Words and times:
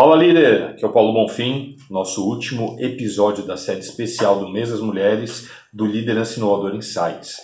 Fala 0.00 0.16
líder, 0.16 0.62
aqui 0.62 0.82
é 0.82 0.88
o 0.88 0.92
Paulo 0.92 1.12
Bonfim, 1.12 1.76
nosso 1.90 2.26
último 2.26 2.74
episódio 2.80 3.44
da 3.44 3.54
série 3.54 3.80
especial 3.80 4.40
do 4.40 4.48
Mês 4.48 4.70
das 4.70 4.80
Mulheres 4.80 5.50
do 5.70 5.84
Liderança 5.84 6.38
Inovador 6.38 6.74
Insights. 6.74 7.36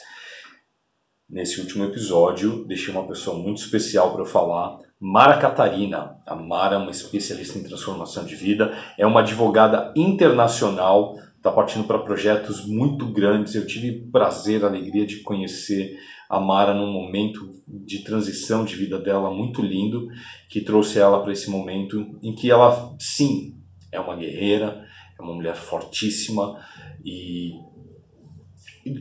Nesse 1.29 1.61
último 1.61 1.85
episódio, 1.85 2.65
deixei 2.65 2.95
uma 2.95 3.07
pessoa 3.07 3.39
muito 3.39 3.59
especial 3.59 4.11
para 4.13 4.23
eu 4.23 4.25
falar, 4.25 4.79
Mara 4.99 5.37
Catarina. 5.37 6.17
A 6.27 6.35
Mara 6.35 6.77
é 6.77 6.79
uma 6.79 6.91
especialista 6.91 7.59
em 7.59 7.63
transformação 7.63 8.25
de 8.25 8.35
vida, 8.35 8.73
é 8.97 9.07
uma 9.07 9.21
advogada 9.21 9.93
internacional, 9.95 11.15
está 11.37 11.53
partindo 11.53 11.87
para 11.87 11.99
projetos 11.99 12.67
muito 12.67 13.05
grandes. 13.05 13.55
Eu 13.55 13.67
tive 13.67 14.09
prazer, 14.11 14.65
alegria 14.65 15.07
de 15.07 15.17
conhecer 15.17 15.99
a 16.29 16.41
Mara 16.41 16.75
num 16.75 16.93
momento 16.93 17.51
de 17.67 18.03
transição 18.03 18.65
de 18.65 18.75
vida 18.75 18.99
dela 18.99 19.31
muito 19.31 19.63
lindo, 19.63 20.09
que 20.49 20.61
trouxe 20.61 20.99
ela 20.99 21.23
para 21.23 21.33
esse 21.33 21.51
momento 21.51 22.19
em 22.23 22.35
que 22.35 22.51
ela, 22.51 22.95
sim, 22.99 23.57
é 23.93 24.01
uma 24.01 24.17
guerreira, 24.17 24.85
é 25.19 25.23
uma 25.23 25.35
mulher 25.35 25.57
fortíssima 25.57 26.59
e 27.05 27.53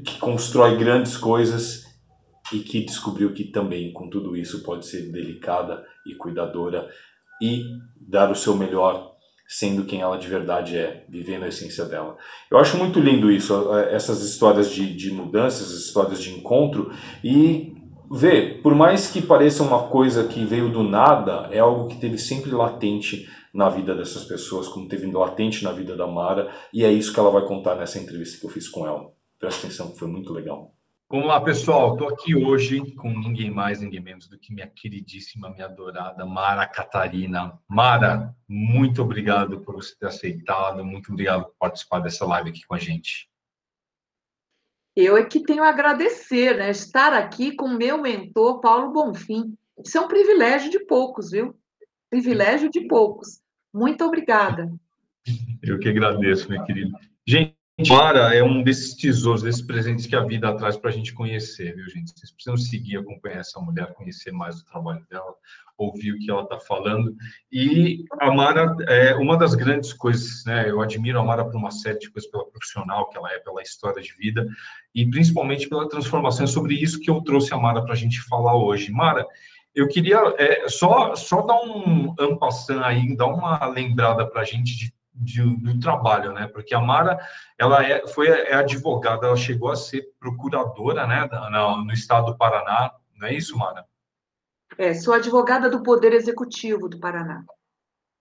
que 0.04 0.20
constrói 0.20 0.78
grandes 0.78 1.18
coisas 1.18 1.86
e 2.54 2.60
que 2.60 2.86
descobriu 2.86 3.34
que 3.34 3.46
também 3.46 3.92
com 3.92 4.10
tudo 4.10 4.36
isso 4.36 4.64
pode 4.64 4.86
ser 4.86 5.12
delicada 5.12 5.84
e 6.06 6.16
cuidadora 6.16 6.88
e 7.42 7.64
dar 8.00 8.32
o 8.32 8.36
seu 8.36 8.56
melhor 8.56 9.15
sendo 9.48 9.86
quem 9.86 10.02
ela 10.02 10.18
de 10.18 10.28
verdade 10.28 10.78
é, 10.78 11.06
vivendo 11.08 11.44
a 11.44 11.48
essência 11.48 11.86
dela. 11.86 12.18
Eu 12.50 12.58
acho 12.58 12.78
muito 12.78 13.00
lindo 13.00 13.32
isso, 13.32 13.54
essas 13.90 14.22
histórias 14.22 14.72
de, 14.72 14.96
de 14.96 15.12
mudanças, 15.12 15.72
histórias 15.72 16.22
de 16.22 16.32
encontro 16.32 16.92
e 17.24 17.74
ver, 18.12 18.62
por 18.62 18.76
mais 18.76 19.08
que 19.08 19.22
pareça 19.22 19.64
uma 19.64 19.88
coisa 19.88 20.28
que 20.28 20.44
veio 20.46 20.70
do 20.70 20.84
nada, 20.84 21.48
é 21.52 21.60
algo 21.60 21.88
que 21.88 22.00
teve 22.00 22.18
sempre 22.18 22.52
latente 22.52 23.28
na 23.54 23.70
vida 23.70 23.96
dessas 23.96 24.26
pessoas, 24.26 24.68
como 24.68 24.88
teve 24.88 25.10
latente 25.12 25.64
na 25.64 25.72
vida 25.72 25.96
da 25.96 26.06
Mara, 26.06 26.52
e 26.74 26.84
é 26.84 26.92
isso 26.92 27.14
que 27.14 27.20
ela 27.20 27.32
vai 27.32 27.46
contar 27.46 27.76
nessa 27.76 27.98
entrevista 27.98 28.40
que 28.40 28.46
eu 28.46 28.50
fiz 28.50 28.68
com 28.68 28.86
ela. 28.86 29.10
Presta 29.40 29.66
atenção, 29.66 29.96
foi 29.96 30.08
muito 30.08 30.34
legal. 30.34 30.74
Vamos 31.08 31.28
lá, 31.28 31.40
pessoal. 31.40 31.94
Estou 31.94 32.10
aqui 32.10 32.36
hoje 32.36 32.92
com 32.96 33.10
ninguém 33.10 33.52
mais, 33.52 33.80
ninguém 33.80 34.00
menos 34.00 34.28
do 34.28 34.40
que 34.40 34.52
minha 34.52 34.66
queridíssima, 34.66 35.52
minha 35.52 35.66
adorada 35.66 36.26
Mara 36.26 36.66
Catarina. 36.66 37.60
Mara, 37.68 38.36
muito 38.48 39.04
obrigado 39.04 39.62
por 39.62 39.76
você 39.76 39.96
ter 39.96 40.08
aceitado, 40.08 40.84
muito 40.84 41.12
obrigado 41.12 41.46
por 41.46 41.54
participar 41.60 42.00
dessa 42.00 42.26
live 42.26 42.50
aqui 42.50 42.66
com 42.66 42.74
a 42.74 42.80
gente. 42.80 43.30
Eu 44.96 45.16
é 45.16 45.24
que 45.24 45.44
tenho 45.44 45.64
a 45.64 45.70
agradecer, 45.70 46.58
né? 46.58 46.72
Estar 46.72 47.14
aqui 47.14 47.56
com 47.56 47.68
meu 47.68 48.02
mentor, 48.02 48.60
Paulo 48.60 48.92
Bonfim. 48.92 49.56
Isso 49.86 50.00
é 50.00 50.02
um 50.02 50.08
privilégio 50.08 50.72
de 50.72 50.80
poucos, 50.86 51.30
viu? 51.30 51.56
Privilégio 52.10 52.70
de 52.70 52.88
poucos. 52.88 53.42
Muito 53.72 54.04
obrigada. 54.04 54.74
Eu 55.62 55.78
que 55.78 55.90
agradeço, 55.90 56.50
minha 56.50 56.64
querida. 56.64 56.98
Gente, 57.28 57.55
Mara 57.78 58.34
é 58.34 58.42
um 58.42 58.64
desses 58.64 58.94
tesouros, 58.94 59.44
desses 59.44 59.62
presentes 59.62 60.06
que 60.06 60.16
a 60.16 60.24
vida 60.24 60.56
traz 60.56 60.78
para 60.78 60.90
a 60.90 60.94
gente 60.94 61.14
conhecer, 61.14 61.76
viu, 61.76 61.90
gente? 61.90 62.12
Vocês 62.12 62.32
precisam 62.32 62.56
seguir, 62.56 62.98
acompanhar 62.98 63.40
essa 63.40 63.60
mulher, 63.60 63.94
conhecer 63.94 64.32
mais 64.32 64.62
o 64.62 64.66
trabalho 64.66 65.06
dela, 65.10 65.36
ouvir 65.78 66.14
o 66.14 66.18
que 66.18 66.32
ela 66.32 66.44
está 66.44 66.58
falando. 66.58 67.14
E 67.52 68.06
a 68.22 68.32
Mara 68.32 68.74
é 68.88 69.14
uma 69.16 69.38
das 69.38 69.54
grandes 69.56 69.92
coisas, 69.92 70.46
né? 70.46 70.70
Eu 70.70 70.80
admiro 70.80 71.20
a 71.20 71.24
Mara 71.24 71.44
por 71.44 71.58
uma 71.58 71.70
série 71.70 72.00
de 72.00 72.10
coisas, 72.10 72.32
pela 72.32 72.50
profissional 72.50 73.10
que 73.10 73.18
ela 73.18 73.30
é, 73.34 73.40
pela 73.40 73.62
história 73.62 74.02
de 74.02 74.14
vida 74.14 74.48
e 74.94 75.06
principalmente 75.10 75.68
pela 75.68 75.90
transformação. 75.90 76.46
É 76.46 76.48
sobre 76.48 76.76
isso 76.76 77.02
que 77.02 77.10
eu 77.10 77.20
trouxe 77.20 77.54
a 77.54 77.58
Mara 77.58 77.84
para 77.84 77.92
a 77.92 77.98
gente 77.98 78.22
falar 78.22 78.56
hoje. 78.56 78.90
Mara, 78.90 79.28
eu 79.76 79.90
queria 79.90 80.34
é, 80.38 80.70
só, 80.70 81.14
só 81.14 81.42
dar 81.42 81.62
um 81.62 82.16
ampassant 82.18 82.82
aí, 82.82 83.14
dar 83.18 83.28
uma 83.28 83.66
lembrada 83.68 84.26
para 84.26 84.44
a 84.44 84.46
gente 84.46 84.78
de 84.78 84.95
de, 85.16 85.42
do 85.42 85.80
trabalho, 85.80 86.34
né? 86.34 86.48
Porque 86.48 86.76
a 86.76 86.80
Mara, 86.80 87.18
ela 87.58 87.84
é, 87.84 88.06
foi 88.08 88.28
é 88.28 88.54
advogada, 88.54 89.28
ela 89.28 89.38
chegou 89.38 89.72
a 89.72 89.76
ser 89.76 90.04
procuradora, 90.20 91.08
né, 91.08 91.28
no, 91.52 91.86
no 91.86 91.94
estado 91.94 92.28
do 92.28 92.38
Paraná, 92.38 92.92
não 93.16 93.28
é 93.28 93.34
isso, 93.34 93.58
Mara? 93.58 93.86
É, 94.78 94.94
sou 94.94 95.14
advogada 95.14 95.70
do 95.70 95.82
Poder 95.82 96.14
Executivo 96.14 96.90
do 96.90 97.00
Paraná. 97.00 97.44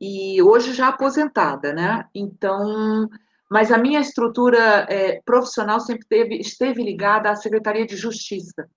E 0.01 0.41
hoje 0.43 0.73
já 0.73 0.89
aposentada, 0.89 1.73
né? 1.73 2.07
Então, 2.15 3.09
mas 3.51 3.73
a 3.73 3.79
minha 3.79 4.01
estrutura 4.01 4.87
é, 4.89 5.21
profissional 5.25 5.81
sempre 5.81 6.07
teve, 6.09 6.37
esteve 6.37 6.83
ligada 6.83 7.31
à 7.31 7.37
Secretaria 7.37 7.87
de 7.87 7.97
Justiça, 7.97 8.69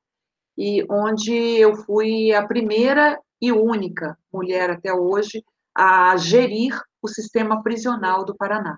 e 0.58 0.84
onde 0.90 1.34
eu 1.34 1.76
fui 1.76 2.34
a 2.34 2.46
primeira 2.46 3.20
e 3.40 3.52
única 3.52 4.18
mulher 4.34 4.72
até 4.72 4.92
hoje 4.92 5.44
a 5.76 6.18
gerir 6.18 6.76
o 7.08 7.14
sistema 7.14 7.64
prisional 7.64 8.24
do 8.24 8.36
Paraná. 8.36 8.78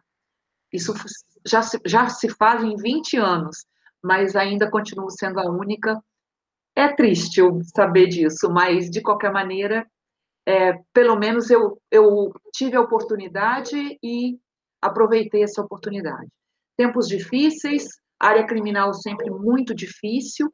Isso 0.71 0.93
já 1.45 1.61
se, 1.61 1.79
já 1.85 2.07
se 2.09 2.29
faz 2.29 2.63
em 2.63 2.75
20 2.75 3.17
anos, 3.17 3.65
mas 4.01 4.35
ainda 4.35 4.69
continuo 4.69 5.09
sendo 5.09 5.39
a 5.39 5.49
única. 5.49 6.01
É 6.75 6.93
triste 6.93 7.39
eu 7.39 7.59
saber 7.75 8.07
disso, 8.07 8.49
mas 8.49 8.89
de 8.89 9.01
qualquer 9.01 9.31
maneira, 9.31 9.85
é, 10.45 10.73
pelo 10.93 11.17
menos 11.17 11.49
eu, 11.49 11.81
eu 11.91 12.31
tive 12.53 12.77
a 12.77 12.81
oportunidade 12.81 13.97
e 14.01 14.39
aproveitei 14.81 15.43
essa 15.43 15.61
oportunidade. 15.61 16.29
Tempos 16.77 17.07
difíceis, 17.07 17.85
área 18.19 18.45
criminal 18.45 18.93
sempre 18.93 19.29
muito 19.29 19.73
difícil, 19.73 20.49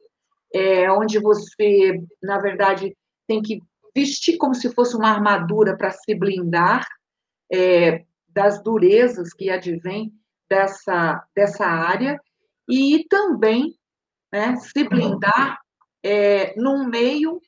é, 0.52 0.90
onde 0.90 1.20
você, 1.20 2.02
na 2.22 2.38
verdade, 2.40 2.96
tem 3.26 3.42
que 3.42 3.60
vestir 3.94 4.36
como 4.36 4.54
se 4.54 4.72
fosse 4.74 4.96
uma 4.96 5.10
armadura 5.10 5.76
para 5.76 5.90
se 5.90 6.14
blindar 6.14 6.86
é, 7.52 8.04
das 8.28 8.62
durezas 8.62 9.32
que 9.32 9.50
advêm 9.50 10.12
dessa, 10.48 11.24
dessa 11.34 11.66
área 11.66 12.20
e 12.68 13.04
também 13.08 13.74
né, 14.32 14.56
se 14.56 14.88
blindar 14.88 15.58
é, 16.02 16.54
num 16.60 16.86
meio 16.86 17.40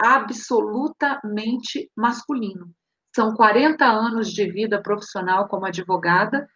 absolutamente 0.00 1.90
masculino. 1.96 2.74
São 3.14 3.34
40 3.34 3.84
anos 3.84 4.32
de 4.32 4.50
vida 4.50 4.82
profissional 4.82 5.46
como 5.48 5.66
advogada 5.66 6.48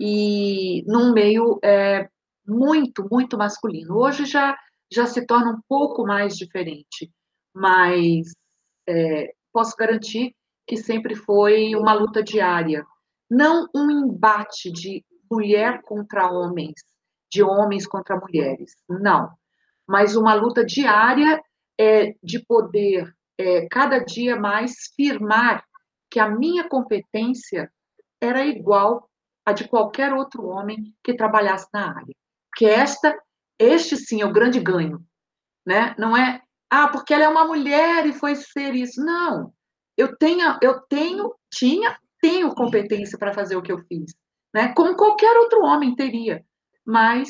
e 0.00 0.84
num 0.86 1.12
meio 1.12 1.58
é, 1.62 2.08
muito, 2.46 3.06
muito 3.10 3.36
masculino. 3.36 3.96
Hoje 3.96 4.24
já, 4.24 4.56
já 4.92 5.06
se 5.06 5.26
torna 5.26 5.50
um 5.50 5.60
pouco 5.68 6.04
mais 6.06 6.36
diferente, 6.36 7.12
mas 7.54 8.32
é, 8.88 9.34
posso 9.52 9.76
garantir 9.76 10.34
que 10.66 10.76
sempre 10.76 11.14
foi 11.14 11.74
uma 11.74 11.92
luta 11.92 12.22
diária, 12.22 12.84
não 13.30 13.68
um 13.74 13.90
embate 13.90 14.70
de 14.70 15.04
mulher 15.30 15.82
contra 15.82 16.30
homens, 16.30 16.74
de 17.32 17.42
homens 17.42 17.86
contra 17.86 18.16
mulheres, 18.16 18.74
não, 18.88 19.30
mas 19.86 20.16
uma 20.16 20.34
luta 20.34 20.64
diária 20.64 21.42
é, 21.78 22.14
de 22.22 22.38
poder 22.38 23.14
é, 23.38 23.66
cada 23.68 23.98
dia 23.98 24.36
mais 24.36 24.74
firmar 24.94 25.64
que 26.10 26.20
a 26.20 26.28
minha 26.28 26.68
competência 26.68 27.70
era 28.20 28.44
igual 28.44 29.08
a 29.44 29.52
de 29.52 29.68
qualquer 29.68 30.12
outro 30.12 30.46
homem 30.46 30.94
que 31.02 31.14
trabalhasse 31.14 31.66
na 31.72 31.96
área. 31.96 32.14
Que 32.56 32.66
esta, 32.66 33.18
este 33.58 33.96
sim 33.96 34.22
é 34.22 34.26
o 34.26 34.32
grande 34.32 34.60
ganho, 34.60 35.04
né? 35.66 35.94
Não 35.98 36.16
é 36.16 36.40
ah, 36.70 36.88
porque 36.88 37.12
ela 37.12 37.24
é 37.24 37.28
uma 37.28 37.44
mulher 37.44 38.06
e 38.06 38.12
foi 38.12 38.34
ser 38.36 38.74
isso. 38.74 39.04
Não. 39.04 39.52
Eu 39.96 40.16
tenho, 40.16 40.58
eu 40.60 40.80
tenho, 40.88 41.34
tinha, 41.52 41.96
tenho 42.20 42.54
competência 42.54 43.18
para 43.18 43.32
fazer 43.32 43.56
o 43.56 43.62
que 43.62 43.72
eu 43.72 43.78
fiz, 43.86 44.14
né? 44.52 44.72
Como 44.74 44.96
qualquer 44.96 45.36
outro 45.38 45.62
homem 45.62 45.94
teria. 45.94 46.44
Mas 46.84 47.28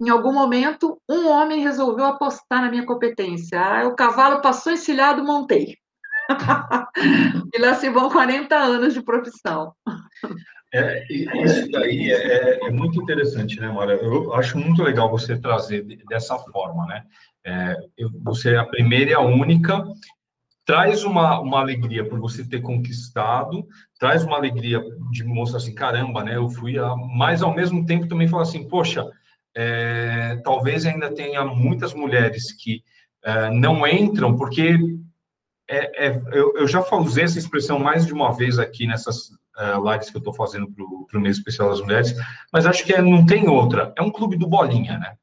em 0.00 0.08
algum 0.08 0.32
momento 0.32 1.00
um 1.08 1.28
homem 1.28 1.62
resolveu 1.62 2.06
apostar 2.06 2.62
na 2.62 2.70
minha 2.70 2.86
competência. 2.86 3.60
Ah, 3.60 3.86
o 3.86 3.94
cavalo 3.94 4.40
passou 4.40 4.72
encilhado, 4.72 5.24
montei. 5.24 5.76
e 7.54 7.58
lá 7.58 7.74
se 7.74 7.90
vão 7.90 8.08
40 8.08 8.56
anos 8.56 8.94
de 8.94 9.02
profissão. 9.02 9.74
É, 10.72 11.04
isso 11.12 11.68
daí 11.70 12.10
é, 12.10 12.14
é, 12.14 12.66
é, 12.66 12.70
muito 12.70 13.02
interessante, 13.02 13.58
né, 13.58 13.68
Mara? 13.68 13.94
Eu 13.94 14.32
acho 14.34 14.56
muito 14.56 14.82
legal 14.82 15.10
você 15.10 15.36
trazer 15.36 15.82
dessa 16.08 16.38
forma, 16.38 16.86
né? 16.86 17.04
É, 17.44 17.76
você 18.22 18.54
é 18.54 18.58
a 18.58 18.64
primeira 18.64 19.10
e 19.10 19.14
a 19.14 19.20
única. 19.20 19.82
Traz 20.70 21.02
uma, 21.02 21.40
uma 21.40 21.58
alegria 21.58 22.08
por 22.08 22.20
você 22.20 22.44
ter 22.44 22.62
conquistado, 22.62 23.66
traz 23.98 24.22
uma 24.22 24.36
alegria 24.36 24.80
de 25.10 25.24
mostrar 25.24 25.58
assim, 25.58 25.74
caramba, 25.74 26.22
né? 26.22 26.36
Eu 26.36 26.48
fui, 26.48 26.78
a, 26.78 26.94
mas 26.94 27.42
ao 27.42 27.52
mesmo 27.52 27.84
tempo 27.84 28.06
também 28.06 28.28
fala 28.28 28.44
assim, 28.44 28.68
poxa, 28.68 29.04
é, 29.52 30.40
talvez 30.44 30.86
ainda 30.86 31.12
tenha 31.12 31.44
muitas 31.44 31.92
mulheres 31.92 32.52
que 32.52 32.84
é, 33.24 33.50
não 33.50 33.84
entram, 33.84 34.36
porque 34.36 34.78
é, 35.68 36.06
é, 36.06 36.22
eu, 36.30 36.56
eu, 36.56 36.68
já 36.68 36.80
usei 36.98 37.24
essa 37.24 37.40
expressão 37.40 37.80
mais 37.80 38.06
de 38.06 38.12
uma 38.12 38.32
vez 38.32 38.56
aqui 38.56 38.86
nessas 38.86 39.30
uh, 39.58 39.90
lives 39.90 40.08
que 40.08 40.18
eu 40.18 40.20
estou 40.20 40.32
fazendo 40.32 40.70
para 40.70 41.18
o 41.18 41.20
mês 41.20 41.38
especial 41.38 41.70
das 41.70 41.80
mulheres, 41.80 42.14
mas 42.52 42.64
acho 42.64 42.84
que 42.84 42.92
é, 42.92 43.02
não 43.02 43.26
tem 43.26 43.48
outra. 43.48 43.92
É 43.98 44.02
um 44.02 44.10
clube 44.12 44.36
do 44.36 44.46
bolinha, 44.46 44.96
né? 45.00 45.16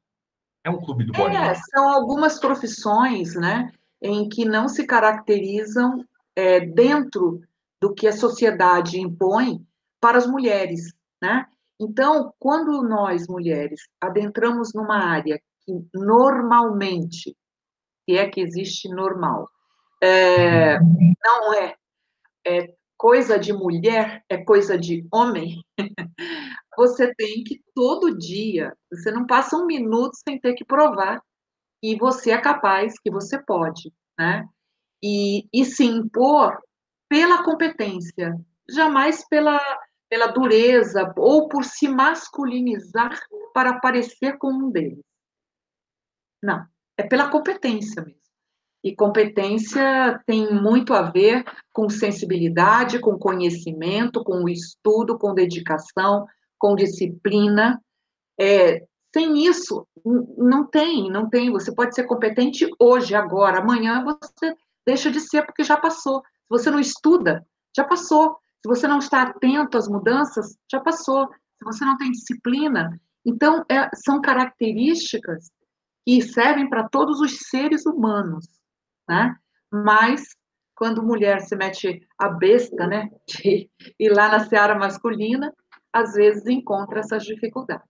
É 0.62 0.68
um 0.68 0.76
clube 0.76 1.04
do 1.04 1.14
é, 1.14 1.18
bolinha. 1.18 1.40
É, 1.40 1.54
são 1.54 1.88
algumas 1.88 2.38
profissões, 2.38 3.34
né, 3.34 3.72
em 4.00 4.28
que 4.28 4.44
não 4.44 4.68
se 4.68 4.86
caracterizam 4.86 6.04
é, 6.36 6.60
dentro 6.60 7.40
do 7.80 7.94
que 7.94 8.06
a 8.06 8.12
sociedade 8.12 9.00
impõe 9.00 9.64
para 10.00 10.18
as 10.18 10.26
mulheres, 10.26 10.92
né? 11.20 11.46
Então, 11.80 12.32
quando 12.38 12.82
nós 12.82 13.28
mulheres 13.28 13.82
adentramos 14.00 14.72
numa 14.74 14.98
área 14.98 15.40
que 15.64 15.72
normalmente, 15.94 17.36
se 18.04 18.16
é 18.16 18.28
que 18.28 18.40
existe 18.40 18.88
normal, 18.88 19.48
é, 20.02 20.78
não 20.80 21.54
é, 21.54 21.76
é 22.46 22.74
coisa 22.96 23.38
de 23.38 23.52
mulher, 23.52 24.24
é 24.28 24.38
coisa 24.38 24.76
de 24.76 25.06
homem, 25.12 25.62
você 26.76 27.14
tem 27.14 27.44
que 27.44 27.62
todo 27.74 28.18
dia, 28.18 28.76
você 28.92 29.10
não 29.12 29.26
passa 29.26 29.56
um 29.56 29.66
minuto 29.66 30.16
sem 30.16 30.38
ter 30.40 30.54
que 30.54 30.64
provar 30.64 31.22
que 31.80 31.96
você 31.96 32.30
é 32.30 32.40
capaz, 32.40 32.98
que 32.98 33.10
você 33.10 33.42
pode, 33.42 33.92
né? 34.18 34.46
E, 35.02 35.46
e 35.52 35.64
se 35.64 35.84
impor 35.84 36.58
pela 37.08 37.44
competência, 37.44 38.36
jamais 38.68 39.26
pela, 39.28 39.60
pela 40.08 40.26
dureza 40.28 41.12
ou 41.16 41.48
por 41.48 41.64
se 41.64 41.88
masculinizar 41.88 43.18
para 43.54 43.78
parecer 43.80 44.36
com 44.38 44.52
um 44.52 44.70
deles. 44.70 45.04
Não, 46.42 46.64
é 46.96 47.02
pela 47.02 47.30
competência 47.30 48.02
mesmo. 48.02 48.18
E 48.82 48.94
competência 48.94 50.22
tem 50.24 50.52
muito 50.52 50.94
a 50.94 51.02
ver 51.02 51.44
com 51.72 51.88
sensibilidade, 51.88 53.00
com 53.00 53.18
conhecimento, 53.18 54.22
com 54.22 54.48
estudo, 54.48 55.18
com 55.18 55.34
dedicação, 55.34 56.26
com 56.56 56.76
disciplina. 56.76 57.82
É, 58.38 58.86
sem 59.14 59.46
isso, 59.46 59.86
não 60.36 60.64
tem, 60.66 61.10
não 61.10 61.28
tem. 61.28 61.50
Você 61.50 61.74
pode 61.74 61.94
ser 61.94 62.04
competente 62.04 62.68
hoje, 62.78 63.14
agora, 63.14 63.58
amanhã 63.60 64.04
você 64.04 64.54
deixa 64.86 65.10
de 65.10 65.20
ser 65.20 65.44
porque 65.44 65.64
já 65.64 65.76
passou. 65.76 66.20
Se 66.20 66.48
você 66.48 66.70
não 66.70 66.80
estuda, 66.80 67.46
já 67.76 67.84
passou. 67.84 68.36
Se 68.60 68.68
você 68.68 68.86
não 68.88 68.98
está 68.98 69.22
atento 69.22 69.78
às 69.78 69.88
mudanças, 69.88 70.56
já 70.70 70.80
passou. 70.80 71.28
Se 71.56 71.64
você 71.64 71.84
não 71.84 71.96
tem 71.96 72.10
disciplina, 72.10 73.00
então 73.24 73.64
é, 73.68 73.88
são 73.94 74.20
características 74.20 75.50
que 76.06 76.22
servem 76.22 76.68
para 76.68 76.88
todos 76.88 77.20
os 77.20 77.38
seres 77.48 77.84
humanos 77.84 78.46
né? 79.08 79.34
Mas 79.72 80.36
quando 80.74 81.02
mulher 81.02 81.40
se 81.40 81.56
mete 81.56 82.06
a 82.18 82.28
besta, 82.28 82.86
né, 82.86 83.08
de 83.26 83.68
ir 83.98 84.10
lá 84.10 84.28
na 84.28 84.40
seara 84.40 84.78
masculina, 84.78 85.52
às 85.92 86.12
vezes 86.12 86.46
encontra 86.46 87.00
essas 87.00 87.24
dificuldades. 87.24 87.88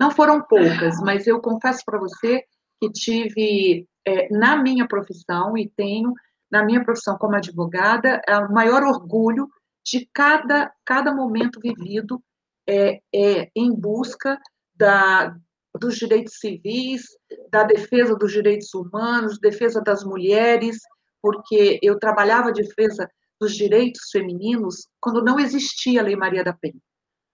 Não 0.00 0.10
foram 0.10 0.42
poucas, 0.42 1.00
mas 1.00 1.26
eu 1.26 1.40
confesso 1.40 1.82
para 1.84 1.98
você 1.98 2.42
que 2.80 2.90
tive 2.90 3.86
é, 4.06 4.28
na 4.30 4.56
minha 4.56 4.86
profissão 4.86 5.56
e 5.56 5.68
tenho 5.68 6.12
na 6.50 6.62
minha 6.64 6.84
profissão 6.84 7.16
como 7.16 7.36
advogada 7.36 8.20
é 8.26 8.36
o 8.36 8.52
maior 8.52 8.82
orgulho 8.82 9.48
de 9.86 10.08
cada 10.12 10.70
cada 10.84 11.14
momento 11.14 11.60
vivido 11.60 12.22
é, 12.68 13.00
é 13.14 13.48
em 13.56 13.72
busca 13.72 14.38
da, 14.74 15.34
dos 15.78 15.96
direitos 15.96 16.34
civis, 16.38 17.02
da 17.50 17.64
defesa 17.64 18.14
dos 18.16 18.32
direitos 18.32 18.72
humanos, 18.74 19.38
defesa 19.38 19.80
das 19.80 20.04
mulheres, 20.04 20.78
porque 21.20 21.78
eu 21.82 21.98
trabalhava 21.98 22.48
a 22.48 22.52
defesa 22.52 23.08
dos 23.40 23.54
direitos 23.56 24.10
femininos 24.10 24.88
quando 25.00 25.22
não 25.22 25.38
existia 25.38 26.00
a 26.00 26.04
Lei 26.04 26.16
Maria 26.16 26.44
da 26.44 26.52
Penha. 26.52 26.80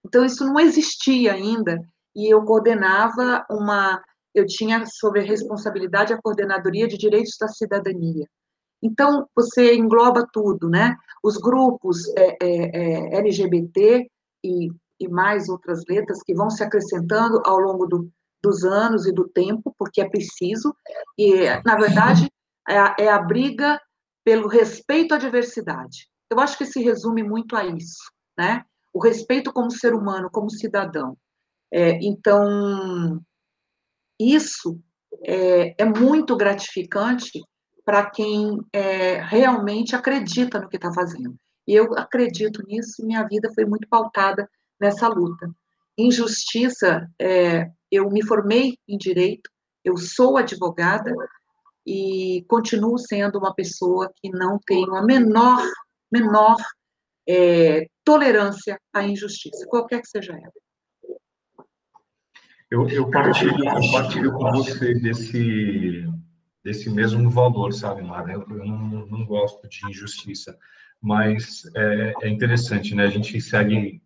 Então, 0.05 0.25
isso 0.25 0.45
não 0.45 0.59
existia 0.61 1.33
ainda, 1.33 1.81
e 2.19 2.29
eu 2.35 2.45
coordenava 2.45 3.47
uma. 3.49 4.03
Eu 4.35 4.45
tinha 4.45 4.85
sobre 4.87 5.21
responsabilidade 5.21 6.13
a 6.13 6.21
Coordenadoria 6.21 6.89
de 6.89 6.99
Direitos 6.99 7.37
da 7.41 7.47
Cidadania. 7.47 8.27
Então, 8.83 9.27
você 9.35 9.75
engloba 9.75 10.27
tudo, 10.33 10.69
né? 10.69 10.97
Os 11.23 11.37
grupos 11.37 12.09
é, 12.17 12.37
é, 12.43 12.47
é, 12.47 13.19
LGBT 13.19 14.09
e, 14.45 14.69
e 15.01 15.09
mais 15.09 15.49
outras 15.49 15.83
letras 15.89 16.21
que 16.25 16.35
vão 16.35 16.51
se 16.51 16.63
acrescentando 16.63 17.41
ao 17.45 17.59
longo 17.59 17.87
do, 17.87 18.11
dos 18.43 18.65
anos 18.65 19.07
e 19.07 19.13
do 19.13 19.29
tempo, 19.29 19.75
porque 19.79 20.01
é 20.01 20.09
preciso, 20.09 20.75
e, 21.17 21.45
na 21.65 21.77
verdade, 21.77 22.29
é 22.69 22.79
a, 22.79 22.97
é 22.99 23.09
a 23.09 23.21
briga 23.21 23.81
pelo 24.25 24.49
respeito 24.49 25.15
à 25.15 25.19
diversidade. 25.19 26.09
Eu 26.31 26.39
acho 26.41 26.59
que 26.59 26.67
se 26.67 26.83
resume 26.83 27.23
muito 27.23 27.57
a 27.57 27.65
isso, 27.65 28.13
né? 28.37 28.65
O 28.93 29.03
respeito 29.03 29.53
como 29.53 29.71
ser 29.71 29.95
humano, 29.95 30.29
como 30.31 30.51
cidadão. 30.51 31.17
É, 31.73 31.99
então, 32.03 33.21
isso 34.19 34.81
é, 35.25 35.75
é 35.83 35.85
muito 35.85 36.37
gratificante 36.37 37.41
para 37.85 38.11
quem 38.11 38.59
é, 38.73 39.21
realmente 39.23 39.97
acredita 39.97 40.61
no 40.61 40.69
que 40.69 40.77
está 40.77 40.93
fazendo. 40.93 41.35
E 41.67 41.75
eu 41.75 41.93
acredito 41.99 42.63
nisso, 42.67 43.05
minha 43.05 43.27
vida 43.27 43.51
foi 43.55 43.65
muito 43.65 43.89
pautada 43.89 44.49
nessa 44.81 45.09
luta. 45.09 45.51
Injustiça 45.97 47.09
é, 47.21 47.71
eu 47.91 48.11
me 48.11 48.23
formei 48.25 48.77
em 48.87 48.97
direito, 48.97 49.51
eu 49.85 49.97
sou 49.97 50.37
advogada 50.37 51.13
e 51.87 52.45
continuo 52.49 52.99
sendo 52.99 53.39
uma 53.39 53.55
pessoa 53.55 54.11
que 54.17 54.29
não 54.31 54.59
tenho 54.67 54.95
a 54.95 55.03
menor, 55.03 55.63
menor 56.13 56.57
é, 57.27 57.87
tolerância 58.05 58.79
à 58.93 59.03
injustiça, 59.03 59.67
qualquer 59.67 60.03
que 60.03 60.09
seja 60.09 60.33
ela. 60.33 60.53
Eu, 62.71 62.89
eu, 62.89 63.11
partilho, 63.11 63.65
eu 63.65 63.93
partilho 63.93 64.33
com 64.33 64.53
você 64.53 64.95
desse, 64.95 66.07
desse 66.63 66.91
mesmo 66.91 67.31
valor, 67.31 67.73
sabe, 67.73 68.03
Mara? 68.03 68.33
Eu, 68.33 68.47
eu 68.51 68.67
não, 68.67 69.07
não, 69.07 69.25
gosto 69.25 69.67
de 69.69 69.89
injustiça, 69.89 70.57
mas 71.01 71.63
é, 71.75 72.15
é 72.23 72.29
interessante, 72.29 72.95
né? 72.95 73.05
A 73.05 73.11
gente 73.11 73.41
segue 73.41 74.03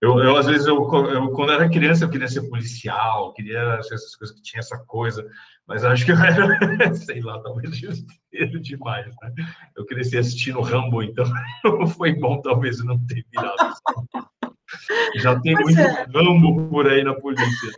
eu, 0.00 0.18
eu, 0.18 0.36
às 0.36 0.46
vezes, 0.46 0.66
eu, 0.66 0.76
eu, 0.76 1.32
quando 1.32 1.52
era 1.52 1.70
criança, 1.70 2.04
eu 2.04 2.10
queria 2.10 2.28
ser 2.28 2.48
policial, 2.50 3.32
queria 3.32 3.82
ser 3.82 3.94
essas 3.94 4.14
coisas 4.14 4.36
que 4.36 4.42
tinha 4.42 4.60
essa 4.60 4.76
coisa, 4.86 5.26
mas 5.66 5.84
acho 5.84 6.04
que 6.04 6.12
eu 6.12 6.16
era, 6.16 6.94
sei 6.94 7.22
lá, 7.22 7.40
talvez 7.40 7.76
justiceiro 7.78 8.60
demais, 8.60 9.06
né? 9.22 9.32
Eu 9.74 9.86
cresci 9.86 10.18
assistindo 10.18 10.60
Rambo, 10.60 11.02
então 11.02 11.24
foi 11.96 12.14
bom 12.14 12.42
talvez 12.42 12.84
não 12.84 12.98
ter 13.06 13.24
virado. 13.32 13.74
Já 15.16 15.38
tem 15.40 15.54
mas 15.54 15.64
muito 15.64 15.80
é. 15.80 16.06
Rambo 16.14 16.68
por 16.68 16.86
aí 16.88 17.02
na 17.02 17.14
polícia. 17.14 17.72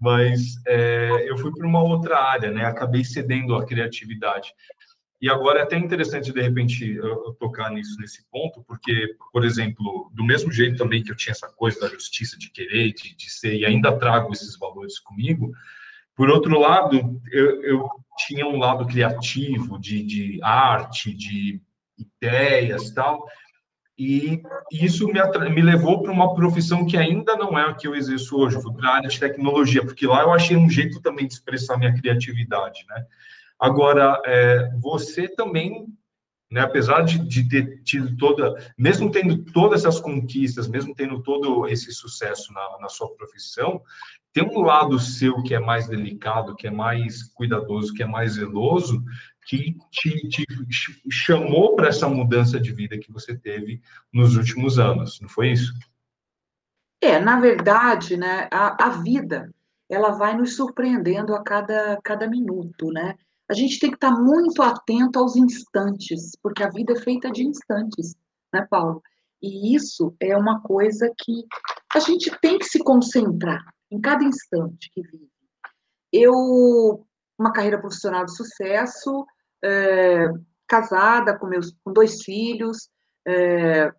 Mas 0.00 0.56
é, 0.66 1.28
eu 1.28 1.36
fui 1.38 1.52
para 1.52 1.66
uma 1.66 1.82
outra 1.82 2.18
área, 2.18 2.50
né? 2.50 2.64
Acabei 2.64 3.04
cedendo 3.04 3.54
à 3.56 3.66
criatividade. 3.66 4.52
E 5.20 5.28
agora 5.28 5.58
é 5.58 5.62
até 5.62 5.76
interessante, 5.76 6.32
de 6.32 6.40
repente, 6.40 6.94
eu, 6.94 7.34
tocar 7.40 7.72
nisso, 7.72 8.00
nesse 8.00 8.24
ponto, 8.30 8.62
porque, 8.62 9.16
por 9.32 9.44
exemplo, 9.44 10.08
do 10.14 10.24
mesmo 10.24 10.52
jeito 10.52 10.76
também 10.76 11.02
que 11.02 11.10
eu 11.10 11.16
tinha 11.16 11.32
essa 11.32 11.48
coisa 11.48 11.80
da 11.80 11.88
justiça 11.88 12.38
de 12.38 12.50
querer, 12.50 12.92
de, 12.92 13.16
de 13.16 13.28
ser, 13.28 13.56
e 13.56 13.66
ainda 13.66 13.98
trago 13.98 14.32
esses 14.32 14.56
valores 14.56 15.00
comigo, 15.00 15.50
por 16.14 16.30
outro 16.30 16.58
lado, 16.58 17.20
eu, 17.32 17.62
eu 17.62 17.88
tinha 18.26 18.46
um 18.46 18.58
lado 18.58 18.86
criativo, 18.86 19.78
de, 19.78 20.02
de 20.04 20.40
arte, 20.42 21.12
de 21.12 21.60
ideias 21.96 22.90
tal, 22.90 23.24
e 23.98 24.40
isso 24.70 25.08
me, 25.08 25.20
me 25.50 25.60
levou 25.60 26.00
para 26.00 26.12
uma 26.12 26.32
profissão 26.32 26.86
que 26.86 26.96
ainda 26.96 27.34
não 27.34 27.58
é 27.58 27.64
a 27.64 27.74
que 27.74 27.88
eu 27.88 27.96
exerço 27.96 28.36
hoje, 28.36 28.56
eu 28.56 28.72
para 28.72 28.88
a 28.88 28.94
área 28.94 29.08
de 29.08 29.18
tecnologia, 29.18 29.84
porque 29.84 30.06
lá 30.06 30.22
eu 30.22 30.32
achei 30.32 30.56
um 30.56 30.70
jeito 30.70 31.00
também 31.02 31.26
de 31.26 31.34
expressar 31.34 31.76
minha 31.76 31.92
criatividade, 31.92 32.84
né? 32.88 33.04
Agora, 33.58 34.22
é, 34.24 34.70
você 34.80 35.26
também, 35.26 35.88
né, 36.48 36.60
apesar 36.60 37.02
de, 37.02 37.18
de, 37.18 37.48
ter 37.48 37.82
tido 37.82 38.16
toda, 38.16 38.54
mesmo 38.78 39.10
tendo 39.10 39.38
todas 39.46 39.84
essas 39.84 40.00
conquistas, 40.00 40.68
mesmo 40.68 40.94
tendo 40.94 41.20
todo 41.20 41.66
esse 41.66 41.90
sucesso 41.90 42.52
na, 42.52 42.78
na 42.80 42.88
sua 42.88 43.12
profissão, 43.16 43.82
tem 44.32 44.44
um 44.44 44.60
lado 44.60 45.00
seu 45.00 45.42
que 45.42 45.54
é 45.54 45.58
mais 45.58 45.88
delicado, 45.88 46.54
que 46.54 46.68
é 46.68 46.70
mais 46.70 47.24
cuidadoso, 47.34 47.92
que 47.92 48.04
é 48.04 48.06
mais 48.06 48.34
zeloso, 48.34 49.02
que 49.48 49.76
te, 49.90 50.28
te 50.28 50.46
chamou 51.10 51.74
para 51.74 51.88
essa 51.88 52.08
mudança 52.08 52.60
de 52.60 52.72
vida 52.72 52.98
que 52.98 53.10
você 53.10 53.36
teve 53.36 53.80
nos 54.12 54.36
últimos 54.36 54.78
anos, 54.78 55.20
não 55.20 55.28
foi 55.28 55.52
isso? 55.52 55.72
É, 57.00 57.18
na 57.18 57.40
verdade, 57.40 58.16
né, 58.16 58.48
a, 58.52 58.86
a 58.86 58.90
vida, 58.90 59.52
ela 59.88 60.10
vai 60.10 60.36
nos 60.36 60.54
surpreendendo 60.54 61.34
a 61.34 61.42
cada, 61.42 61.98
cada 62.04 62.28
minuto, 62.28 62.92
né? 62.92 63.14
a 63.48 63.54
gente 63.54 63.80
tem 63.80 63.90
que 63.90 63.96
estar 63.96 64.12
muito 64.12 64.60
atento 64.62 65.18
aos 65.18 65.34
instantes, 65.34 66.36
porque 66.42 66.62
a 66.62 66.68
vida 66.68 66.92
é 66.92 67.00
feita 67.00 67.30
de 67.30 67.44
instantes, 67.44 68.14
né, 68.52 68.66
Paulo? 68.68 69.02
E 69.40 69.74
isso 69.74 70.14
é 70.20 70.36
uma 70.36 70.60
coisa 70.60 71.10
que 71.16 71.44
a 71.94 71.98
gente 71.98 72.30
tem 72.42 72.58
que 72.58 72.66
se 72.66 72.80
concentrar 72.80 73.64
em 73.90 74.00
cada 74.00 74.22
instante 74.22 74.90
que 74.92 75.00
vive. 75.00 75.30
Eu, 76.12 77.06
uma 77.38 77.52
carreira 77.52 77.80
profissional 77.80 78.24
de 78.26 78.36
sucesso, 78.36 79.24
é, 79.64 80.28
casada 80.66 81.36
com 81.38 81.46
meus 81.46 81.74
com 81.84 81.92
dois 81.92 82.22
filhos, 82.22 82.88
é, 83.26 83.92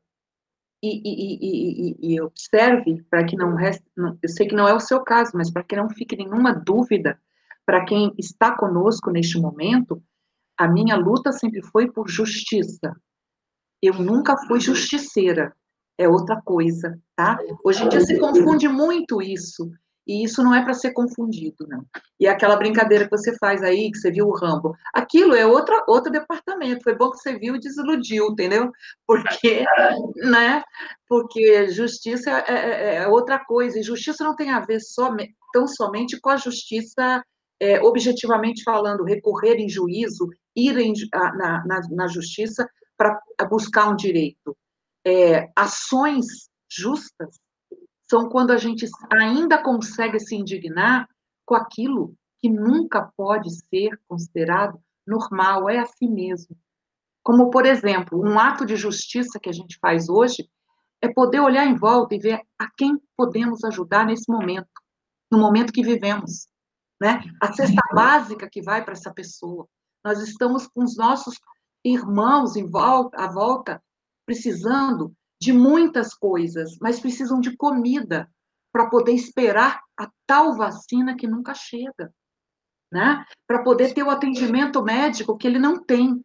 e, 0.81 1.01
e, 1.03 1.39
e, 1.41 2.13
e, 2.13 2.21
observe 2.21 3.03
para 3.09 3.25
que 3.25 3.35
não 3.35 3.53
reste, 3.55 3.83
não, 3.97 4.17
eu 4.21 4.29
sei 4.29 4.47
que 4.47 4.55
não 4.55 4.67
é 4.67 4.73
o 4.73 4.79
seu 4.79 5.01
caso, 5.03 5.31
mas 5.33 5.51
para 5.51 5.63
que 5.63 5.75
não 5.75 5.89
fique 5.89 6.15
nenhuma 6.15 6.53
dúvida 6.53 7.19
para 7.65 7.83
quem 7.85 8.13
está 8.17 8.55
conosco 8.55 9.11
neste 9.11 9.37
momento, 9.39 10.01
a 10.57 10.67
minha 10.67 10.95
luta 10.95 11.31
sempre 11.31 11.61
foi 11.61 11.91
por 11.91 12.09
justiça. 12.09 12.95
Eu 13.81 13.93
nunca 13.95 14.37
fui 14.47 14.59
justiceira, 14.59 15.53
é 15.97 16.07
outra 16.07 16.41
coisa, 16.41 16.99
tá? 17.15 17.37
Hoje 17.63 17.83
em 17.83 17.89
dia 17.89 18.01
se 18.01 18.17
confunde 18.17 18.67
muito 18.67 19.21
isso, 19.21 19.69
e 20.09 20.23
isso 20.23 20.41
não 20.43 20.55
é 20.55 20.63
para 20.63 20.73
ser 20.73 20.91
confundido, 20.91 21.67
não. 21.67 21.85
E 22.19 22.27
aquela 22.27 22.55
brincadeira 22.55 23.05
que 23.05 23.15
você 23.15 23.37
faz 23.37 23.61
aí, 23.61 23.91
que 23.91 23.97
você 23.99 24.09
viu 24.09 24.25
o 24.25 24.35
Rambo, 24.35 24.75
aquilo 24.91 25.35
é 25.35 25.45
outra, 25.45 25.83
outro 25.87 26.11
departamento. 26.11 26.81
Foi 26.83 26.95
bom 26.95 27.11
que 27.11 27.19
você 27.19 27.37
viu 27.37 27.55
e 27.55 27.59
desiludiu, 27.59 28.25
entendeu? 28.31 28.71
Porque, 29.05 29.63
né? 30.17 30.63
Porque 31.07 31.69
justiça 31.69 32.31
é, 32.31 32.53
é, 32.53 32.95
é 32.95 33.07
outra 33.07 33.37
coisa, 33.37 33.77
e 33.77 33.83
justiça 33.83 34.23
não 34.23 34.35
tem 34.35 34.49
a 34.49 34.59
ver 34.59 34.79
só, 34.79 35.15
tão 35.53 35.67
somente 35.67 36.19
com 36.19 36.31
a 36.31 36.37
justiça 36.37 37.23
é, 37.59 37.79
objetivamente 37.79 38.63
falando, 38.63 39.03
recorrer 39.03 39.57
em 39.57 39.69
juízo, 39.69 40.27
ir 40.55 40.75
em, 40.79 40.91
na, 41.13 41.63
na, 41.67 41.81
na, 41.91 42.07
justiça 42.07 42.67
para 42.97 43.21
buscar 43.47 43.89
um 43.89 43.95
direito. 43.95 44.57
É, 45.05 45.49
ações 45.55 46.25
justas 46.67 47.37
são 48.09 48.29
quando 48.29 48.51
a 48.51 48.57
gente 48.57 48.87
ainda 49.11 49.61
consegue 49.61 50.19
se 50.19 50.35
indignar 50.35 51.07
com 51.45 51.55
aquilo 51.55 52.15
que 52.41 52.49
nunca 52.49 53.11
pode 53.15 53.49
ser 53.67 53.99
considerado 54.07 54.79
normal, 55.05 55.69
é 55.69 55.79
assim 55.79 56.09
mesmo. 56.09 56.55
Como, 57.23 57.49
por 57.49 57.65
exemplo, 57.65 58.19
um 58.19 58.39
ato 58.39 58.65
de 58.65 58.75
justiça 58.75 59.39
que 59.39 59.49
a 59.49 59.53
gente 59.53 59.77
faz 59.79 60.09
hoje 60.09 60.49
é 61.01 61.07
poder 61.11 61.39
olhar 61.39 61.65
em 61.65 61.75
volta 61.75 62.15
e 62.15 62.19
ver 62.19 62.41
a 62.57 62.69
quem 62.77 62.97
podemos 63.15 63.63
ajudar 63.63 64.05
nesse 64.05 64.31
momento, 64.31 64.69
no 65.31 65.37
momento 65.37 65.73
que 65.73 65.83
vivemos 65.83 66.49
né? 66.99 67.21
A 67.41 67.53
cesta 67.53 67.81
básica 67.93 68.49
que 68.49 68.61
vai 68.61 68.83
para 68.83 68.93
essa 68.93 69.13
pessoa. 69.13 69.67
Nós 70.03 70.19
estamos 70.19 70.67
com 70.67 70.83
os 70.83 70.97
nossos 70.97 71.35
irmãos 71.83 72.55
em 72.55 72.69
volta, 72.69 73.17
à 73.23 73.31
volta, 73.31 73.81
precisando 74.25 75.15
de 75.39 75.53
muitas 75.53 76.13
coisas, 76.13 76.77
mas 76.81 76.99
precisam 76.99 77.39
de 77.39 77.55
comida 77.55 78.29
para 78.71 78.89
poder 78.89 79.13
esperar 79.13 79.81
a 79.97 80.09
tal 80.27 80.55
vacina 80.55 81.15
que 81.15 81.27
nunca 81.27 81.53
chega, 81.53 82.13
né? 82.91 83.25
Para 83.47 83.63
poder 83.63 83.93
ter 83.93 84.03
o 84.03 84.09
atendimento 84.09 84.83
médico 84.83 85.37
que 85.37 85.47
ele 85.47 85.59
não 85.59 85.83
tem. 85.83 86.23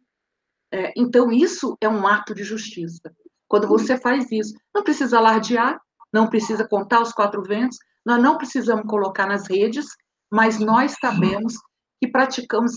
É, 0.71 0.93
então, 0.95 1.31
isso 1.31 1.77
é 1.81 1.87
um 1.87 2.05
ato 2.05 2.35
de 2.35 2.43
justiça. 2.43 3.13
Quando 3.47 3.67
você 3.67 3.97
faz 3.97 4.31
isso, 4.31 4.53
não 4.73 4.83
precisa 4.83 5.17
alardear, 5.17 5.79
não 6.11 6.29
precisa 6.29 6.67
contar 6.67 7.01
os 7.01 7.11
quatro 7.11 7.41
ventos, 7.43 7.77
nós 8.05 8.21
não 8.21 8.37
precisamos 8.37 8.85
colocar 8.85 9.27
nas 9.27 9.47
redes, 9.47 9.85
mas 10.31 10.59
nós 10.59 10.95
sabemos 10.99 11.53
que 12.01 12.09
praticamos 12.09 12.73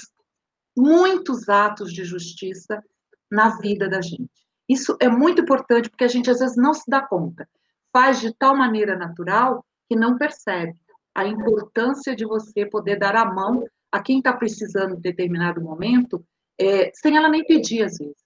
muitos 0.76 1.48
atos 1.48 1.92
de 1.92 2.04
justiça 2.04 2.82
na 3.30 3.58
vida 3.58 3.88
da 3.88 4.00
gente. 4.00 4.47
Isso 4.68 4.96
é 5.00 5.08
muito 5.08 5.42
importante 5.42 5.88
porque 5.88 6.04
a 6.04 6.08
gente 6.08 6.30
às 6.30 6.40
vezes 6.40 6.56
não 6.56 6.74
se 6.74 6.84
dá 6.88 7.00
conta. 7.00 7.48
Faz 7.92 8.20
de 8.20 8.34
tal 8.34 8.56
maneira 8.56 8.96
natural 8.96 9.64
que 9.88 9.96
não 9.96 10.18
percebe 10.18 10.78
a 11.14 11.26
importância 11.26 12.14
de 12.14 12.24
você 12.24 12.66
poder 12.66 12.96
dar 12.96 13.16
a 13.16 13.24
mão 13.24 13.66
a 13.90 14.00
quem 14.00 14.18
está 14.18 14.32
precisando 14.32 14.94
em 14.94 15.00
determinado 15.00 15.60
momento, 15.60 16.24
é, 16.60 16.90
sem 16.94 17.16
ela 17.16 17.28
nem 17.28 17.44
pedir 17.44 17.82
às 17.82 17.96
vezes, 17.96 18.16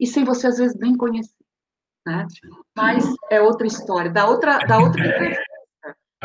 e 0.00 0.06
sem 0.06 0.24
você 0.24 0.48
às 0.48 0.58
vezes 0.58 0.76
nem 0.76 0.96
conhecer. 0.96 1.32
Né? 2.04 2.26
Mas 2.76 3.04
é 3.30 3.40
outra 3.40 3.66
história, 3.66 4.10
da 4.10 4.26
outra, 4.26 4.58
da 4.58 4.78
outra 4.78 5.04
é 5.04 5.30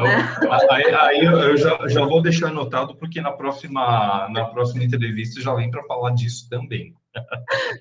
né? 0.03 0.35
aí, 0.69 0.95
aí, 0.95 1.25
eu 1.25 1.57
já, 1.57 1.87
já 1.87 2.05
vou 2.05 2.21
deixar 2.21 2.47
anotado, 2.47 2.95
porque 2.95 3.21
na 3.21 3.31
próxima, 3.31 4.27
na 4.29 4.45
próxima 4.45 4.83
entrevista 4.83 5.41
já 5.41 5.53
vem 5.53 5.69
para 5.69 5.83
falar 5.83 6.11
disso 6.11 6.47
também. 6.49 6.95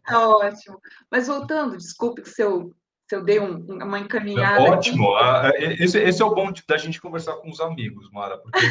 Tá 0.04 0.28
ótimo. 0.28 0.80
Mas 1.10 1.28
voltando, 1.28 1.76
desculpe 1.76 2.28
se 2.28 2.42
eu, 2.42 2.75
se 3.08 3.14
eu 3.16 3.25
dei 3.25 3.40
um, 3.40 3.58
uma 3.66 3.99
encaminhada. 3.99 4.62
Ótimo. 4.62 5.14
Aqui. 5.16 5.82
Esse, 5.82 5.99
esse 5.99 6.22
é 6.22 6.25
o 6.25 6.34
bom 6.34 6.52
da 6.68 6.76
gente 6.76 7.00
conversar 7.00 7.34
com 7.37 7.50
os 7.50 7.60
amigos, 7.60 8.10
Mara, 8.10 8.38
porque 8.38 8.66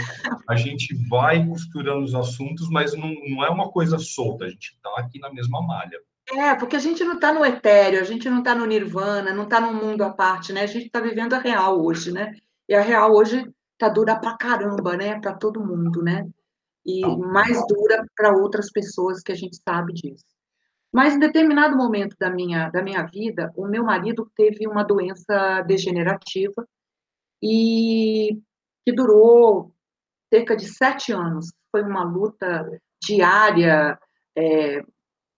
a 0.47 0.55
gente 0.55 0.93
vai 1.09 1.45
costurando 1.45 2.03
os 2.03 2.15
assuntos, 2.15 2.69
mas 2.69 2.93
não, 2.93 3.13
não 3.29 3.43
é 3.43 3.49
uma 3.49 3.71
coisa 3.71 3.97
solta, 3.97 4.45
a 4.45 4.49
gente 4.49 4.73
está 4.73 4.89
aqui 4.97 5.19
na 5.19 5.31
mesma 5.31 5.61
malha. 5.61 5.99
É, 6.31 6.55
porque 6.55 6.75
a 6.75 6.79
gente 6.79 7.03
não 7.03 7.15
está 7.15 7.33
no 7.33 7.43
etéreo, 7.43 7.99
a 7.99 8.03
gente 8.03 8.29
não 8.29 8.39
está 8.39 8.53
no 8.53 8.65
nirvana, 8.65 9.33
não 9.33 9.43
está 9.43 9.59
num 9.59 9.73
mundo 9.73 10.03
à 10.03 10.11
parte, 10.11 10.53
né? 10.53 10.61
A 10.61 10.67
gente 10.67 10.85
está 10.85 10.99
vivendo 10.99 11.33
a 11.33 11.39
real 11.39 11.83
hoje, 11.83 12.11
né? 12.11 12.35
E 12.67 12.75
a 12.75 12.81
real 12.81 13.11
hoje 13.11 13.49
tá 13.77 13.89
dura 13.89 14.15
pra 14.19 14.37
caramba, 14.37 14.95
né? 14.95 15.19
Para 15.19 15.33
todo 15.33 15.65
mundo, 15.65 16.03
né? 16.03 16.27
E 16.85 17.01
mais 17.17 17.57
dura 17.67 18.05
para 18.15 18.37
outras 18.37 18.71
pessoas 18.71 19.21
que 19.21 19.31
a 19.31 19.35
gente 19.35 19.57
sabe 19.57 19.93
disso. 19.93 20.25
Mas 20.91 21.15
em 21.15 21.19
determinado 21.19 21.77
momento 21.77 22.15
da 22.19 22.29
minha, 22.29 22.69
da 22.69 22.81
minha 22.81 23.03
vida, 23.03 23.53
o 23.55 23.67
meu 23.67 23.84
marido 23.84 24.29
teve 24.36 24.67
uma 24.67 24.84
doença 24.84 25.62
degenerativa 25.62 26.67
e 27.41 28.39
que 28.86 28.91
durou 28.91 29.74
cerca 30.34 30.55
de 30.55 30.65
sete 30.65 31.12
anos. 31.12 31.51
Foi 31.72 31.84
uma 31.84 32.03
luta 32.03 32.81
diária 33.03 34.00
é, 34.36 34.84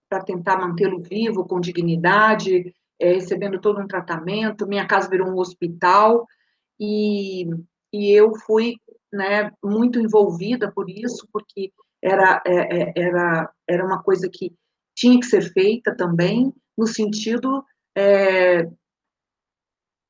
para 0.09 0.23
tentar 0.23 0.57
mantê-lo 0.57 1.01
vivo, 1.01 1.45
com 1.45 1.59
dignidade, 1.59 2.73
é, 2.99 3.13
recebendo 3.13 3.59
todo 3.59 3.81
um 3.81 3.87
tratamento. 3.87 4.67
Minha 4.67 4.87
casa 4.87 5.09
virou 5.09 5.27
um 5.27 5.37
hospital 5.37 6.25
e, 6.79 7.45
e 7.93 8.11
eu 8.11 8.33
fui 8.35 8.77
né, 9.11 9.51
muito 9.61 9.99
envolvida 9.99 10.71
por 10.71 10.89
isso, 10.89 11.27
porque 11.31 11.71
era, 12.01 12.41
é, 12.45 12.81
é, 12.81 12.93
era, 12.95 13.53
era 13.67 13.85
uma 13.85 14.01
coisa 14.01 14.29
que 14.31 14.53
tinha 14.95 15.19
que 15.19 15.25
ser 15.25 15.51
feita 15.53 15.95
também, 15.95 16.53
no 16.77 16.87
sentido 16.87 17.63
é, 17.95 18.63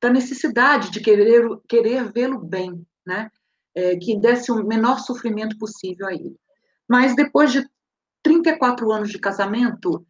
da 0.00 0.10
necessidade 0.10 0.90
de 0.90 1.00
querer, 1.00 1.48
querer 1.68 2.12
vê-lo 2.12 2.38
bem, 2.38 2.86
né? 3.06 3.30
É, 3.74 3.96
que 3.96 4.18
desse 4.18 4.52
o 4.52 4.64
menor 4.64 4.98
sofrimento 4.98 5.56
possível 5.58 6.06
a 6.06 6.12
ele. 6.12 6.36
Mas 6.88 7.16
depois 7.16 7.52
de 7.52 7.66
34 8.22 8.90
anos 8.92 9.10
de 9.10 9.18
casamento, 9.18 10.06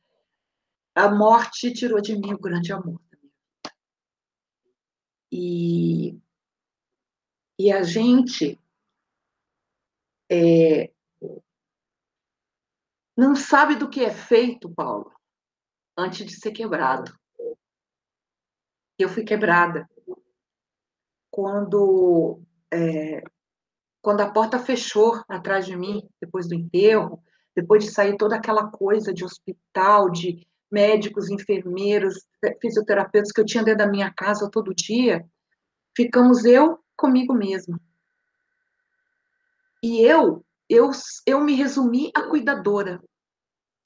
a 0.95 1.09
morte 1.09 1.73
tirou 1.73 2.00
de 2.00 2.17
mim 2.17 2.33
o 2.35 2.38
grande 2.41 2.73
amor. 2.73 3.00
E 5.31 6.19
e 7.59 7.71
a 7.71 7.83
gente 7.83 8.59
é, 10.29 10.91
não 13.16 13.35
sabe 13.37 13.76
do 13.76 13.88
que 13.88 14.04
é 14.04 14.11
feito, 14.11 14.71
Paulo, 14.71 15.12
antes 15.97 16.26
de 16.26 16.37
ser 16.37 16.52
quebrado. 16.52 17.12
Eu 18.99 19.09
fui 19.09 19.25
quebrada 19.25 19.88
quando 21.31 22.40
é, 22.71 23.23
quando 24.00 24.21
a 24.21 24.31
porta 24.31 24.59
fechou 24.59 25.23
atrás 25.28 25.64
de 25.64 25.76
mim 25.76 26.07
depois 26.21 26.49
do 26.49 26.54
enterro, 26.54 27.23
depois 27.54 27.85
de 27.85 27.90
sair 27.90 28.16
toda 28.16 28.37
aquela 28.37 28.71
coisa 28.71 29.12
de 29.12 29.25
hospital, 29.25 30.11
de 30.11 30.47
médicos, 30.71 31.31
enfermeiros, 31.31 32.26
fisioterapeutas 32.61 33.31
que 33.31 33.40
eu 33.40 33.45
tinha 33.45 33.62
dentro 33.62 33.85
da 33.85 33.90
minha 33.90 34.12
casa 34.12 34.50
todo 34.50 34.75
dia, 34.75 35.25
ficamos 35.97 36.45
eu 36.45 36.83
comigo 36.97 37.35
mesma. 37.35 37.78
E 39.83 40.00
eu, 40.00 40.45
eu, 40.73 40.91
eu 41.26 41.41
me 41.41 41.55
resumi 41.55 42.11
a 42.14 42.23
cuidadora. 42.23 43.02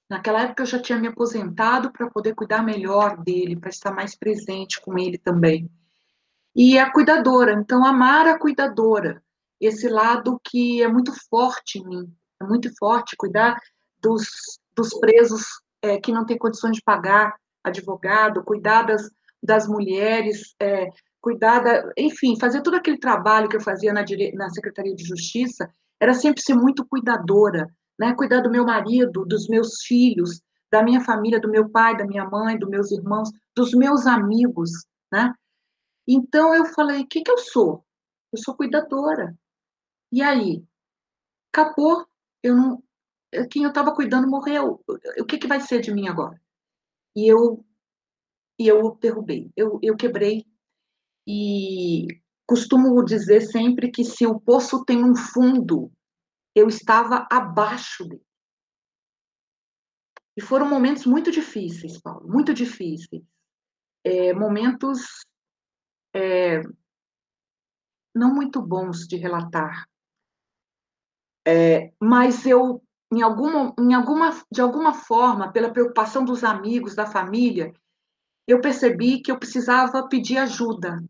Naquela 0.09 0.43
época 0.43 0.63
eu 0.63 0.67
já 0.67 0.81
tinha 0.81 0.99
me 0.99 1.09
aposentado 1.09 1.91
para 1.91 2.09
poder 2.09 2.35
cuidar 2.35 2.63
melhor 2.63 3.17
dele, 3.23 3.59
para 3.59 3.71
estar 3.71 3.91
mais 3.91 4.17
presente 4.17 4.81
com 4.81 4.97
ele 4.97 5.19
também. 5.19 5.69
E 6.55 6.79
a 6.79 6.91
cuidadora, 6.93 7.53
então 7.53 7.85
amar 7.85 8.27
a 8.27 8.39
cuidadora, 8.39 9.23
esse 9.61 9.89
lado 9.89 10.41
que 10.45 10.81
é 10.81 10.89
muito 10.89 11.13
forte 11.29 11.79
em 11.81 11.85
mim, 11.85 12.17
é 12.41 12.45
muito 12.45 12.73
forte, 12.77 13.17
cuidar 13.17 13.61
dos, 14.01 14.27
dos 14.75 14.95
presos 15.01 15.43
é, 15.83 15.99
que 15.99 16.13
não 16.13 16.25
têm 16.25 16.39
condições 16.39 16.77
de 16.77 16.83
pagar 16.83 17.35
advogado, 17.65 18.45
cuidar 18.45 18.83
das, 18.83 19.11
das 19.43 19.67
mulheres 19.67 20.55
é, 20.61 20.89
cuidar 21.21 21.59
da, 21.59 21.93
enfim, 21.99 22.39
fazer 22.39 22.63
todo 22.63 22.77
aquele 22.77 22.99
trabalho 22.99 23.49
que 23.49 23.57
eu 23.57 23.61
fazia 23.61 23.93
na, 23.93 24.05
na 24.35 24.49
Secretaria 24.51 24.95
de 24.95 25.03
Justiça, 25.03 25.69
era 26.01 26.15
sempre 26.15 26.43
ser 26.43 26.55
muito 26.55 26.87
cuidadora, 26.87 27.69
né? 27.99 28.15
Cuidar 28.15 28.41
do 28.41 28.51
meu 28.51 28.65
marido, 28.65 29.25
dos 29.25 29.49
meus 29.49 29.83
filhos, 29.83 30.41
da 30.71 30.83
minha 30.83 31.01
família, 31.01 31.41
do 31.41 31.51
meu 31.51 31.69
pai, 31.71 31.97
da 31.97 32.07
minha 32.07 32.25
mãe, 32.25 32.59
dos 32.59 32.69
meus 32.69 32.91
irmãos, 32.91 33.31
dos 33.55 33.73
meus 33.73 34.07
amigos, 34.07 34.71
né? 35.13 35.33
Então 36.07 36.55
eu 36.55 36.67
falei, 36.67 37.03
o 37.03 37.07
que, 37.07 37.23
que 37.23 37.31
eu 37.31 37.39
sou? 37.39 37.85
Eu 38.33 38.39
sou 38.39 38.57
cuidadora. 38.57 39.37
E 40.13 40.23
aí? 40.23 40.65
Acabou. 41.53 42.07
Eu 42.43 42.55
não, 42.55 42.83
quem 43.51 43.63
eu 43.65 43.71
estava 43.71 43.95
cuidando 43.95 44.29
morreu. 44.29 44.83
O 45.19 45.25
que, 45.25 45.39
que 45.39 45.47
vai 45.47 45.61
ser 45.61 45.81
de 45.81 45.93
mim 45.93 46.09
agora? 46.09 46.41
E 47.15 47.27
eu, 47.27 47.65
e 48.59 48.69
eu 48.69 48.97
derrubei. 49.01 49.51
Eu, 49.57 49.79
eu 49.83 49.97
quebrei 49.97 50.47
e 51.27 52.07
costumo 52.47 53.05
dizer 53.05 53.41
sempre 53.41 53.91
que 53.91 54.05
se 54.05 54.27
o 54.27 54.41
poço 54.41 54.85
tem 54.85 55.05
um 55.05 55.17
fundo, 55.17 55.93
eu 56.55 56.69
estava 56.69 57.27
abaixo 57.31 58.05
dele. 58.05 58.25
E 60.37 60.41
foram 60.41 60.69
momentos 60.69 61.07
muito 61.07 61.31
difíceis, 61.31 62.01
Paulo, 62.01 62.29
muito 62.29 62.53
difíceis. 62.53 63.23
é, 64.05 64.33
momentos 64.33 65.27
é, 66.15 66.63
não 68.15 68.35
muito 68.35 68.63
bons 68.63 69.07
de 69.07 69.17
relatar. 69.17 69.87
É, 71.47 71.93
mas 72.01 72.47
eu, 72.47 72.83
em 73.13 73.23
alguma, 73.23 73.75
em 73.79 73.95
alguma, 73.95 74.31
de 74.51 74.61
alguma 74.61 74.95
forma, 74.95 75.53
pela 75.53 75.73
preocupação 75.73 76.25
dos 76.25 76.45
amigos, 76.45 76.95
da 76.95 77.07
família, 77.07 77.73
eu 78.47 78.61
percebi 78.61 79.21
que 79.21 79.31
eu 79.31 79.39
precisava 79.39 80.09
pedir 80.09 80.39
ajuda, 80.39 81.05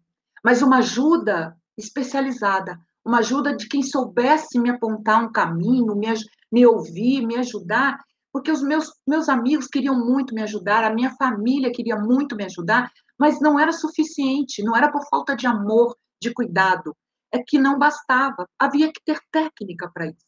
mas 0.47 0.62
uma 0.62 0.76
ajuda 0.76 1.57
especializada, 1.76 2.79
uma 3.05 3.19
ajuda 3.19 3.57
de 3.57 3.69
quem 3.69 3.83
soubesse 3.83 4.61
me 4.61 4.71
apontar 4.71 5.25
um 5.25 5.33
caminho, 5.33 5.97
me, 5.97 6.07
me 6.53 6.65
ouvir, 6.65 7.26
me 7.26 7.35
ajudar, 7.35 7.99
porque 8.33 8.53
os 8.53 8.62
meus, 8.62 8.93
meus 9.05 9.29
amigos 9.29 9.67
queriam 9.67 9.99
muito 9.99 10.33
me 10.33 10.45
ajudar, 10.45 10.85
a 10.85 10.95
minha 10.95 11.11
família 11.17 11.73
queria 11.73 11.97
muito 11.97 12.37
me 12.37 12.45
ajudar, 12.45 12.88
mas 13.19 13.41
não 13.41 13.59
era 13.59 13.73
suficiente, 13.73 14.62
não 14.62 14.76
era 14.76 14.88
por 14.88 15.05
falta 15.09 15.35
de 15.35 15.49
amor, 15.49 15.97
de 16.23 16.33
cuidado, 16.33 16.97
é 17.33 17.43
que 17.45 17.59
não 17.59 17.76
bastava, 17.76 18.47
havia 18.57 18.87
que 18.93 19.00
ter 19.05 19.19
técnica 19.33 19.91
para 19.93 20.07
isso. 20.07 20.25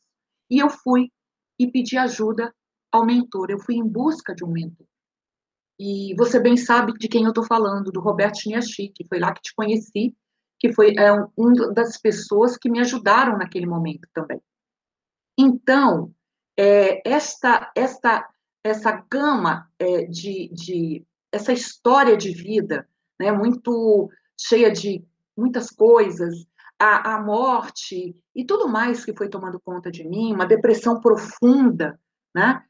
E 0.50 0.58
eu 0.58 0.68
fui 0.68 1.12
e 1.56 1.70
pedi 1.70 1.96
ajuda 1.96 2.52
ao 2.90 3.06
mentor, 3.06 3.52
eu 3.52 3.60
fui 3.60 3.76
em 3.76 3.86
busca 3.86 4.34
de 4.34 4.44
um 4.44 4.50
mentor. 4.50 4.86
E 5.78 6.14
você 6.16 6.40
bem 6.40 6.56
sabe 6.56 6.92
de 6.94 7.08
quem 7.08 7.22
eu 7.22 7.28
estou 7.28 7.44
falando, 7.44 7.92
do 7.92 8.00
Roberto 8.00 8.40
Chiniachi, 8.40 8.88
que 8.88 9.06
foi 9.06 9.18
lá 9.18 9.32
que 9.32 9.42
te 9.42 9.54
conheci, 9.54 10.14
que 10.58 10.72
foi 10.72 10.94
é, 10.98 11.12
uma 11.36 11.72
das 11.72 11.96
pessoas 11.96 12.56
que 12.56 12.68
me 12.68 12.80
ajudaram 12.80 13.38
naquele 13.38 13.66
momento 13.66 14.08
também. 14.12 14.40
Então, 15.38 16.12
é, 16.58 17.08
esta, 17.08 17.70
esta, 17.76 18.28
essa 18.64 19.04
gama 19.08 19.70
é, 19.78 20.04
de, 20.06 20.48
de, 20.52 21.06
essa 21.30 21.52
história 21.52 22.16
de 22.16 22.32
vida, 22.32 22.88
né, 23.20 23.30
muito 23.30 24.10
cheia 24.36 24.72
de 24.72 25.04
muitas 25.36 25.70
coisas, 25.70 26.34
a, 26.78 27.14
a 27.14 27.22
morte 27.22 28.16
e 28.34 28.44
tudo 28.44 28.68
mais 28.68 29.04
que 29.04 29.16
foi 29.16 29.28
tomando 29.28 29.60
conta 29.60 29.90
de 29.90 30.06
mim, 30.08 30.32
uma 30.32 30.46
depressão 30.46 31.00
profunda, 31.00 31.98
né? 32.34 32.62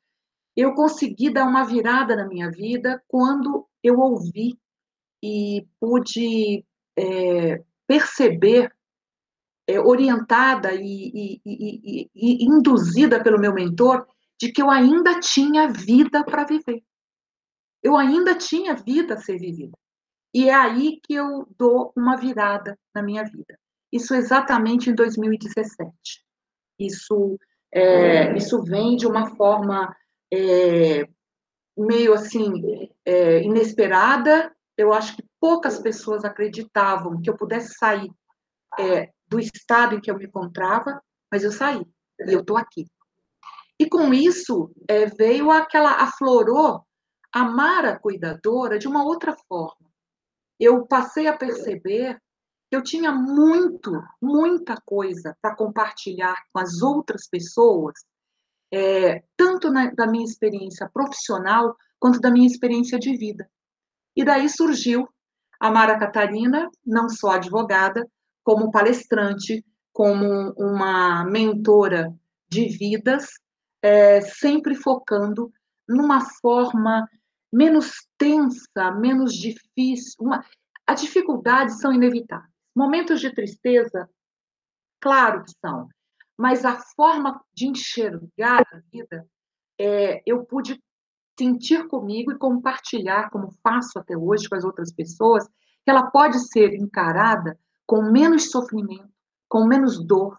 Eu 0.59 0.75
consegui 0.75 1.31
dar 1.31 1.47
uma 1.47 1.63
virada 1.63 2.17
na 2.17 2.27
minha 2.27 2.51
vida 2.51 3.01
quando 3.07 3.65
eu 3.81 4.01
ouvi 4.01 4.59
e 5.23 5.65
pude 5.79 6.65
é, 6.99 7.63
perceber, 7.87 8.75
é, 9.69 9.79
orientada 9.79 10.75
e, 10.75 10.83
e, 10.83 11.41
e, 11.47 12.11
e 12.13 12.45
induzida 12.45 13.23
pelo 13.23 13.39
meu 13.39 13.55
mentor, 13.55 14.05
de 14.37 14.51
que 14.51 14.61
eu 14.61 14.69
ainda 14.69 15.21
tinha 15.21 15.69
vida 15.69 16.25
para 16.25 16.43
viver. 16.43 16.83
Eu 17.81 17.97
ainda 17.97 18.35
tinha 18.35 18.75
vida 18.75 19.15
a 19.15 19.19
ser 19.19 19.39
vivida. 19.39 19.79
E 20.35 20.49
é 20.49 20.55
aí 20.55 20.99
que 21.05 21.15
eu 21.15 21.47
dou 21.57 21.93
uma 21.97 22.17
virada 22.17 22.77
na 22.93 23.01
minha 23.01 23.23
vida. 23.23 23.57
Isso 23.93 24.13
exatamente 24.13 24.91
em 24.91 24.95
2017. 24.97 25.93
Isso, 26.81 27.39
é, 27.73 28.37
isso 28.37 28.61
vem 28.65 28.97
de 28.97 29.07
uma 29.07 29.37
forma 29.37 29.95
é, 30.33 31.09
meio 31.77 32.15
assim 32.15 32.91
é, 33.05 33.43
inesperada. 33.43 34.55
Eu 34.77 34.93
acho 34.93 35.17
que 35.17 35.25
poucas 35.41 35.79
pessoas 35.79 36.25
acreditavam 36.25 37.21
que 37.21 37.29
eu 37.29 37.37
pudesse 37.37 37.75
sair 37.75 38.11
é, 38.79 39.11
do 39.27 39.39
estado 39.39 39.95
em 39.95 40.01
que 40.01 40.11
eu 40.11 40.17
me 40.17 40.27
encontrava, 40.27 41.03
mas 41.31 41.45
eu 41.45 41.53
saí 41.53 41.85
e 42.21 42.33
eu 42.33 42.41
estou 42.41 42.57
aqui. 42.57 42.87
E 43.79 43.89
com 43.89 44.13
isso 44.13 44.73
é, 44.89 45.07
veio 45.07 45.51
aquela 45.51 46.03
aflorou 46.03 46.85
a 47.33 47.45
Mara 47.45 47.99
cuidadora 47.99 48.79
de 48.79 48.89
uma 48.89 49.05
outra 49.05 49.37
forma. 49.49 49.89
Eu 50.59 50.87
passei 50.87 51.29
a 51.29 51.37
perceber 51.37 52.19
que 52.69 52.77
eu 52.77 52.83
tinha 52.83 53.13
muito, 53.13 53.93
muita 54.21 54.77
coisa 54.85 55.37
para 55.41 55.55
compartilhar 55.55 56.37
com 56.53 56.59
as 56.59 56.83
outras 56.83 57.29
pessoas, 57.29 57.95
é, 58.73 59.23
tanto 59.37 59.71
na, 59.71 59.91
da 59.91 60.07
minha 60.07 60.25
experiência 60.25 60.89
profissional 60.93 61.77
quanto 61.99 62.21
da 62.21 62.31
minha 62.31 62.47
experiência 62.47 62.99
de 62.99 63.17
vida. 63.17 63.49
E 64.15 64.25
daí 64.25 64.49
surgiu 64.49 65.09
a 65.61 65.71
Mara 65.71 65.99
Catarina, 65.99 66.71
não 66.85 67.09
só 67.09 67.33
advogada, 67.33 68.07
como 68.45 68.71
palestrante, 68.71 69.65
como 69.93 70.53
uma 70.57 71.25
mentora 71.25 72.15
de 72.49 72.67
vidas, 72.69 73.27
é, 73.83 74.21
sempre 74.21 74.75
focando 74.75 75.53
numa 75.89 76.21
forma 76.41 77.09
menos 77.53 78.07
tensa, 78.17 78.93
menos 78.93 79.35
difícil. 79.35 80.15
Uma... 80.21 80.45
As 80.87 81.01
dificuldades 81.01 81.81
são 81.81 81.93
inevitáveis. 81.93 82.51
Momentos 82.75 83.21
de 83.21 83.35
tristeza, 83.35 84.09
claro 85.01 85.45
que 85.45 85.53
são, 85.61 85.89
mas 86.39 86.65
a 86.65 86.79
forma 86.95 87.45
de 87.53 87.67
enxergar 87.67 88.63
a 88.73 88.79
vida, 88.93 89.29
é, 89.77 90.23
eu 90.25 90.45
pude 90.45 90.81
sentir 91.37 91.89
comigo 91.89 92.31
e 92.31 92.39
compartilhar, 92.39 93.29
como 93.31 93.51
faço 93.63 93.99
até 93.99 94.17
hoje 94.17 94.49
com 94.49 94.55
as 94.55 94.63
outras 94.63 94.93
pessoas, 94.93 95.47
que 95.85 95.91
ela 95.91 96.11
pode 96.11 96.39
ser 96.49 96.75
encarada 96.75 97.59
com 97.85 98.03
menos 98.03 98.51
sofrimento, 98.51 99.13
com 99.49 99.67
menos 99.67 100.05
dor, 100.05 100.39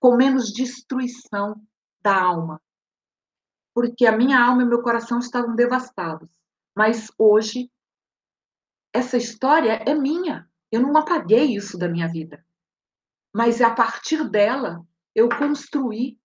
com 0.00 0.16
menos 0.16 0.50
destruição 0.50 1.60
da 2.02 2.22
alma. 2.22 2.60
Porque 3.74 4.06
a 4.06 4.16
minha 4.16 4.42
alma 4.42 4.62
e 4.62 4.66
meu 4.66 4.82
coração 4.82 5.18
estavam 5.18 5.54
devastados. 5.54 6.30
Mas 6.76 7.10
hoje, 7.18 7.70
essa 8.92 9.16
história 9.16 9.82
é 9.86 9.94
minha. 9.94 10.48
Eu 10.70 10.80
não 10.80 10.96
apaguei 10.96 11.56
isso 11.56 11.76
da 11.76 11.88
minha 11.88 12.08
vida. 12.08 12.44
Mas 13.34 13.60
a 13.60 13.74
partir 13.74 14.28
dela, 14.28 14.86
eu 15.14 15.28
construí, 15.28 16.18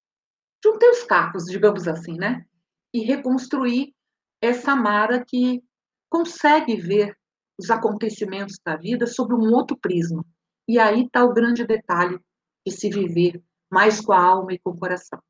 juntei 0.64 0.90
os 0.90 1.04
cacos, 1.04 1.46
digamos 1.46 1.88
assim, 1.88 2.18
né? 2.18 2.46
E 2.94 3.02
reconstruí 3.02 3.94
essa 4.42 4.76
Mara 4.76 5.24
que 5.24 5.64
consegue 6.10 6.76
ver 6.76 7.16
os 7.60 7.70
acontecimentos 7.70 8.58
da 8.66 8.76
vida 8.76 9.06
sob 9.06 9.34
um 9.34 9.54
outro 9.54 9.78
prisma. 9.78 10.26
E 10.68 10.80
aí 10.80 11.04
está 11.04 11.24
o 11.24 11.34
grande 11.34 11.66
detalhe 11.66 12.20
de 12.66 12.74
se 12.74 12.90
viver 12.90 13.44
mais 13.70 14.02
com 14.02 14.14
a 14.14 14.24
alma 14.24 14.54
e 14.54 14.60
com 14.60 14.72
o 14.72 14.78
coração. 14.78 15.22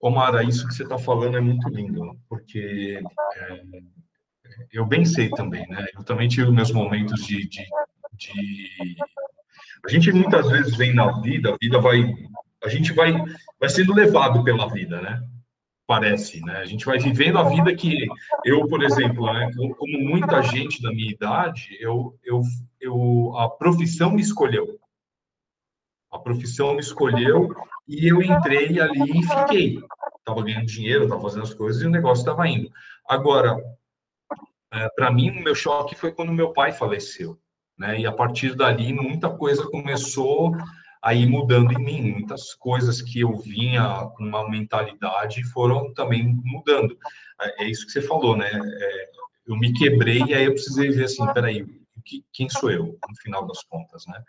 Omara, 0.00 0.42
isso 0.42 0.66
que 0.66 0.74
você 0.74 0.82
está 0.82 0.98
falando 0.98 1.36
é 1.36 1.40
muito 1.40 1.68
lindo, 1.68 2.18
porque 2.28 3.00
é, 3.36 3.64
eu 4.72 4.84
bem 4.84 5.04
sei 5.04 5.30
também, 5.30 5.66
né? 5.68 5.86
Eu 5.94 6.02
também 6.02 6.28
tive 6.28 6.50
meus 6.50 6.72
momentos 6.72 7.24
de, 7.24 7.48
de, 7.48 7.64
de, 8.14 8.96
A 9.84 9.88
gente 9.88 10.12
muitas 10.12 10.48
vezes 10.48 10.76
vem 10.76 10.94
na 10.94 11.20
vida, 11.20 11.52
a 11.52 11.56
vida 11.60 11.80
vai... 11.80 12.14
A 12.64 12.68
gente 12.68 12.92
vai, 12.92 13.12
vai 13.58 13.68
sendo 13.68 13.92
levado 13.92 14.44
pela 14.44 14.68
vida, 14.68 15.00
né? 15.00 15.20
parece, 15.92 16.40
né? 16.42 16.56
A 16.56 16.64
gente 16.64 16.86
vai 16.86 16.98
vivendo 16.98 17.38
a 17.38 17.42
vida 17.42 17.74
que 17.74 18.06
eu, 18.46 18.66
por 18.66 18.82
exemplo, 18.82 19.30
né, 19.30 19.50
como 19.76 19.98
muita 19.98 20.42
gente 20.42 20.80
da 20.80 20.90
minha 20.90 21.10
idade, 21.10 21.76
eu, 21.80 22.18
eu, 22.24 22.40
eu, 22.80 23.36
a 23.36 23.50
profissão 23.50 24.10
me 24.10 24.22
escolheu. 24.22 24.78
A 26.10 26.18
profissão 26.18 26.74
me 26.74 26.80
escolheu 26.80 27.54
e 27.86 28.08
eu 28.08 28.22
entrei 28.22 28.80
ali 28.80 29.18
e 29.18 29.22
fiquei. 29.22 29.82
Estava 30.18 30.42
ganhando 30.42 30.66
dinheiro, 30.66 31.04
estava 31.04 31.20
fazendo 31.20 31.42
as 31.42 31.52
coisas 31.52 31.82
e 31.82 31.86
o 31.86 31.90
negócio 31.90 32.22
estava 32.22 32.48
indo. 32.48 32.70
Agora, 33.06 33.56
é, 34.72 34.88
para 34.96 35.10
mim, 35.10 35.30
o 35.30 35.42
meu 35.42 35.54
choque 35.54 35.94
foi 35.94 36.12
quando 36.12 36.32
meu 36.32 36.54
pai 36.54 36.72
faleceu. 36.72 37.38
Né? 37.82 37.98
E 37.98 38.06
a 38.06 38.12
partir 38.12 38.54
dali, 38.54 38.92
muita 38.92 39.28
coisa 39.28 39.68
começou 39.68 40.56
aí 41.02 41.26
mudando 41.26 41.72
em 41.72 41.84
mim. 41.84 42.12
Muitas 42.12 42.54
coisas 42.54 43.02
que 43.02 43.18
eu 43.18 43.36
vinha 43.36 44.08
com 44.16 44.22
uma 44.22 44.48
mentalidade 44.48 45.42
foram 45.42 45.92
também 45.92 46.40
mudando. 46.44 46.96
É, 47.40 47.64
é 47.64 47.68
isso 47.68 47.84
que 47.84 47.90
você 47.90 48.00
falou, 48.00 48.36
né? 48.36 48.48
É, 48.52 49.08
eu 49.48 49.56
me 49.56 49.72
quebrei 49.72 50.22
e 50.22 50.32
aí 50.32 50.44
eu 50.44 50.52
precisei 50.52 50.90
ver 50.90 51.06
assim, 51.06 51.26
peraí, 51.34 51.66
quem 52.32 52.48
sou 52.48 52.70
eu, 52.70 52.96
no 53.08 53.16
final 53.20 53.44
das 53.48 53.64
contas, 53.64 54.06
né? 54.06 54.22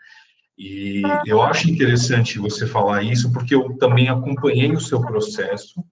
E 0.58 1.02
eu 1.24 1.40
acho 1.40 1.70
interessante 1.70 2.40
você 2.40 2.66
falar 2.66 3.04
isso, 3.04 3.32
porque 3.32 3.54
eu 3.54 3.76
também 3.78 4.08
acompanhei 4.08 4.72
o 4.72 4.80
seu 4.80 5.00
processo, 5.00 5.84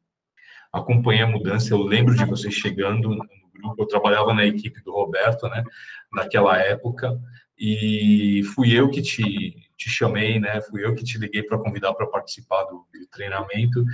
acompanhei 0.72 1.22
a 1.22 1.29
mudança, 1.29 1.72
eu 1.72 1.83
lembro 1.83 2.16
de 2.16 2.25
você 2.25 2.51
chegando 2.51 3.09
no 3.09 3.25
grupo, 3.53 3.83
eu 3.83 3.87
trabalhava 3.87 4.35
na 4.35 4.44
equipe 4.44 4.83
do 4.83 4.92
Roberto, 4.92 5.48
né, 5.48 5.64
naquela 6.12 6.59
época, 6.59 7.18
e 7.58 8.42
fui 8.54 8.72
eu 8.72 8.90
que 8.90 9.02
te, 9.02 9.56
te 9.76 9.90
chamei, 9.90 10.40
né? 10.40 10.60
Fui 10.62 10.84
eu 10.84 10.94
que 10.94 11.04
te 11.04 11.18
liguei 11.18 11.42
para 11.42 11.58
convidar 11.58 11.94
para 11.94 12.06
participar 12.06 12.64
do, 12.64 12.86
do, 12.92 13.06
treinamento. 13.10 13.84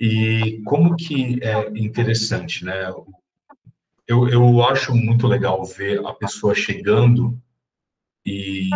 E 0.00 0.60
como 0.64 0.96
que 0.96 1.38
é 1.42 1.68
interessante, 1.78 2.64
né? 2.64 2.92
Eu, 4.06 4.28
eu 4.28 4.62
acho 4.64 4.94
muito 4.94 5.26
legal 5.26 5.64
ver 5.64 6.04
a 6.04 6.12
pessoa 6.12 6.54
chegando 6.54 7.40
e 8.26 8.68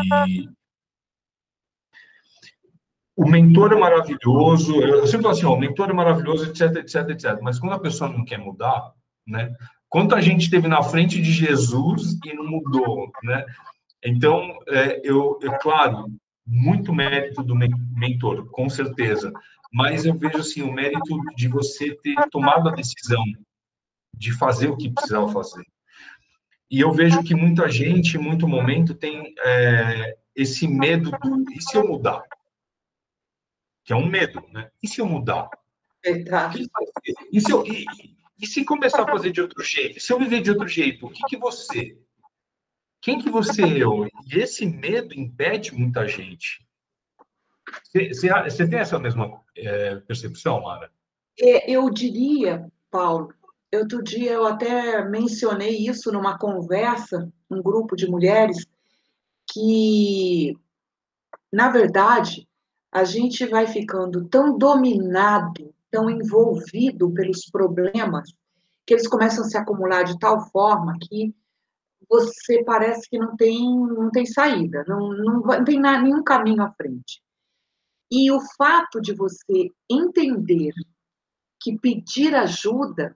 o 3.18 3.28
mentor 3.28 3.72
é 3.72 3.76
maravilhoso. 3.76 4.80
Eu 4.80 5.06
sempre 5.06 5.24
falo 5.24 5.34
assim, 5.34 5.44
ó, 5.44 5.54
o 5.54 5.58
mentor 5.58 5.90
é 5.90 5.92
maravilhoso, 5.92 6.44
etc, 6.44 6.76
etc, 6.76 7.10
etc. 7.10 7.38
Mas 7.42 7.58
quando 7.58 7.72
a 7.72 7.80
pessoa 7.80 8.08
não 8.08 8.24
quer 8.24 8.38
mudar, 8.38 8.92
né? 9.26 9.52
Quanta 9.88 10.20
gente 10.20 10.42
esteve 10.42 10.68
na 10.68 10.82
frente 10.82 11.20
de 11.20 11.32
Jesus 11.32 12.18
e 12.24 12.34
não 12.34 12.46
mudou, 12.46 13.10
né? 13.24 13.44
Então, 14.04 14.58
é, 14.68 15.00
eu, 15.04 15.38
eu, 15.42 15.58
claro, 15.58 16.06
muito 16.46 16.94
mérito 16.94 17.42
do 17.42 17.54
mentor, 17.54 18.48
com 18.50 18.68
certeza, 18.68 19.32
mas 19.72 20.06
eu 20.06 20.14
vejo 20.16 20.38
assim 20.38 20.62
o 20.62 20.72
mérito 20.72 21.20
de 21.36 21.48
você 21.48 21.94
ter 21.96 22.16
tomado 22.30 22.68
a 22.68 22.72
decisão 22.72 23.22
de 24.14 24.32
fazer 24.36 24.68
o 24.68 24.76
que 24.76 24.90
precisava 24.90 25.28
fazer. 25.28 25.64
E 26.70 26.80
eu 26.80 26.92
vejo 26.92 27.22
que 27.22 27.34
muita 27.34 27.68
gente, 27.68 28.16
em 28.16 28.20
muito 28.20 28.46
momento, 28.46 28.94
tem 28.94 29.34
é, 29.40 30.16
esse 30.34 30.66
medo 30.68 31.10
do 31.10 31.44
e 31.52 31.62
se 31.62 31.76
eu 31.76 31.86
mudar? 31.86 32.22
Que 33.84 33.92
é 33.92 33.96
um 33.96 34.06
medo, 34.06 34.42
né? 34.52 34.70
E 34.82 34.88
se 34.88 35.00
eu 35.00 35.06
mudar? 35.06 35.48
Verdade. 36.04 36.66
E 37.32 37.40
se, 37.40 37.50
eu, 37.50 37.66
e, 37.66 37.86
e 38.40 38.46
se 38.46 38.64
começar 38.64 39.02
a 39.02 39.10
fazer 39.10 39.32
de 39.32 39.40
outro 39.40 39.62
jeito? 39.62 40.00
Se 40.00 40.12
eu 40.12 40.18
viver 40.18 40.42
de 40.42 40.50
outro 40.50 40.68
jeito, 40.68 41.06
o 41.06 41.10
que, 41.10 41.22
que 41.24 41.36
você? 41.36 41.98
Quem 43.00 43.18
que 43.20 43.30
você 43.30 43.62
é? 43.62 43.84
E 44.26 44.38
esse 44.38 44.66
medo 44.66 45.14
impede 45.14 45.72
muita 45.74 46.06
gente. 46.06 46.66
Você, 47.92 48.66
tem 48.66 48.78
essa 48.78 48.98
mesma 48.98 49.40
é, 49.56 49.96
percepção, 49.96 50.62
Mara? 50.62 50.90
É, 51.38 51.70
eu 51.70 51.88
diria, 51.90 52.66
Paulo, 52.90 53.32
outro 53.74 54.02
dia 54.02 54.32
eu 54.32 54.46
até 54.46 55.04
mencionei 55.04 55.86
isso 55.86 56.10
numa 56.10 56.38
conversa, 56.38 57.30
um 57.50 57.62
grupo 57.62 57.94
de 57.94 58.10
mulheres, 58.10 58.66
que, 59.50 60.56
na 61.52 61.70
verdade, 61.70 62.48
a 62.90 63.04
gente 63.04 63.46
vai 63.46 63.66
ficando 63.66 64.24
tão 64.26 64.58
dominado, 64.58 65.74
tão 65.90 66.10
envolvido 66.10 67.10
pelos 67.12 67.46
problemas, 67.46 68.30
que 68.86 68.94
eles 68.94 69.06
começam 69.06 69.44
a 69.44 69.48
se 69.48 69.56
acumular 69.56 70.02
de 70.02 70.18
tal 70.18 70.50
forma 70.50 70.96
que 71.00 71.34
você 72.08 72.64
parece 72.64 73.08
que 73.08 73.18
não 73.18 73.36
tem, 73.36 73.58
não 73.60 74.10
tem 74.10 74.24
saída, 74.24 74.84
não, 74.88 75.12
não, 75.12 75.40
não 75.40 75.64
tem 75.64 75.80
nenhum 75.80 76.22
caminho 76.22 76.62
à 76.62 76.72
frente. 76.72 77.22
E 78.10 78.30
o 78.32 78.40
fato 78.56 79.00
de 79.00 79.14
você 79.14 79.70
entender 79.90 80.72
que 81.60 81.78
pedir 81.78 82.34
ajuda 82.34 83.14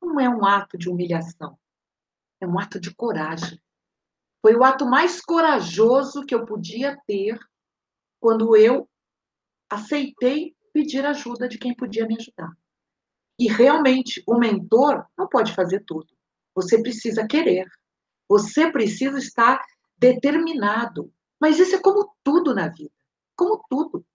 não 0.00 0.18
é 0.18 0.28
um 0.28 0.44
ato 0.44 0.78
de 0.78 0.88
humilhação, 0.88 1.58
é 2.40 2.46
um 2.46 2.58
ato 2.58 2.80
de 2.80 2.94
coragem. 2.94 3.60
Foi 4.40 4.56
o 4.56 4.64
ato 4.64 4.86
mais 4.86 5.20
corajoso 5.20 6.24
que 6.24 6.34
eu 6.34 6.46
podia 6.46 6.98
ter 7.06 7.38
quando 8.18 8.56
eu 8.56 8.88
aceitei 9.70 10.56
pedir 10.72 11.04
ajuda 11.04 11.46
de 11.46 11.58
quem 11.58 11.74
podia 11.74 12.06
me 12.06 12.16
ajudar. 12.18 12.50
E 13.38 13.48
realmente, 13.48 14.22
o 14.26 14.38
mentor 14.38 15.06
não 15.16 15.28
pode 15.28 15.54
fazer 15.54 15.84
tudo. 15.84 16.06
Você 16.54 16.80
precisa 16.82 17.26
querer. 17.26 17.66
Você 18.32 18.72
precisa 18.72 19.18
estar 19.18 19.62
determinado. 19.98 21.12
Mas 21.38 21.58
isso 21.58 21.76
é 21.76 21.78
como 21.78 22.14
tudo 22.24 22.54
na 22.54 22.68
vida. 22.68 22.90
Como 23.36 23.62
tudo. 23.68 24.06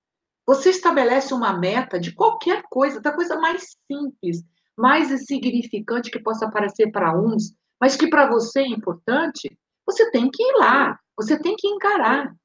Você 0.43 0.71
estabelece 0.71 1.35
uma 1.35 1.55
meta 1.55 1.99
de 1.99 2.11
qualquer 2.11 2.63
coisa, 2.63 2.99
da 2.99 3.11
coisa 3.11 3.39
mais 3.39 3.77
simples, 3.85 4.43
mais 4.75 5.11
insignificante 5.11 6.09
que 6.09 6.17
possa 6.17 6.49
parecer 6.49 6.91
para 6.91 7.15
uns, 7.15 7.53
mas 7.79 7.95
que 7.95 8.07
para 8.07 8.27
você 8.27 8.61
é 8.61 8.67
importante, 8.67 9.55
você 9.85 10.09
tem 10.09 10.31
que 10.31 10.41
ir 10.41 10.57
lá, 10.57 10.99
você 11.15 11.39
tem 11.39 11.55
que 11.55 11.67
encarar. 11.67 12.35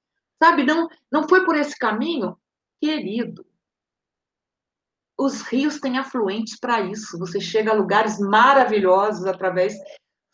Sabe, 0.43 0.65
não, 0.65 0.91
não 1.11 1.27
foi 1.27 1.43
por 1.43 1.57
esse 1.57 1.79
caminho? 1.79 2.37
Querido, 2.83 3.47
os 5.19 5.41
rios 5.41 5.81
têm 5.81 5.97
afluentes 5.97 6.59
para 6.61 6.83
isso. 6.83 7.19
Você 7.19 7.41
chega 7.41 7.71
a 7.71 7.75
lugares 7.75 8.19
maravilhosos 8.19 9.25
através 9.25 9.75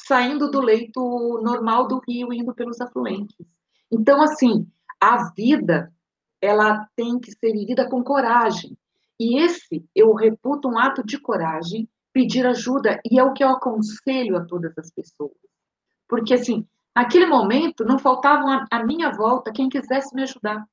saindo 0.09 0.51
do 0.51 0.61
leito 0.61 1.39
normal 1.43 1.87
do 1.87 2.01
rio 2.09 2.33
indo 2.33 2.55
pelos 2.55 2.81
afluentes. 2.81 3.47
Então, 3.93 4.23
assim, 4.23 4.67
a 4.99 5.31
vida 5.33 5.93
ela 6.41 6.89
tem 6.97 7.19
que 7.19 7.31
ser 7.31 7.53
vivida 7.53 7.89
com 7.91 8.03
coragem. 8.03 8.77
E 9.21 9.39
esse 9.39 9.85
eu 9.95 10.15
reputo 10.15 10.67
um 10.67 10.79
ato 10.79 11.05
de 11.05 11.21
coragem, 11.21 11.87
pedir 12.11 12.47
ajuda, 12.47 12.99
e 13.05 13.19
é 13.19 13.23
o 13.23 13.35
que 13.35 13.45
eu 13.45 13.51
aconselho 13.51 14.37
a 14.37 14.47
todas 14.47 14.73
as 14.79 14.91
pessoas. 14.91 15.37
Porque, 16.09 16.33
assim, 16.33 16.67
naquele 16.97 17.27
momento 17.27 17.85
não 17.85 17.99
faltava 17.99 18.65
à 18.71 18.85
minha 18.85 19.11
volta 19.11 19.53
quem 19.53 19.69
quisesse 19.69 20.15
me 20.15 20.23
ajudar. 20.23 20.67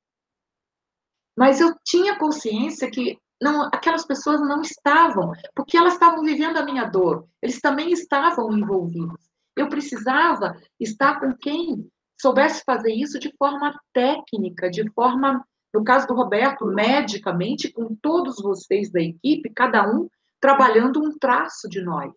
Mas 1.36 1.60
eu 1.60 1.76
tinha 1.84 2.18
consciência 2.18 2.90
que 2.90 3.18
não, 3.40 3.66
aquelas 3.66 4.06
pessoas 4.06 4.40
não 4.40 4.62
estavam, 4.62 5.32
porque 5.54 5.76
elas 5.76 5.94
estavam 5.94 6.22
vivendo 6.22 6.56
a 6.56 6.64
minha 6.64 6.84
dor, 6.84 7.26
eles 7.42 7.60
também 7.60 7.90
estavam 7.92 8.50
envolvidos. 8.56 9.20
Eu 9.56 9.68
precisava 9.68 10.56
estar 10.80 11.20
com 11.20 11.34
quem 11.34 11.90
soubesse 12.20 12.62
fazer 12.64 12.92
isso 12.92 13.18
de 13.18 13.32
forma 13.38 13.78
técnica, 13.92 14.70
de 14.70 14.88
forma 14.92 15.44
no 15.76 15.84
caso 15.84 16.06
do 16.06 16.14
Roberto, 16.14 16.64
medicamente, 16.64 17.70
com 17.70 17.94
todos 17.96 18.36
vocês 18.36 18.90
da 18.90 19.00
equipe, 19.00 19.50
cada 19.50 19.86
um 19.86 20.08
trabalhando 20.40 21.02
um 21.02 21.18
traço 21.18 21.68
de 21.68 21.82
nós, 21.82 22.12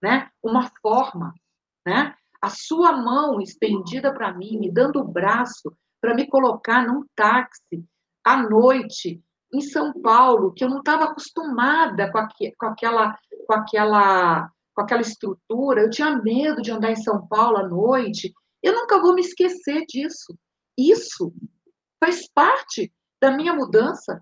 né? 0.00 0.30
Uma 0.40 0.70
forma, 0.80 1.34
né? 1.84 2.14
A 2.40 2.50
sua 2.50 2.92
mão 2.92 3.40
estendida 3.40 4.12
para 4.12 4.32
mim, 4.32 4.58
me 4.58 4.70
dando 4.70 5.00
o 5.00 5.08
braço 5.08 5.76
para 6.00 6.14
me 6.14 6.28
colocar 6.28 6.86
num 6.86 7.04
táxi 7.16 7.84
à 8.22 8.36
noite 8.48 9.20
em 9.54 9.60
São 9.60 9.92
Paulo, 9.92 10.52
que 10.52 10.64
eu 10.64 10.68
não 10.68 10.78
estava 10.78 11.04
acostumada 11.04 12.10
com, 12.10 12.18
com, 12.58 12.66
aquela, 12.66 13.16
com 13.46 13.54
aquela 13.54 14.50
com 14.74 14.82
aquela 14.82 15.00
estrutura, 15.00 15.82
eu 15.82 15.90
tinha 15.90 16.16
medo 16.16 16.60
de 16.60 16.72
andar 16.72 16.90
em 16.90 16.96
São 16.96 17.26
Paulo 17.28 17.58
à 17.58 17.68
noite. 17.68 18.34
Eu 18.62 18.74
nunca 18.74 19.00
vou 19.00 19.14
me 19.14 19.20
esquecer 19.20 19.84
disso. 19.86 20.36
Isso 20.76 21.32
faz 22.02 22.28
parte 22.34 22.92
da 23.22 23.30
minha 23.30 23.54
mudança. 23.54 24.20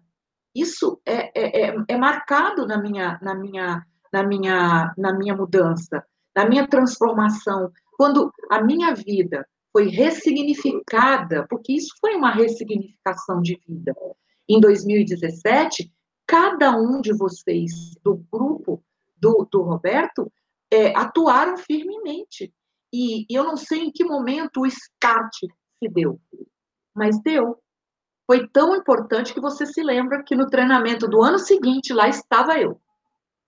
Isso 0.55 1.01
é, 1.07 1.33
é, 1.35 1.71
é, 1.71 1.77
é 1.89 1.97
marcado 1.97 2.67
na 2.67 2.77
minha, 2.77 3.19
na, 3.23 3.35
minha, 3.35 3.83
na, 4.13 4.23
minha, 4.23 4.95
na 4.99 5.15
minha 5.15 5.35
mudança, 5.35 6.05
na 6.37 6.47
minha 6.47 6.69
transformação. 6.69 7.73
Quando 7.97 8.31
a 8.51 8.63
minha 8.63 8.95
vida 8.95 9.49
foi 9.73 9.89
ressignificada, 9.89 11.47
porque 11.49 11.73
isso 11.73 11.95
foi 11.99 12.15
uma 12.15 12.31
ressignificação 12.31 13.41
de 13.41 13.59
vida. 13.67 13.95
Em 14.49 14.61
2017, 14.61 15.93
cada 16.27 16.77
um 16.77 17.01
de 17.01 17.13
vocês 17.13 17.95
do 18.03 18.17
grupo 18.31 18.83
do, 19.17 19.49
do 19.51 19.63
Roberto 19.63 20.31
é, 20.71 20.97
atuaram 20.97 21.57
firmemente. 21.57 22.53
E, 22.93 23.23
e 23.23 23.35
eu 23.35 23.45
não 23.45 23.57
sei 23.57 23.85
em 23.85 23.93
que 23.93 24.05
momento 24.05 24.61
o 24.61 24.67
start 24.67 25.33
se 25.79 25.89
deu, 25.89 26.21
mas 26.95 27.21
deu 27.23 27.63
foi 28.27 28.49
tão 28.49 28.75
importante 28.75 29.35
que 29.35 29.41
você 29.41 29.67
se 29.67 29.83
lembra 29.83 30.23
que 30.23 30.35
no 30.35 30.47
treinamento 30.47 31.07
do 31.09 31.23
ano 31.23 31.39
seguinte 31.39 31.93
lá 31.93 32.09
estava 32.09 32.59
eu. 32.59 32.81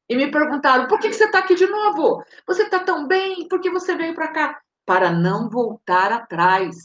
E 0.09 0.17
me 0.17 0.31
perguntaram: 0.31 0.87
por 0.87 0.99
que 0.99 1.13
você 1.13 1.25
está 1.25 1.39
aqui 1.39 1.55
de 1.55 1.67
novo? 1.67 2.23
Você 2.47 2.65
está 2.65 2.81
tão 2.81 3.07
bem? 3.07 3.49
Por 3.49 3.61
que 3.61 3.71
você 3.71 3.97
veio 3.97 4.15
para 4.15 4.33
cá? 4.33 4.61
Para 4.85 5.11
não 5.11 5.49
voltar 5.49 6.13
atrás, 6.13 6.77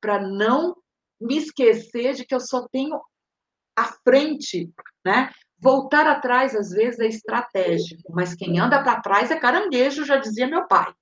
para 0.00 0.20
não 0.20 0.76
me 1.18 1.38
esquecer 1.38 2.12
de 2.14 2.26
que 2.26 2.34
eu 2.34 2.40
só 2.40 2.66
tenho 2.68 3.00
a 3.76 3.84
frente, 3.84 4.70
né? 5.04 5.30
Voltar 5.58 6.06
atrás, 6.06 6.54
às 6.54 6.70
vezes, 6.70 7.00
é 7.00 7.06
estratégico, 7.06 8.12
mas 8.12 8.34
quem 8.34 8.58
anda 8.58 8.82
para 8.82 9.00
trás 9.00 9.30
é 9.30 9.36
caranguejo, 9.36 10.04
já 10.04 10.16
dizia 10.16 10.46
meu 10.46 10.66
pai. 10.66 10.92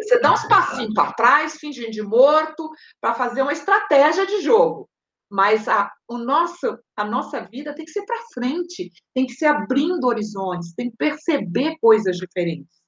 Você 0.00 0.18
dá 0.20 0.32
uns 0.32 0.46
passinhos 0.48 0.92
para 0.92 1.12
trás, 1.12 1.56
fingindo 1.56 1.90
de 1.90 2.02
morto, 2.02 2.68
para 3.00 3.14
fazer 3.14 3.42
uma 3.42 3.52
estratégia 3.52 4.26
de 4.26 4.40
jogo. 4.40 4.88
Mas 5.30 5.68
a, 5.68 5.92
o 6.08 6.18
nosso, 6.18 6.78
a 6.96 7.04
nossa 7.04 7.40
vida 7.40 7.74
tem 7.74 7.84
que 7.84 7.90
ser 7.90 8.04
para 8.04 8.22
frente, 8.32 8.92
tem 9.14 9.26
que 9.26 9.34
ser 9.34 9.46
abrindo 9.46 10.04
horizontes, 10.04 10.74
tem 10.74 10.90
que 10.90 10.96
perceber 10.96 11.76
coisas 11.80 12.16
diferentes. 12.16 12.80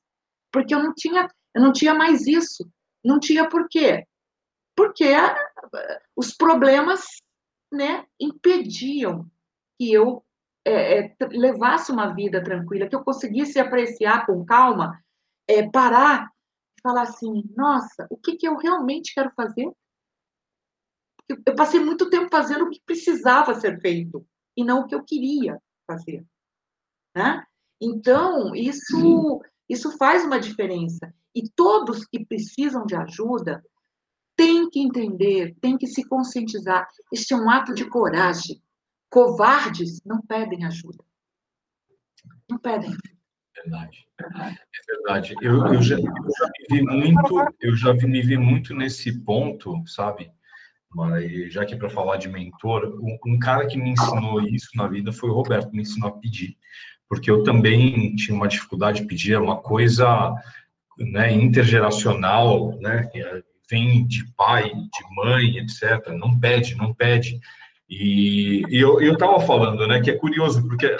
Porque 0.52 0.74
eu 0.74 0.82
não 0.82 0.94
tinha, 0.94 1.28
eu 1.54 1.62
não 1.62 1.72
tinha 1.72 1.94
mais 1.94 2.26
isso. 2.26 2.68
Não 3.04 3.18
tinha 3.20 3.48
por 3.48 3.68
quê? 3.68 4.04
Porque 4.76 5.04
a, 5.04 5.36
os 6.16 6.34
problemas 6.34 7.06
né, 7.72 8.06
impediam 8.20 9.30
que 9.78 9.92
eu 9.92 10.24
é, 10.64 10.98
é, 10.98 11.16
levasse 11.30 11.90
uma 11.90 12.14
vida 12.14 12.42
tranquila, 12.42 12.88
que 12.88 12.94
eu 12.94 13.04
conseguisse 13.04 13.58
apreciar 13.58 14.26
com 14.26 14.44
calma, 14.44 15.02
é, 15.48 15.68
parar 15.70 16.30
e 16.76 16.80
falar 16.82 17.02
assim: 17.02 17.42
nossa, 17.56 18.06
o 18.10 18.16
que, 18.16 18.36
que 18.36 18.46
eu 18.46 18.56
realmente 18.56 19.14
quero 19.14 19.30
fazer? 19.34 19.70
eu 21.28 21.54
passei 21.54 21.78
muito 21.78 22.08
tempo 22.08 22.28
fazendo 22.30 22.64
o 22.64 22.70
que 22.70 22.80
precisava 22.84 23.54
ser 23.54 23.80
feito 23.80 24.26
e 24.56 24.64
não 24.64 24.80
o 24.80 24.86
que 24.86 24.94
eu 24.94 25.04
queria 25.04 25.60
fazer, 25.86 26.24
né? 27.14 27.44
Então 27.80 28.54
isso 28.54 29.40
isso 29.68 29.96
faz 29.98 30.24
uma 30.24 30.40
diferença 30.40 31.14
e 31.34 31.48
todos 31.50 32.06
que 32.06 32.24
precisam 32.24 32.86
de 32.86 32.96
ajuda 32.96 33.62
têm 34.38 34.70
que 34.70 34.78
entender, 34.78 35.56
têm 35.60 35.76
que 35.76 35.88
se 35.88 36.04
conscientizar. 36.04 36.86
Este 37.12 37.34
é 37.34 37.36
um 37.36 37.50
ato 37.50 37.74
de 37.74 37.84
coragem. 37.84 38.62
Covardes 39.10 40.00
não 40.06 40.22
pedem 40.22 40.64
ajuda. 40.64 41.04
Não 42.48 42.56
pedem. 42.56 42.96
Verdade. 43.56 44.06
É 44.20 44.94
verdade. 44.94 45.34
Eu, 45.42 45.66
eu, 45.66 45.82
já, 45.82 45.96
eu 45.96 46.04
já 46.04 46.46
me 46.46 46.66
vi 46.70 46.82
muito, 46.82 47.54
eu 47.60 47.76
já 47.76 47.92
me 47.92 48.22
vi 48.22 48.36
muito 48.38 48.74
nesse 48.74 49.18
ponto, 49.24 49.82
sabe? 49.86 50.30
Mas 50.94 51.52
já 51.52 51.66
que 51.66 51.74
é 51.74 51.76
para 51.76 51.90
falar 51.90 52.16
de 52.16 52.28
mentor, 52.28 52.96
um, 53.02 53.18
um, 53.26 53.38
cara 53.40 53.66
que 53.66 53.76
me 53.76 53.90
ensinou 53.90 54.40
isso 54.40 54.70
na 54.76 54.86
vida 54.86 55.12
foi 55.12 55.30
o 55.30 55.34
Roberto, 55.34 55.72
me 55.72 55.82
ensinou 55.82 56.08
a 56.08 56.18
pedir, 56.18 56.56
porque 57.08 57.30
eu 57.30 57.42
também 57.42 58.14
tinha 58.14 58.36
uma 58.36 58.48
dificuldade 58.48 59.00
de 59.00 59.06
pedir, 59.06 59.34
é 59.34 59.38
uma 59.38 59.60
coisa 59.60 60.32
né, 60.96 61.32
intergeracional, 61.32 62.78
né? 62.78 63.10
Vem 63.70 64.06
de 64.06 64.24
pai, 64.34 64.70
de 64.70 65.14
mãe, 65.16 65.58
etc. 65.58 66.08
Não 66.18 66.38
pede, 66.38 66.74
não 66.74 66.94
pede. 66.94 67.40
E, 67.88 68.62
e 68.68 68.80
eu 68.80 69.00
estava 69.00 69.40
falando, 69.40 69.86
né, 69.86 70.00
que 70.00 70.10
é 70.10 70.16
curioso, 70.16 70.66
porque 70.66 70.94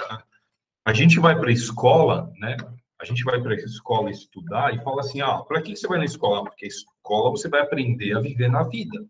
a 0.85 0.93
gente 0.93 1.19
vai 1.19 1.37
para 1.39 1.49
a 1.49 1.53
escola, 1.53 2.31
né? 2.39 2.57
A 2.99 3.05
gente 3.05 3.23
vai 3.23 3.41
para 3.41 3.53
a 3.53 3.55
escola 3.55 4.09
estudar 4.09 4.73
e 4.73 4.83
fala 4.83 5.01
assim, 5.01 5.21
ah, 5.21 5.39
para 5.47 5.61
que 5.61 5.75
você 5.75 5.87
vai 5.87 5.99
na 5.99 6.05
escola? 6.05 6.43
Porque 6.43 6.65
a 6.65 6.67
escola 6.67 7.31
você 7.31 7.47
vai 7.47 7.61
aprender 7.61 8.15
a 8.17 8.19
viver 8.19 8.49
na 8.49 8.63
vida. 8.63 9.05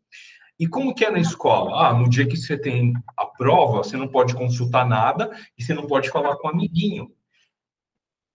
E 0.59 0.67
como 0.67 0.93
que 0.93 1.05
é 1.05 1.09
na 1.09 1.19
escola? 1.19 1.87
Ah, 1.87 1.93
no 1.93 2.09
dia 2.09 2.27
que 2.27 2.35
você 2.35 2.57
tem 2.57 2.93
a 3.17 3.25
prova, 3.25 3.77
você 3.77 3.95
não 3.95 4.09
pode 4.09 4.35
consultar 4.35 4.85
nada 4.85 5.31
e 5.57 5.63
você 5.63 5.73
não 5.73 5.87
pode 5.87 6.09
falar 6.09 6.35
com 6.35 6.49
o 6.49 6.51
amiguinho. 6.51 7.09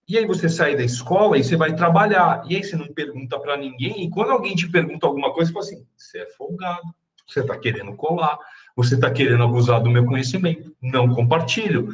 E 0.06 0.18
aí 0.18 0.26
você 0.26 0.48
sai 0.48 0.76
da 0.76 0.82
escola 0.82 1.38
e 1.38 1.44
você 1.44 1.56
vai 1.56 1.74
trabalhar. 1.74 2.44
E 2.48 2.56
aí 2.56 2.62
você 2.62 2.76
não 2.76 2.88
pergunta 2.88 3.38
para 3.38 3.56
ninguém. 3.56 4.04
E 4.04 4.10
quando 4.10 4.32
alguém 4.32 4.54
te 4.54 4.70
pergunta 4.70 5.06
alguma 5.06 5.32
coisa, 5.32 5.50
você 5.50 5.54
fala 5.54 5.64
assim: 5.64 5.86
você 5.96 6.18
é 6.18 6.26
folgado, 6.26 6.94
você 7.26 7.40
está 7.40 7.58
querendo 7.58 7.94
colar, 7.96 8.38
você 8.76 8.94
está 8.96 9.10
querendo 9.10 9.42
abusar 9.42 9.82
do 9.82 9.90
meu 9.90 10.04
conhecimento. 10.04 10.74
Não 10.82 11.14
compartilho. 11.14 11.88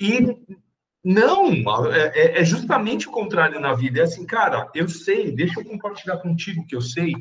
E 0.00 0.36
não, 1.04 1.50
é, 1.92 2.12
é, 2.14 2.40
é, 2.40 2.44
justamente 2.44 3.08
o 3.08 3.12
contrário 3.12 3.60
na 3.60 3.72
vida. 3.72 4.00
É 4.00 4.02
assim, 4.02 4.26
cara, 4.26 4.68
eu 4.74 4.88
sei, 4.88 5.30
deixa 5.30 5.60
eu 5.60 5.64
compartilhar 5.64 6.18
contigo 6.18 6.66
que 6.66 6.76
eu 6.76 6.82
sei. 6.82 7.14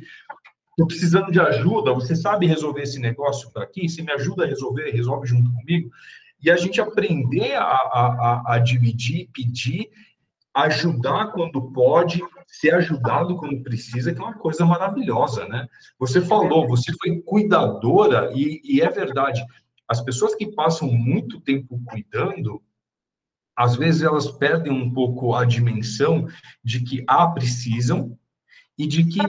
Estou 0.71 0.87
precisando 0.87 1.31
de 1.31 1.39
ajuda, 1.39 1.93
você 1.93 2.15
sabe 2.15 2.45
resolver 2.45 2.83
esse 2.83 2.99
negócio 2.99 3.51
para 3.51 3.63
aqui? 3.63 3.87
Você 3.87 4.01
me 4.01 4.11
ajuda 4.13 4.45
a 4.45 4.47
resolver, 4.47 4.89
resolve 4.91 5.27
junto 5.27 5.51
comigo. 5.53 5.91
E 6.41 6.49
a 6.49 6.57
gente 6.57 6.79
aprender 6.79 7.55
a, 7.55 7.63
a, 7.63 8.43
a, 8.47 8.53
a 8.55 8.59
dividir, 8.59 9.29
pedir, 9.33 9.89
ajudar 10.53 11.31
quando 11.31 11.71
pode, 11.71 12.21
ser 12.47 12.73
ajudado 12.73 13.37
quando 13.37 13.61
precisa, 13.61 14.13
que 14.13 14.19
é 14.19 14.23
uma 14.23 14.37
coisa 14.37 14.65
maravilhosa, 14.65 15.47
né? 15.47 15.67
Você 15.99 16.21
falou, 16.21 16.67
você 16.67 16.91
foi 16.93 17.21
cuidadora, 17.21 18.31
e, 18.33 18.61
e 18.63 18.81
é 18.81 18.89
verdade. 18.89 19.45
As 19.87 20.01
pessoas 20.01 20.35
que 20.35 20.47
passam 20.51 20.91
muito 20.91 21.39
tempo 21.41 21.81
cuidando, 21.85 22.61
às 23.55 23.75
vezes 23.75 24.01
elas 24.01 24.31
perdem 24.31 24.71
um 24.71 24.91
pouco 24.91 25.35
a 25.35 25.45
dimensão 25.45 26.27
de 26.63 26.83
que 26.83 27.03
a 27.07 27.27
precisam 27.27 28.17
e 28.77 28.87
de 28.87 29.03
que 29.05 29.19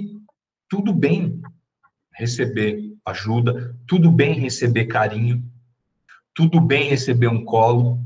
tudo 0.69 0.95
bem 0.95 1.43
receber 2.15 2.95
ajuda, 3.05 3.77
tudo 3.87 4.11
bem 4.11 4.35
receber 4.35 4.87
carinho, 4.87 5.50
tudo 6.35 6.61
bem 6.61 6.89
receber 6.89 7.29
um 7.29 7.45
colo, 7.45 7.99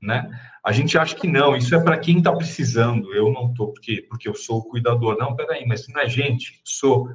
né? 0.00 0.30
A 0.64 0.72
gente 0.72 0.98
acha 0.98 1.14
que 1.14 1.26
não, 1.26 1.56
isso 1.56 1.74
é 1.74 1.82
para 1.82 1.98
quem 1.98 2.18
está 2.18 2.34
precisando. 2.34 3.14
Eu 3.14 3.32
não 3.32 3.50
estou 3.50 3.72
porque 3.72 4.02
porque 4.08 4.28
eu 4.28 4.34
sou 4.34 4.58
o 4.58 4.64
cuidador. 4.68 5.16
Não, 5.18 5.34
peraí, 5.34 5.66
mas 5.66 5.86
não 5.88 6.00
é 6.00 6.08
gente, 6.08 6.60
sou. 6.64 7.08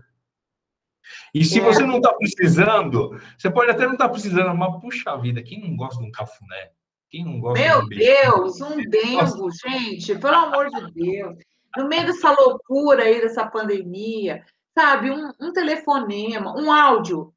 E 1.34 1.44
se 1.44 1.60
é. 1.60 1.64
você 1.64 1.86
não 1.86 1.98
está 1.98 2.14
precisando, 2.14 3.20
você 3.38 3.50
pode 3.50 3.72
até 3.72 3.86
não 3.86 3.94
estar 3.94 4.06
tá 4.06 4.12
precisando, 4.12 4.56
mas 4.56 4.82
puxa 4.82 5.18
vida, 5.18 5.44
quem 5.44 5.62
não 5.62 5.76
gosta 5.76 6.02
de 6.02 6.08
um 6.08 6.12
cafuné? 6.12 6.72
Quem 7.10 7.26
não 7.26 7.40
gosta 7.40 7.64
Meu 7.64 7.88
de 7.88 7.96
um 7.96 8.00
Deus, 8.00 8.62
um 8.62 8.78
dengo, 8.90 9.50
gente, 9.52 10.16
pelo 10.18 10.36
amor 10.36 10.70
de 10.70 10.94
Deus. 10.94 11.38
No 11.78 11.88
meio 11.88 12.06
dessa 12.06 12.32
loucura 12.32 13.04
aí, 13.04 13.20
dessa 13.20 13.46
pandemia, 13.46 14.44
sabe, 14.78 15.12
um, 15.12 15.32
um 15.40 15.52
telefonema, 15.52 16.56
um 16.58 16.72
áudio, 16.72 17.33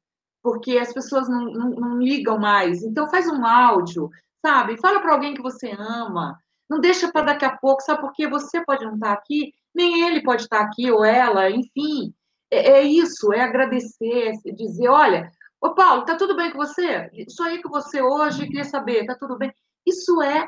porque 0.47 0.77
as 0.77 0.93
pessoas 0.93 1.27
não, 1.27 1.43
não, 1.51 1.69
não 1.71 1.99
ligam 1.99 2.39
mais. 2.39 2.81
Então, 2.81 3.09
faz 3.09 3.27
um 3.27 3.45
áudio, 3.45 4.09
sabe? 4.41 4.79
Fala 4.79 5.01
para 5.01 5.11
alguém 5.11 5.33
que 5.33 5.41
você 5.41 5.71
ama. 5.77 6.39
Não 6.69 6.79
deixa 6.79 7.11
para 7.11 7.25
daqui 7.25 7.43
a 7.43 7.57
pouco, 7.57 7.81
sabe? 7.81 7.99
Porque 7.99 8.29
você 8.29 8.63
pode 8.63 8.85
não 8.85 8.93
estar 8.93 9.07
tá 9.07 9.13
aqui, 9.13 9.53
nem 9.75 10.07
ele 10.07 10.23
pode 10.23 10.43
estar 10.43 10.59
tá 10.59 10.63
aqui, 10.63 10.89
ou 10.89 11.03
ela, 11.03 11.49
enfim. 11.49 12.13
É, 12.49 12.77
é 12.77 12.81
isso, 12.81 13.33
é 13.33 13.41
agradecer, 13.41 14.31
é 14.45 14.51
dizer, 14.53 14.87
olha, 14.87 15.29
ô 15.59 15.75
Paulo, 15.75 16.05
tá 16.05 16.15
tudo 16.15 16.33
bem 16.33 16.49
com 16.49 16.59
você? 16.59 17.11
Sou 17.27 17.45
aí 17.45 17.61
com 17.61 17.67
você 17.67 18.01
hoje, 18.01 18.45
queria 18.45 18.63
saber, 18.63 19.05
tá 19.05 19.15
tudo 19.19 19.37
bem? 19.37 19.53
Isso 19.85 20.21
é, 20.21 20.47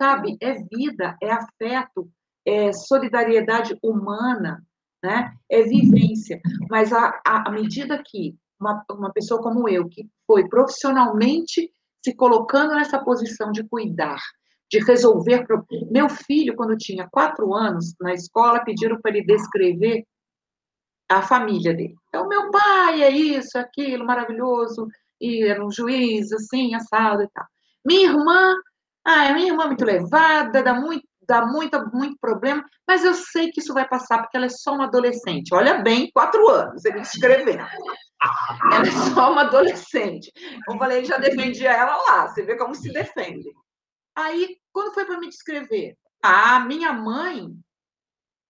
sabe, 0.00 0.38
é 0.40 0.54
vida, 0.74 1.14
é 1.22 1.30
afeto, 1.30 2.08
é 2.42 2.72
solidariedade 2.72 3.78
humana, 3.82 4.64
né? 5.04 5.36
É 5.46 5.60
vivência. 5.60 6.40
Mas 6.70 6.90
à 6.90 7.50
medida 7.50 8.02
que 8.02 8.34
uma, 8.60 8.84
uma 8.90 9.12
pessoa 9.12 9.40
como 9.40 9.68
eu, 9.68 9.88
que 9.88 10.08
foi 10.26 10.48
profissionalmente 10.48 11.70
se 12.04 12.14
colocando 12.14 12.74
nessa 12.74 12.98
posição 13.02 13.50
de 13.50 13.64
cuidar, 13.64 14.20
de 14.70 14.78
resolver. 14.78 15.44
Meu 15.90 16.08
filho, 16.08 16.54
quando 16.54 16.76
tinha 16.76 17.08
quatro 17.10 17.52
anos, 17.54 17.94
na 18.00 18.14
escola, 18.14 18.64
pediram 18.64 19.00
para 19.00 19.10
ele 19.16 19.26
descrever 19.26 20.04
a 21.08 21.22
família 21.22 21.74
dele. 21.74 21.94
Então, 22.08 22.28
meu 22.28 22.50
pai 22.50 23.02
é 23.02 23.10
isso, 23.10 23.58
aquilo, 23.58 24.04
maravilhoso, 24.04 24.88
e 25.20 25.44
era 25.44 25.64
um 25.64 25.70
juiz, 25.70 26.32
assim, 26.32 26.74
assado 26.74 27.22
e 27.22 27.28
tal. 27.32 27.44
Minha 27.84 28.10
irmã, 28.10 28.54
ah, 29.04 29.32
minha 29.32 29.48
irmã 29.48 29.64
é 29.64 29.66
muito 29.66 29.84
levada, 29.84 30.62
dá 30.62 30.74
muito, 30.74 31.06
dá 31.26 31.46
muito, 31.46 31.90
muito 31.92 32.16
problema, 32.20 32.64
mas 32.86 33.04
eu 33.04 33.14
sei 33.14 33.50
que 33.50 33.60
isso 33.60 33.72
vai 33.72 33.88
passar, 33.88 34.18
porque 34.18 34.36
ela 34.36 34.46
é 34.46 34.50
só 34.50 34.74
uma 34.74 34.84
adolescente. 34.84 35.54
Olha 35.54 35.82
bem, 35.82 36.10
quatro 36.12 36.48
anos, 36.48 36.84
ele 36.84 37.00
escrevendo. 37.00 37.64
Ela 38.72 38.86
é 38.86 39.14
só 39.14 39.32
uma 39.32 39.42
adolescente. 39.42 40.32
Eu 40.68 40.78
falei, 40.78 41.04
já 41.04 41.18
defendia 41.18 41.70
ela 41.70 41.96
lá, 41.96 42.28
você 42.28 42.42
vê 42.42 42.56
como 42.56 42.74
se 42.74 42.92
defende. 42.92 43.50
Aí, 44.14 44.58
quando 44.72 44.94
foi 44.94 45.04
para 45.04 45.18
me 45.18 45.28
descrever, 45.28 45.96
a 46.22 46.60
minha 46.60 46.92
mãe, 46.92 47.54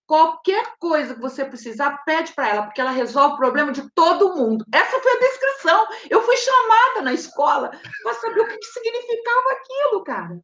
qualquer 0.06 0.74
coisa 0.78 1.14
que 1.14 1.20
você 1.20 1.44
precisar, 1.44 2.04
pede 2.04 2.32
para 2.32 2.48
ela, 2.48 2.62
porque 2.62 2.80
ela 2.80 2.90
resolve 2.90 3.34
o 3.34 3.38
problema 3.38 3.72
de 3.72 3.90
todo 3.92 4.34
mundo. 4.36 4.64
Essa 4.72 5.00
foi 5.00 5.12
a 5.12 5.18
descrição. 5.18 5.86
Eu 6.08 6.22
fui 6.22 6.36
chamada 6.36 7.02
na 7.02 7.12
escola 7.12 7.70
para 8.02 8.14
saber 8.14 8.40
o 8.40 8.48
que, 8.48 8.58
que 8.58 8.66
significava 8.66 9.52
aquilo, 9.52 10.04
cara. 10.04 10.40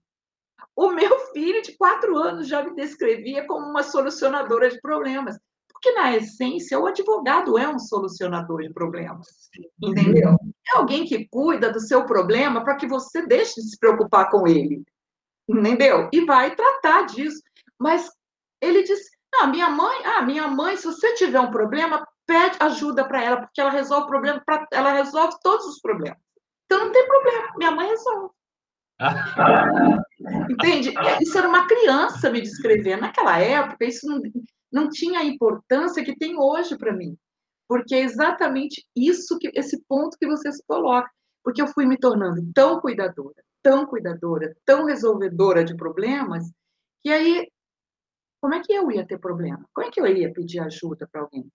O 0.74 0.90
meu 0.90 1.18
filho 1.32 1.62
de 1.62 1.76
quatro 1.76 2.16
anos 2.16 2.48
já 2.48 2.62
me 2.62 2.74
descrevia 2.74 3.46
como 3.46 3.66
uma 3.66 3.82
solucionadora 3.82 4.70
de 4.70 4.80
problemas. 4.80 5.38
Porque, 5.82 5.98
na 5.98 6.16
essência, 6.16 6.78
o 6.78 6.86
advogado 6.86 7.58
é 7.58 7.66
um 7.66 7.78
solucionador 7.78 8.62
de 8.62 8.72
problemas. 8.72 9.50
Entendeu? 9.82 10.36
É 10.72 10.76
alguém 10.76 11.04
que 11.04 11.26
cuida 11.26 11.72
do 11.72 11.80
seu 11.80 12.06
problema 12.06 12.62
para 12.62 12.76
que 12.76 12.86
você 12.86 13.26
deixe 13.26 13.60
de 13.60 13.68
se 13.68 13.76
preocupar 13.76 14.30
com 14.30 14.46
ele. 14.46 14.84
Entendeu? 15.48 16.08
E 16.12 16.24
vai 16.24 16.54
tratar 16.54 17.06
disso. 17.06 17.42
Mas 17.80 18.08
ele 18.60 18.84
diz: 18.84 19.00
não, 19.32 19.48
minha 19.48 19.68
mãe, 19.70 20.04
ah, 20.04 20.22
minha 20.22 20.46
mãe, 20.46 20.76
se 20.76 20.84
você 20.84 21.14
tiver 21.14 21.40
um 21.40 21.50
problema, 21.50 22.06
pede 22.24 22.56
ajuda 22.60 23.04
para 23.04 23.24
ela, 23.24 23.40
porque 23.40 23.60
ela 23.60 23.70
resolve 23.70 24.04
o 24.04 24.08
problema, 24.08 24.40
pra, 24.46 24.64
ela 24.72 24.92
resolve 24.92 25.36
todos 25.42 25.66
os 25.66 25.80
problemas. 25.80 26.18
Então 26.66 26.84
não 26.84 26.92
tem 26.92 27.04
problema, 27.08 27.48
minha 27.56 27.72
mãe 27.72 27.88
resolve. 27.88 28.30
Entende? 30.48 30.94
Isso 31.20 31.36
era 31.36 31.48
uma 31.48 31.66
criança 31.66 32.30
me 32.30 32.40
descrevendo. 32.40 33.00
Naquela 33.00 33.36
época, 33.40 33.84
isso 33.84 34.06
não, 34.06 34.22
não 34.72 34.88
tinha 34.88 35.20
a 35.20 35.24
importância 35.24 36.04
que 36.04 36.16
tem 36.16 36.38
hoje 36.38 36.76
para 36.76 36.92
mim. 36.92 37.16
Porque 37.68 37.94
é 37.94 38.00
exatamente 38.00 38.84
isso, 38.96 39.38
que 39.38 39.50
esse 39.54 39.82
ponto 39.88 40.16
que 40.18 40.26
você 40.26 40.50
se 40.52 40.62
coloca. 40.66 41.10
Porque 41.44 41.60
eu 41.60 41.66
fui 41.66 41.86
me 41.86 41.98
tornando 41.98 42.42
tão 42.54 42.80
cuidadora, 42.80 43.42
tão 43.62 43.86
cuidadora, 43.86 44.56
tão 44.64 44.86
resolvedora 44.86 45.64
de 45.64 45.76
problemas, 45.76 46.44
que 47.02 47.10
aí, 47.10 47.48
como 48.40 48.54
é 48.54 48.60
que 48.62 48.72
eu 48.72 48.90
ia 48.90 49.06
ter 49.06 49.18
problema? 49.18 49.64
Como 49.74 49.86
é 49.86 49.90
que 49.90 50.00
eu 50.00 50.06
ia 50.06 50.32
pedir 50.32 50.60
ajuda 50.60 51.08
para 51.10 51.22
alguém? 51.22 51.50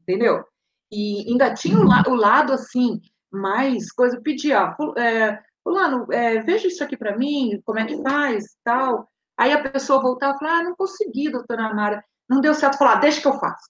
Entendeu? 0.00 0.44
E 0.90 1.28
ainda 1.28 1.54
tinha 1.54 1.78
o, 1.78 1.84
la 1.84 2.02
o 2.08 2.14
lado, 2.14 2.52
assim, 2.52 3.00
mais 3.30 3.92
coisa, 3.92 4.20
pedir, 4.20 4.54
ó, 4.54 4.74
é, 4.98 5.40
fulano, 5.62 6.10
é, 6.12 6.42
veja 6.42 6.66
isso 6.66 6.82
aqui 6.82 6.96
para 6.96 7.16
mim, 7.16 7.60
como 7.64 7.78
é 7.78 7.86
que 7.86 8.02
faz, 8.02 8.56
tal. 8.64 9.08
Aí 9.36 9.52
a 9.52 9.70
pessoa 9.70 10.02
voltava 10.02 10.34
e 10.34 10.38
falava, 10.38 10.60
ah, 10.60 10.64
não 10.64 10.74
consegui, 10.76 11.30
doutora 11.30 11.66
Amara. 11.66 12.04
Não 12.30 12.40
deu 12.40 12.54
certo, 12.54 12.78
falar, 12.78 12.92
ah, 12.92 13.00
deixa 13.00 13.20
que 13.20 13.26
eu 13.26 13.38
faço. 13.40 13.68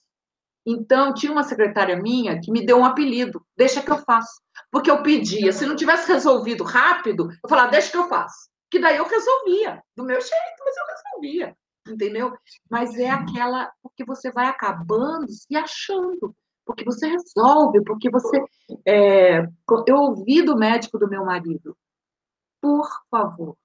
Então, 0.67 1.15
tinha 1.15 1.33
uma 1.33 1.43
secretária 1.43 1.97
minha 1.97 2.39
que 2.39 2.53
me 2.53 2.65
deu 2.65 2.77
um 2.77 2.85
apelido, 2.85 3.43
deixa 3.57 3.83
que 3.83 3.91
eu 3.91 3.97
faço. 3.97 4.43
Porque 4.71 4.91
eu 4.91 5.03
pedia, 5.03 5.51
se 5.51 5.65
não 5.65 5.75
tivesse 5.75 6.07
resolvido 6.07 6.63
rápido, 6.63 7.31
eu 7.43 7.49
falava, 7.49 7.71
deixa 7.71 7.91
que 7.91 7.97
eu 7.97 8.07
faço. 8.07 8.51
Que 8.71 8.79
daí 8.79 8.99
eu 8.99 9.09
resolvia, 9.09 9.83
do 9.97 10.05
meu 10.05 10.21
jeito, 10.21 10.65
mas 10.65 10.77
eu 10.77 10.85
resolvia, 10.95 11.57
entendeu? 11.89 12.33
Mas 12.71 12.99
é 12.99 13.09
aquela, 13.09 13.73
porque 13.83 14.05
você 14.05 14.31
vai 14.31 14.47
acabando 14.47 15.27
se 15.29 15.57
achando, 15.57 16.37
porque 16.65 16.85
você 16.85 17.09
resolve, 17.09 17.83
porque 17.83 18.11
você. 18.11 18.39
É... 18.87 19.41
eu 19.89 19.97
ouvi 19.97 20.43
do 20.43 20.57
médico 20.57 20.99
do 20.99 21.09
meu 21.09 21.25
marido, 21.25 21.77
por 22.61 22.87
favor, 23.11 23.57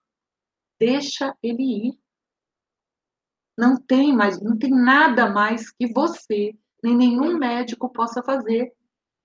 deixa 0.79 1.35
ele 1.43 1.89
ir. 1.89 2.04
Não 3.57 3.77
tem 3.77 4.13
mais, 4.13 4.41
não 4.41 4.57
tem 4.57 4.69
nada 4.71 5.29
mais 5.29 5.71
que 5.71 5.91
você, 5.91 6.53
nem 6.83 6.95
nenhum 6.95 7.37
médico 7.37 7.91
possa 7.91 8.21
fazer. 8.21 8.71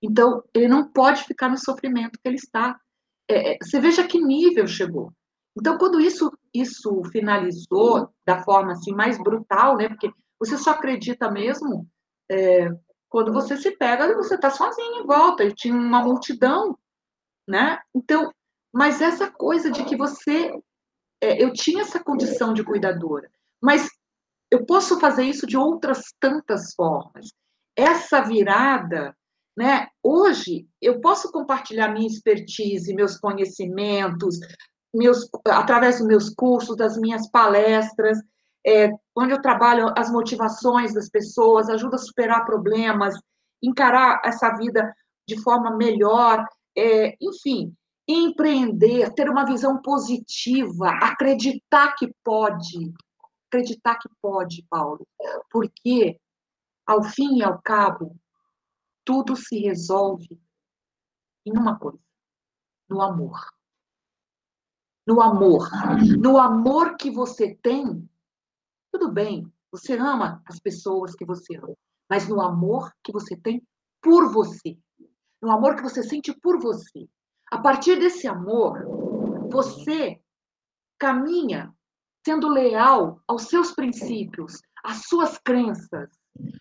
Então, 0.01 0.43
ele 0.53 0.67
não 0.67 0.87
pode 0.87 1.23
ficar 1.23 1.49
no 1.49 1.57
sofrimento 1.57 2.19
que 2.19 2.27
ele 2.27 2.37
está. 2.37 2.79
É, 3.29 3.53
é 3.53 3.57
você 3.61 3.79
veja 3.79 4.07
que 4.07 4.19
nível 4.19 4.65
chegou. 4.67 5.13
Então, 5.57 5.77
quando 5.77 5.99
isso, 5.99 6.31
isso 6.53 7.03
finalizou 7.11 8.09
da 8.25 8.41
forma 8.43 8.71
assim 8.71 8.93
mais 8.93 9.17
brutal, 9.17 9.77
né? 9.77 9.89
Porque 9.89 10.11
você 10.39 10.57
só 10.57 10.71
acredita 10.71 11.29
mesmo 11.29 11.87
é, 12.31 12.69
quando 13.09 13.33
você 13.33 13.57
se 13.57 13.71
pega 13.71 14.07
e 14.07 14.15
você 14.15 14.35
está 14.35 14.49
sozinho 14.49 15.03
em 15.03 15.05
volta. 15.05 15.43
Eu 15.43 15.53
tinha 15.53 15.75
uma 15.75 16.01
multidão, 16.01 16.77
né? 17.47 17.79
Então, 17.93 18.31
mas 18.73 19.01
essa 19.01 19.29
coisa 19.29 19.69
de 19.69 19.83
que 19.83 19.97
você, 19.97 20.51
é, 21.19 21.43
eu 21.43 21.51
tinha 21.51 21.81
essa 21.81 22.01
condição 22.01 22.53
de 22.53 22.63
cuidadora, 22.63 23.29
mas 23.61 23.87
eu 24.51 24.65
posso 24.65 24.99
fazer 24.99 25.23
isso 25.23 25.47
de 25.47 25.57
outras 25.57 26.03
tantas 26.19 26.73
formas. 26.75 27.31
Essa 27.75 28.21
virada, 28.21 29.15
né? 29.57 29.87
Hoje 30.03 30.67
eu 30.81 30.99
posso 30.99 31.31
compartilhar 31.31 31.87
minha 31.87 32.07
expertise, 32.07 32.93
meus 32.93 33.17
conhecimentos, 33.17 34.37
meus, 34.93 35.29
através 35.47 35.99
dos 35.99 36.07
meus 36.07 36.29
cursos, 36.29 36.75
das 36.75 36.97
minhas 36.97 37.29
palestras, 37.29 38.19
é, 38.67 38.91
onde 39.15 39.33
eu 39.33 39.41
trabalho 39.41 39.93
as 39.97 40.11
motivações 40.11 40.93
das 40.93 41.09
pessoas, 41.09 41.69
ajuda 41.69 41.95
a 41.95 41.99
superar 41.99 42.45
problemas, 42.45 43.15
encarar 43.63 44.21
essa 44.25 44.53
vida 44.57 44.93
de 45.27 45.41
forma 45.41 45.75
melhor, 45.77 46.45
é, 46.77 47.15
enfim, 47.21 47.73
empreender, 48.07 49.13
ter 49.13 49.29
uma 49.29 49.45
visão 49.45 49.81
positiva, 49.81 50.89
acreditar 51.01 51.95
que 51.95 52.13
pode, 52.23 52.93
acreditar 53.51 53.97
que 53.99 54.09
pode, 54.21 54.65
Paulo, 54.69 55.05
porque 55.49 56.19
ao 56.85 57.03
fim 57.03 57.37
e 57.37 57.43
ao 57.43 57.61
cabo 57.61 58.15
tudo 59.03 59.35
se 59.35 59.59
resolve 59.59 60.39
em 61.45 61.57
uma 61.57 61.77
coisa, 61.77 61.99
no 62.89 63.01
amor 63.01 63.51
no 65.05 65.21
amor. 65.21 65.69
No 66.19 66.37
amor 66.37 66.95
que 66.95 67.09
você 67.09 67.55
tem, 67.55 68.09
tudo 68.91 69.11
bem, 69.11 69.51
você 69.71 69.93
ama 69.93 70.41
as 70.45 70.59
pessoas 70.59 71.15
que 71.15 71.25
você 71.25 71.57
ama, 71.57 71.75
mas 72.09 72.27
no 72.27 72.41
amor 72.41 72.91
que 73.03 73.11
você 73.11 73.35
tem 73.35 73.65
por 74.01 74.31
você. 74.31 74.77
No 75.41 75.51
amor 75.51 75.75
que 75.75 75.81
você 75.81 76.03
sente 76.03 76.33
por 76.33 76.59
você. 76.59 77.07
A 77.51 77.57
partir 77.57 77.99
desse 77.99 78.27
amor, 78.27 78.85
você 79.49 80.21
caminha 80.97 81.73
sendo 82.25 82.47
leal 82.47 83.21
aos 83.27 83.43
seus 83.43 83.71
princípios, 83.71 84.61
às 84.83 85.03
suas 85.07 85.37
crenças, 85.37 86.09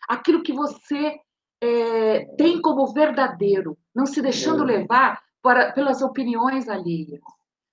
aquilo 0.09 0.43
que 0.43 0.53
você 0.53 1.19
é, 1.63 2.25
tem 2.37 2.61
como 2.61 2.93
verdadeiro, 2.93 3.77
não 3.95 4.07
se 4.07 4.23
deixando 4.23 4.65
levar 4.65 5.21
para, 5.43 5.73
pelas 5.73 6.03
opiniões 6.03 6.69
alheias 6.69 7.21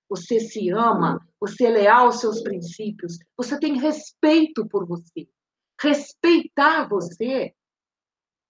você 0.08 0.40
se 0.40 0.70
ama, 0.70 1.20
você 1.38 1.66
é 1.66 1.70
leal 1.70 2.06
aos 2.06 2.20
seus 2.20 2.40
princípios, 2.42 3.18
você 3.36 3.58
tem 3.60 3.78
respeito 3.78 4.66
por 4.66 4.86
você. 4.86 5.28
Respeitar 5.80 6.88
você 6.88 7.54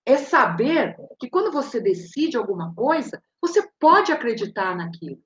é 0.07 0.17
saber 0.17 0.97
que 1.19 1.29
quando 1.29 1.53
você 1.53 1.81
decide 1.81 2.37
alguma 2.37 2.75
coisa, 2.75 3.23
você 3.43 3.69
pode 3.79 4.13
acreditar 4.13 4.75
naquilo. 4.77 5.21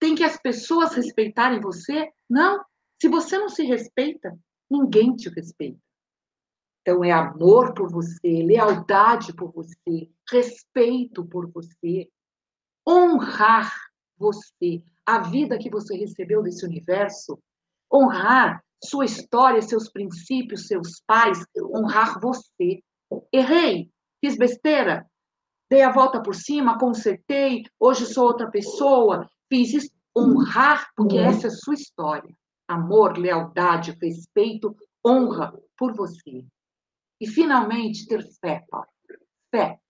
Tem 0.00 0.14
que 0.14 0.24
as 0.24 0.36
pessoas 0.40 0.94
respeitarem 0.94 1.60
você? 1.60 2.08
Não. 2.28 2.64
Se 3.00 3.08
você 3.08 3.38
não 3.38 3.48
se 3.48 3.64
respeita, 3.64 4.36
ninguém 4.70 5.14
te 5.14 5.28
respeita. 5.28 5.78
Então, 6.82 7.04
é 7.04 7.12
amor 7.12 7.74
por 7.74 7.90
você, 7.90 8.42
lealdade 8.42 9.32
por 9.34 9.52
você, 9.52 10.10
respeito 10.30 11.24
por 11.24 11.50
você, 11.50 12.08
honrar 12.88 13.72
você, 14.16 14.82
a 15.04 15.18
vida 15.20 15.58
que 15.58 15.70
você 15.70 15.96
recebeu 15.96 16.42
desse 16.42 16.64
universo, 16.64 17.38
honrar 17.92 18.64
sua 18.82 19.04
história, 19.04 19.60
seus 19.60 19.90
princípios, 19.90 20.66
seus 20.66 21.00
pais, 21.06 21.44
honrar 21.74 22.18
você. 22.20 22.82
Errei, 23.32 23.90
fiz 24.20 24.36
besteira, 24.36 25.06
dei 25.70 25.82
a 25.82 25.92
volta 25.92 26.22
por 26.22 26.34
cima, 26.34 26.78
consertei, 26.78 27.64
hoje 27.78 28.06
sou 28.06 28.26
outra 28.26 28.50
pessoa, 28.50 29.28
fiz 29.48 29.72
isso. 29.74 29.90
Honrar, 30.16 30.90
porque 30.96 31.16
essa 31.16 31.46
é 31.46 31.50
a 31.50 31.52
sua 31.52 31.74
história. 31.74 32.34
Amor, 32.68 33.16
lealdade, 33.16 33.96
respeito, 34.00 34.76
honra 35.04 35.52
por 35.76 35.94
você. 35.96 36.44
E, 37.20 37.26
finalmente, 37.26 38.06
ter 38.06 38.22
fé, 38.40 38.64
Paulo. 38.70 38.86
Fé. 39.50 39.80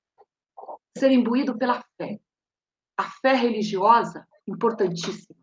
Ser 0.96 1.10
imbuído 1.10 1.58
pela 1.58 1.82
fé. 1.96 2.20
A 2.96 3.04
fé 3.04 3.34
religiosa 3.34 4.26
importantíssima, 4.46 5.38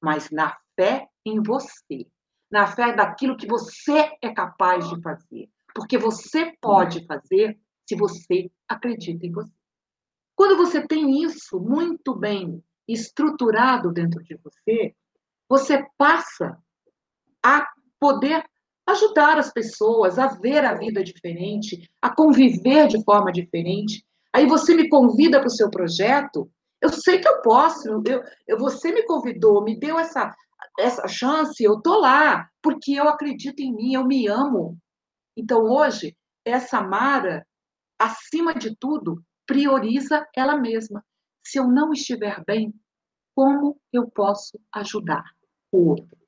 mas 0.00 0.30
na 0.30 0.56
fé 0.74 1.08
em 1.24 1.42
você, 1.42 2.06
na 2.50 2.66
fé 2.66 2.94
daquilo 2.94 3.36
que 3.36 3.46
você 3.46 4.16
é 4.22 4.32
capaz 4.32 4.88
de 4.88 5.00
fazer, 5.02 5.48
porque 5.74 5.98
você 5.98 6.56
pode 6.60 7.04
fazer 7.06 7.58
se 7.88 7.96
você 7.96 8.50
acredita 8.68 9.26
em 9.26 9.32
você. 9.32 9.52
Quando 10.34 10.56
você 10.56 10.86
tem 10.86 11.22
isso 11.22 11.60
muito 11.60 12.14
bem 12.14 12.62
estruturado 12.88 13.92
dentro 13.92 14.22
de 14.22 14.36
você, 14.36 14.94
você 15.48 15.86
passa 15.96 16.62
a 17.46 17.66
poder 18.00 18.44
ajudar 18.86 19.38
as 19.38 19.52
pessoas 19.52 20.18
a 20.18 20.28
ver 20.28 20.64
a 20.64 20.74
vida 20.74 21.02
diferente, 21.02 21.88
a 22.00 22.14
conviver 22.14 22.86
de 22.88 23.02
forma 23.04 23.32
diferente. 23.32 24.04
Aí 24.32 24.46
você 24.46 24.74
me 24.74 24.88
convida 24.88 25.38
para 25.40 25.48
o 25.48 25.50
seu 25.50 25.70
projeto 25.70 26.50
eu 26.80 26.90
sei 26.90 27.18
que 27.18 27.28
eu 27.28 27.40
posso, 27.42 27.88
eu, 27.88 28.22
eu, 28.46 28.58
você 28.58 28.92
me 28.92 29.04
convidou, 29.04 29.62
me 29.62 29.78
deu 29.78 29.98
essa, 29.98 30.34
essa 30.78 31.08
chance, 31.08 31.62
eu 31.62 31.80
tô 31.80 31.98
lá, 31.98 32.48
porque 32.62 32.92
eu 32.92 33.08
acredito 33.08 33.60
em 33.60 33.74
mim, 33.74 33.94
eu 33.94 34.06
me 34.06 34.26
amo. 34.26 34.78
Então, 35.36 35.62
hoje, 35.62 36.16
essa 36.44 36.82
Mara, 36.82 37.46
acima 37.98 38.54
de 38.54 38.76
tudo, 38.76 39.22
prioriza 39.46 40.26
ela 40.34 40.56
mesma. 40.56 41.04
Se 41.44 41.58
eu 41.58 41.66
não 41.66 41.92
estiver 41.92 42.42
bem, 42.44 42.74
como 43.34 43.80
eu 43.92 44.10
posso 44.10 44.58
ajudar 44.72 45.24
o 45.72 45.90
outro? 45.90 46.25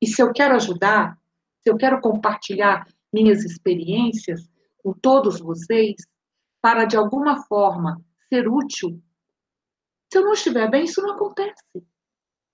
E 0.00 0.06
se 0.06 0.22
eu 0.22 0.32
quero 0.32 0.54
ajudar, 0.54 1.18
se 1.62 1.70
eu 1.70 1.76
quero 1.76 2.00
compartilhar 2.00 2.86
minhas 3.12 3.44
experiências 3.44 4.48
com 4.82 4.92
todos 4.92 5.40
vocês, 5.40 5.96
para 6.62 6.84
de 6.84 6.96
alguma 6.96 7.42
forma 7.44 8.00
ser 8.28 8.48
útil 8.48 9.02
se 10.12 10.18
eu 10.18 10.24
não 10.24 10.32
estiver 10.32 10.68
bem, 10.68 10.84
isso 10.84 11.00
não 11.00 11.14
acontece. 11.14 11.86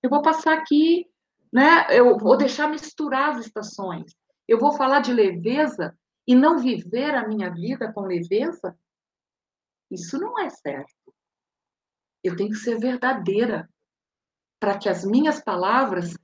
Eu 0.03 0.09
vou 0.11 0.21
passar 0.21 0.53
aqui, 0.53 1.09
né? 1.51 1.87
Eu 1.89 2.17
vou 2.17 2.37
deixar 2.37 2.69
misturar 2.69 3.31
as 3.31 3.47
estações. 3.47 4.15
Eu 4.47 4.59
vou 4.59 4.73
falar 4.73 4.99
de 4.99 5.11
leveza 5.11 5.97
e 6.27 6.35
não 6.35 6.59
viver 6.59 7.15
a 7.15 7.27
minha 7.27 7.49
vida 7.49 7.91
com 7.91 8.01
leveza? 8.01 8.77
Isso 9.89 10.19
não 10.19 10.39
é 10.39 10.49
certo. 10.51 11.13
Eu 12.23 12.35
tenho 12.35 12.49
que 12.49 12.57
ser 12.57 12.77
verdadeira 12.77 13.67
para 14.59 14.77
que 14.77 14.87
as 14.87 15.03
minhas 15.03 15.41
palavras 15.41 16.15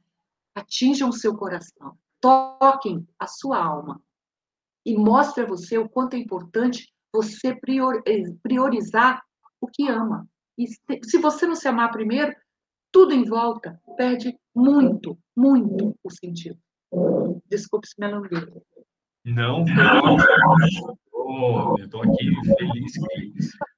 atinjam 0.56 1.10
o 1.10 1.14
seu 1.14 1.36
coração, 1.36 1.98
toquem 2.22 3.08
a 3.20 3.28
sua 3.28 3.64
alma 3.64 4.02
e 4.86 4.98
mostre 4.98 5.44
a 5.44 5.48
você 5.48 5.78
o 5.78 5.90
quanto 5.90 6.16
é 6.16 6.20
importante 6.20 6.92
você 7.14 7.50
eh, 7.50 8.24
priorizar 8.42 9.24
o 9.62 9.68
que 9.68 9.88
ama. 9.88 10.28
E 10.58 10.68
se 10.68 11.18
você 11.20 11.46
não 11.46 11.56
se 11.56 11.68
amar 11.68 11.92
primeiro, 11.92 12.36
tudo 12.92 13.14
em 13.14 13.24
volta 13.24 13.80
perde 13.98 14.38
muito, 14.56 15.18
muito 15.36 15.96
o 16.04 16.10
sentido. 16.12 16.60
Desculpe 17.50 17.88
se 17.88 17.96
me 17.98 18.06
alonguei. 18.06 18.46
Não, 19.26 19.64
não. 19.64 20.18
Oh, 21.14 21.76
eu 21.80 21.86
estou 21.86 22.04
aqui 22.04 22.32
feliz 22.58 22.94
que, 22.94 23.34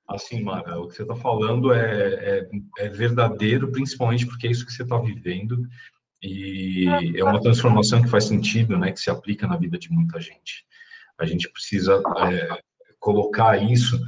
assim, 0.08 0.43
Mara, 0.43 0.80
o 0.80 0.88
que 0.88 0.95
você 0.95 1.04
está 1.04 1.16
falando 1.16 1.72
é, 1.72 2.39
é, 2.39 2.49
é, 2.80 2.89
verdadeiro, 2.89 3.72
principalmente 3.72 4.26
porque 4.26 4.47
é 4.47 4.52
isso 4.52 4.66
que 4.66 4.74
você 4.74 4.84
está 4.84 4.97
vivendo 4.97 5.66
e 6.26 6.88
é 7.19 7.23
uma 7.23 7.39
transformação 7.39 8.01
que 8.01 8.09
faz 8.09 8.23
sentido, 8.23 8.78
né, 8.78 8.91
que 8.91 8.99
se 8.99 9.11
aplica 9.11 9.47
na 9.47 9.57
vida 9.57 9.78
de 9.78 9.91
muita 9.91 10.19
gente. 10.19 10.65
A 11.19 11.26
gente 11.26 11.47
precisa 11.51 12.01
é, 12.32 12.59
colocar 12.99 13.61
isso. 13.61 13.99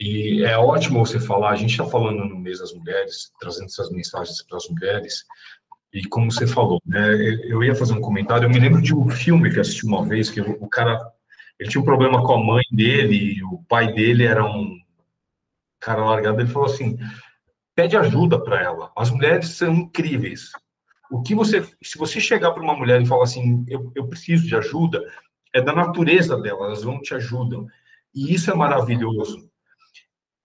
E 0.00 0.44
é 0.44 0.56
ótimo 0.56 1.04
você 1.04 1.18
falar, 1.18 1.50
a 1.50 1.56
gente 1.56 1.72
está 1.72 1.84
falando 1.84 2.24
no 2.24 2.38
mês 2.38 2.60
das 2.60 2.72
mulheres, 2.72 3.32
trazendo 3.40 3.66
essas 3.66 3.90
mensagens 3.90 4.42
para 4.42 4.56
as 4.56 4.68
mulheres, 4.68 5.24
e 5.92 6.04
como 6.06 6.30
você 6.30 6.46
falou, 6.46 6.80
né, 6.84 7.14
eu 7.44 7.62
ia 7.62 7.74
fazer 7.74 7.92
um 7.92 8.00
comentário, 8.00 8.46
eu 8.46 8.50
me 8.50 8.58
lembro 8.58 8.82
de 8.82 8.94
um 8.94 9.08
filme 9.08 9.52
que 9.52 9.60
assisti 9.60 9.86
uma 9.86 10.04
vez, 10.04 10.28
que 10.28 10.40
o 10.40 10.68
cara, 10.68 11.00
ele 11.58 11.70
tinha 11.70 11.80
um 11.80 11.84
problema 11.84 12.24
com 12.24 12.34
a 12.34 12.44
mãe 12.44 12.64
dele, 12.70 13.40
o 13.44 13.62
pai 13.68 13.92
dele 13.92 14.24
era 14.24 14.44
um 14.44 14.76
cara 15.80 16.04
largado, 16.04 16.40
ele 16.40 16.50
falou 16.50 16.68
assim, 16.68 16.98
pede 17.76 17.96
ajuda 17.96 18.42
para 18.42 18.60
ela, 18.60 18.90
as 18.96 19.10
mulheres 19.10 19.50
são 19.50 19.72
incríveis, 19.72 20.50
o 21.10 21.22
que 21.22 21.34
você, 21.34 21.62
se 21.82 21.98
você 21.98 22.20
chegar 22.20 22.52
para 22.52 22.62
uma 22.62 22.76
mulher 22.76 23.00
e 23.00 23.06
falar 23.06 23.24
assim, 23.24 23.64
eu, 23.68 23.92
eu 23.94 24.06
preciso 24.06 24.46
de 24.46 24.56
ajuda, 24.56 25.02
é 25.52 25.60
da 25.60 25.72
natureza 25.72 26.36
delas, 26.40 26.66
elas 26.66 26.82
vão 26.82 27.00
te 27.00 27.14
ajudam. 27.14 27.66
E 28.14 28.34
isso 28.34 28.50
é 28.50 28.54
maravilhoso. 28.54 29.48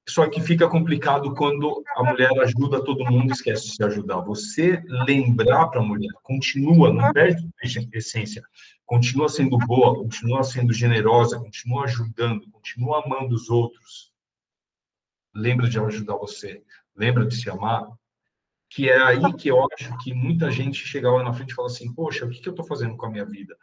Só 0.10 0.28
que 0.28 0.42
fica 0.42 0.68
complicado 0.68 1.36
quando 1.36 1.84
a 1.96 2.04
mulher 2.04 2.32
ajuda 2.42 2.84
todo 2.84 3.06
mundo 3.06 3.32
esquece 3.32 3.68
de 3.68 3.76
se 3.76 3.84
ajudar. 3.84 4.22
Você 4.22 4.82
lembrar 4.88 5.68
para 5.68 5.82
a 5.82 5.84
mulher, 5.84 6.10
continua, 6.24 6.92
não 6.92 7.12
perde 7.14 7.48
a 7.62 7.98
essência, 7.98 8.42
continua 8.88 9.30
sendo 9.30 9.56
boa, 9.60 9.96
continua 9.96 10.44
sendo 10.44 10.74
generosa, 10.74 11.40
continua 11.40 11.84
ajudando, 11.84 12.50
continua 12.50 13.04
amando 13.06 13.36
os 13.36 13.52
outros. 13.52 14.12
Lembra 15.34 15.70
de 15.70 15.80
ajudar 15.80 16.16
você, 16.16 16.64
lembra 16.96 17.28
de 17.28 17.36
se 17.36 17.48
amar, 17.48 17.88
que 18.70 18.90
é 18.90 19.02
aí 19.02 19.34
que 19.34 19.50
eu 19.50 19.68
acho 19.74 19.98
que 20.00 20.14
muita 20.14 20.52
gente 20.52 20.86
chega 20.86 21.12
lá 21.12 21.24
na 21.24 21.34
frente 21.34 21.52
e 21.52 21.56
fala 21.56 21.68
assim, 21.68 21.94
poxa, 21.94 22.26
o 22.26 22.30
que, 22.30 22.40
que 22.40 22.50
eu 22.50 22.52
estou 22.52 22.66
fazendo 22.66 22.96
com 22.96 23.06
a 23.06 23.10
minha 23.10 23.26
vida? 23.26 23.56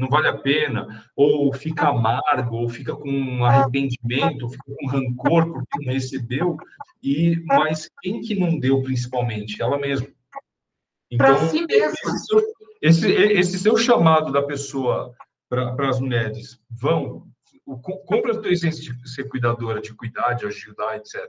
não 0.00 0.08
vale 0.08 0.28
a 0.28 0.38
pena, 0.38 1.04
ou 1.14 1.52
fica 1.52 1.88
amargo, 1.88 2.56
ou 2.56 2.68
fica 2.68 2.96
com 2.96 3.44
arrependimento, 3.44 4.44
ou 4.44 4.50
fica 4.50 4.64
com 4.64 4.86
rancor 4.88 5.52
porque 5.52 5.84
não 5.84 5.92
recebeu, 5.92 6.56
e 7.02 7.42
mas 7.44 7.90
quem 8.00 8.20
que 8.20 8.34
não 8.34 8.58
deu 8.58 8.82
principalmente? 8.82 9.60
Ela 9.60 9.78
mesma. 9.78 10.08
Então, 11.10 11.36
si 11.48 11.66
esse, 11.68 12.18
seu, 12.26 12.42
esse, 12.80 13.12
esse 13.12 13.58
seu 13.58 13.76
chamado 13.76 14.32
da 14.32 14.42
pessoa 14.42 15.14
para 15.48 15.88
as 15.88 16.00
mulheres, 16.00 16.60
vão, 16.70 17.26
compra 18.06 18.32
a 18.32 18.40
tua 18.40 18.52
essência 18.52 18.94
de 18.94 19.10
ser 19.10 19.24
cuidadora, 19.24 19.80
de 19.80 19.92
cuidar, 19.92 20.34
de 20.34 20.46
ajudar, 20.46 20.96
etc. 20.96 21.28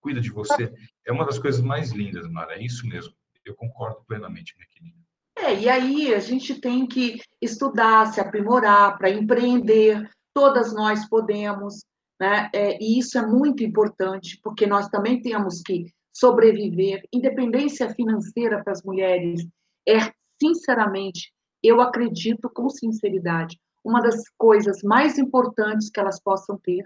Cuida 0.00 0.20
de 0.20 0.30
você. 0.30 0.72
É 1.06 1.12
uma 1.12 1.26
das 1.26 1.38
coisas 1.38 1.60
mais 1.60 1.90
lindas, 1.90 2.28
Mara, 2.28 2.54
é 2.54 2.62
isso 2.62 2.86
mesmo. 2.86 3.14
Eu 3.44 3.54
concordo 3.54 4.02
plenamente, 4.06 4.54
minha 4.56 4.68
querida. 4.68 5.04
É, 5.36 5.54
e 5.54 5.68
aí 5.68 6.14
a 6.14 6.20
gente 6.20 6.60
tem 6.60 6.86
que 6.86 7.20
estudar, 7.42 8.06
se 8.06 8.20
aprimorar 8.20 8.96
para 8.96 9.10
empreender. 9.10 10.08
Todas 10.32 10.72
nós 10.72 11.06
podemos, 11.08 11.84
né? 12.20 12.50
É, 12.54 12.82
e 12.82 12.98
isso 12.98 13.18
é 13.18 13.26
muito 13.26 13.62
importante, 13.62 14.40
porque 14.42 14.66
nós 14.66 14.88
também 14.88 15.20
temos 15.20 15.60
que 15.60 15.92
sobreviver. 16.12 17.02
Independência 17.12 17.90
financeira 17.90 18.62
para 18.62 18.72
as 18.72 18.82
mulheres 18.82 19.46
é, 19.86 20.12
sinceramente, 20.40 21.32
eu 21.62 21.80
acredito 21.80 22.48
com 22.48 22.68
sinceridade, 22.68 23.58
uma 23.84 24.00
das 24.00 24.22
coisas 24.38 24.82
mais 24.82 25.18
importantes 25.18 25.90
que 25.90 26.00
elas 26.00 26.20
possam 26.20 26.56
ter, 26.58 26.84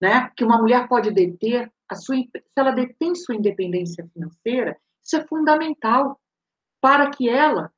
né? 0.00 0.30
Que 0.36 0.44
uma 0.44 0.58
mulher 0.58 0.88
pode 0.88 1.10
deter 1.10 1.70
sua, 1.96 2.16
se 2.16 2.42
ela 2.56 2.70
detém 2.70 3.14
sua 3.14 3.34
independência 3.34 4.08
financeira, 4.12 4.78
isso 5.04 5.16
é 5.16 5.26
fundamental 5.26 6.20
para 6.80 7.10
que 7.10 7.28
ela 7.28 7.72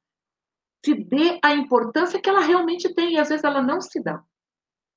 se 0.84 0.94
dê 0.94 1.38
a 1.42 1.54
importância 1.54 2.20
que 2.20 2.28
ela 2.28 2.40
realmente 2.40 2.92
tem, 2.94 3.14
e 3.14 3.18
às 3.18 3.28
vezes 3.28 3.44
ela 3.44 3.62
não 3.62 3.80
se 3.80 4.02
dá. 4.02 4.22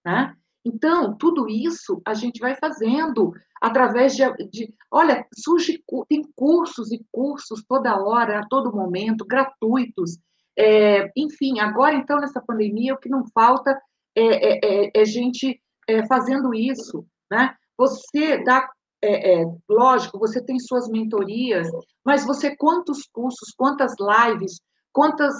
Né? 0.05 0.35
Então, 0.65 1.15
tudo 1.17 1.47
isso 1.49 2.01
a 2.05 2.13
gente 2.13 2.39
vai 2.39 2.55
fazendo 2.55 3.33
através 3.61 4.15
de, 4.15 4.23
de, 4.49 4.73
olha, 4.91 5.25
surge, 5.37 5.83
tem 6.07 6.23
cursos 6.35 6.91
e 6.91 7.05
cursos 7.11 7.63
toda 7.67 8.01
hora, 8.01 8.39
a 8.39 8.47
todo 8.47 8.75
momento, 8.75 9.25
gratuitos. 9.25 10.17
É, 10.57 11.11
enfim, 11.15 11.59
agora 11.59 11.95
então 11.95 12.19
nessa 12.19 12.41
pandemia 12.41 12.93
o 12.93 12.97
que 12.97 13.09
não 13.09 13.25
falta 13.33 13.71
é, 14.15 14.21
é, 14.21 14.59
é, 14.63 14.91
é 14.93 15.05
gente 15.05 15.59
é, 15.87 16.05
fazendo 16.05 16.53
isso, 16.53 17.05
né? 17.31 17.55
Você 17.77 18.43
dá 18.43 18.69
é, 19.05 19.41
é, 19.41 19.45
lógico, 19.69 20.17
você 20.17 20.41
tem 20.41 20.59
suas 20.59 20.87
mentorias, 20.87 21.67
mas 22.05 22.25
você 22.25 22.55
quantos 22.55 23.05
cursos, 23.11 23.53
quantas 23.55 23.93
lives, 23.99 24.59
quantas, 24.91 25.35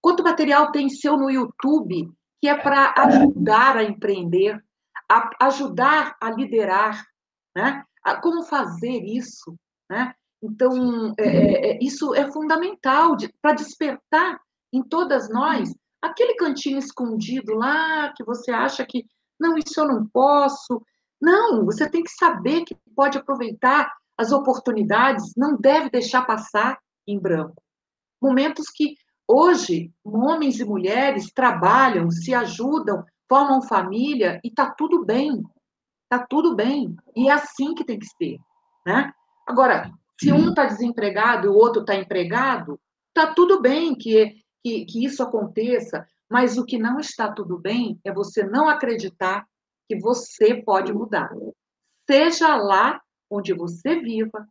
quanto 0.00 0.22
material 0.22 0.70
tem 0.70 0.88
seu 0.88 1.16
no 1.16 1.30
YouTube 1.30 2.10
que 2.40 2.48
é 2.48 2.56
para 2.56 2.94
ajudar 2.98 3.76
a 3.76 3.84
empreender, 3.84 4.62
a 5.10 5.46
ajudar 5.46 6.16
a 6.20 6.30
liderar, 6.30 7.04
né? 7.56 7.82
A, 8.04 8.20
como 8.20 8.42
fazer 8.42 9.02
isso, 9.04 9.56
né? 9.90 10.14
Então, 10.42 11.14
é, 11.18 11.24
é, 11.24 11.70
é 11.70 11.78
isso 11.82 12.14
é 12.14 12.30
fundamental 12.30 13.16
de, 13.16 13.32
para 13.40 13.54
despertar 13.54 14.38
em 14.72 14.82
todas 14.82 15.28
nós 15.30 15.74
aquele 16.02 16.34
cantinho 16.34 16.78
escondido 16.78 17.54
lá 17.54 18.12
que 18.14 18.22
você 18.22 18.52
acha 18.52 18.84
que 18.84 19.04
não, 19.40 19.56
isso 19.58 19.80
eu 19.80 19.88
não 19.88 20.06
posso, 20.06 20.82
não, 21.20 21.64
você 21.64 21.88
tem 21.88 22.02
que 22.02 22.10
saber 22.10 22.64
que 22.64 22.76
pode 22.94 23.18
aproveitar 23.18 23.92
as 24.18 24.32
oportunidades, 24.32 25.32
não 25.36 25.56
deve 25.56 25.90
deixar 25.90 26.22
passar 26.22 26.78
em 27.06 27.18
branco. 27.18 27.62
Momentos 28.20 28.66
que 28.74 28.94
hoje 29.28 29.92
homens 30.04 30.58
e 30.58 30.64
mulheres 30.64 31.30
trabalham, 31.32 32.10
se 32.10 32.34
ajudam, 32.34 33.04
formam 33.28 33.62
família 33.62 34.40
e 34.42 34.50
tá 34.50 34.70
tudo 34.70 35.04
bem. 35.04 35.42
Tá 36.08 36.24
tudo 36.24 36.54
bem. 36.54 36.96
E 37.14 37.28
é 37.28 37.32
assim 37.32 37.74
que 37.74 37.84
tem 37.84 37.98
que 37.98 38.06
ser, 38.06 38.38
né? 38.86 39.12
Agora, 39.46 39.90
se 40.18 40.32
um 40.32 40.48
está 40.50 40.64
desempregado 40.64 41.46
e 41.46 41.50
o 41.50 41.54
outro 41.54 41.82
está 41.82 41.94
empregado, 41.94 42.80
tá 43.12 43.32
tudo 43.34 43.60
bem 43.60 43.94
que, 43.94 44.36
que, 44.64 44.84
que 44.86 45.04
isso 45.04 45.22
aconteça, 45.22 46.06
mas 46.30 46.56
o 46.56 46.64
que 46.64 46.78
não 46.78 46.98
está 46.98 47.30
tudo 47.30 47.58
bem 47.58 48.00
é 48.04 48.12
você 48.12 48.44
não 48.44 48.68
acreditar 48.68 49.46
que 49.88 49.98
você 49.98 50.62
pode 50.62 50.92
mudar. 50.92 51.30
Seja 52.08 52.56
lá 52.56 53.00
onde 53.30 53.52
você 53.52 54.00
viva, 54.00 54.48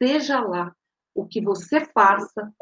seja 0.00 0.40
lá 0.40 0.74
o 1.14 1.26
que 1.26 1.40
você 1.40 1.84
faça, 1.86 2.52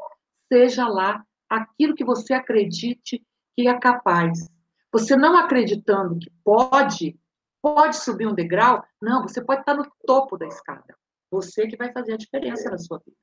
seja 0.53 0.89
lá 0.89 1.25
aquilo 1.49 1.95
que 1.95 2.05
você 2.05 2.35
acredite 2.35 3.25
que 3.57 3.69
é 3.69 3.79
capaz. 3.79 4.49
Você 4.93 5.17
não 5.17 5.37
acreditando 5.37 6.19
que 6.19 6.31
pode, 6.45 7.19
pode 7.61 7.97
subir 7.97 8.27
um 8.27 8.35
degrau, 8.35 8.85
não, 9.01 9.23
você 9.23 9.45
pode 9.45 9.61
estar 9.61 9.75
no 9.75 9.87
topo 10.07 10.37
da 10.37 10.47
escada. 10.47 10.97
Você 11.31 11.67
que 11.67 11.77
vai 11.77 11.93
fazer 11.93 12.15
a 12.15 12.17
diferença 12.17 12.71
na 12.71 12.79
sua 12.79 12.99
vida. 12.99 13.17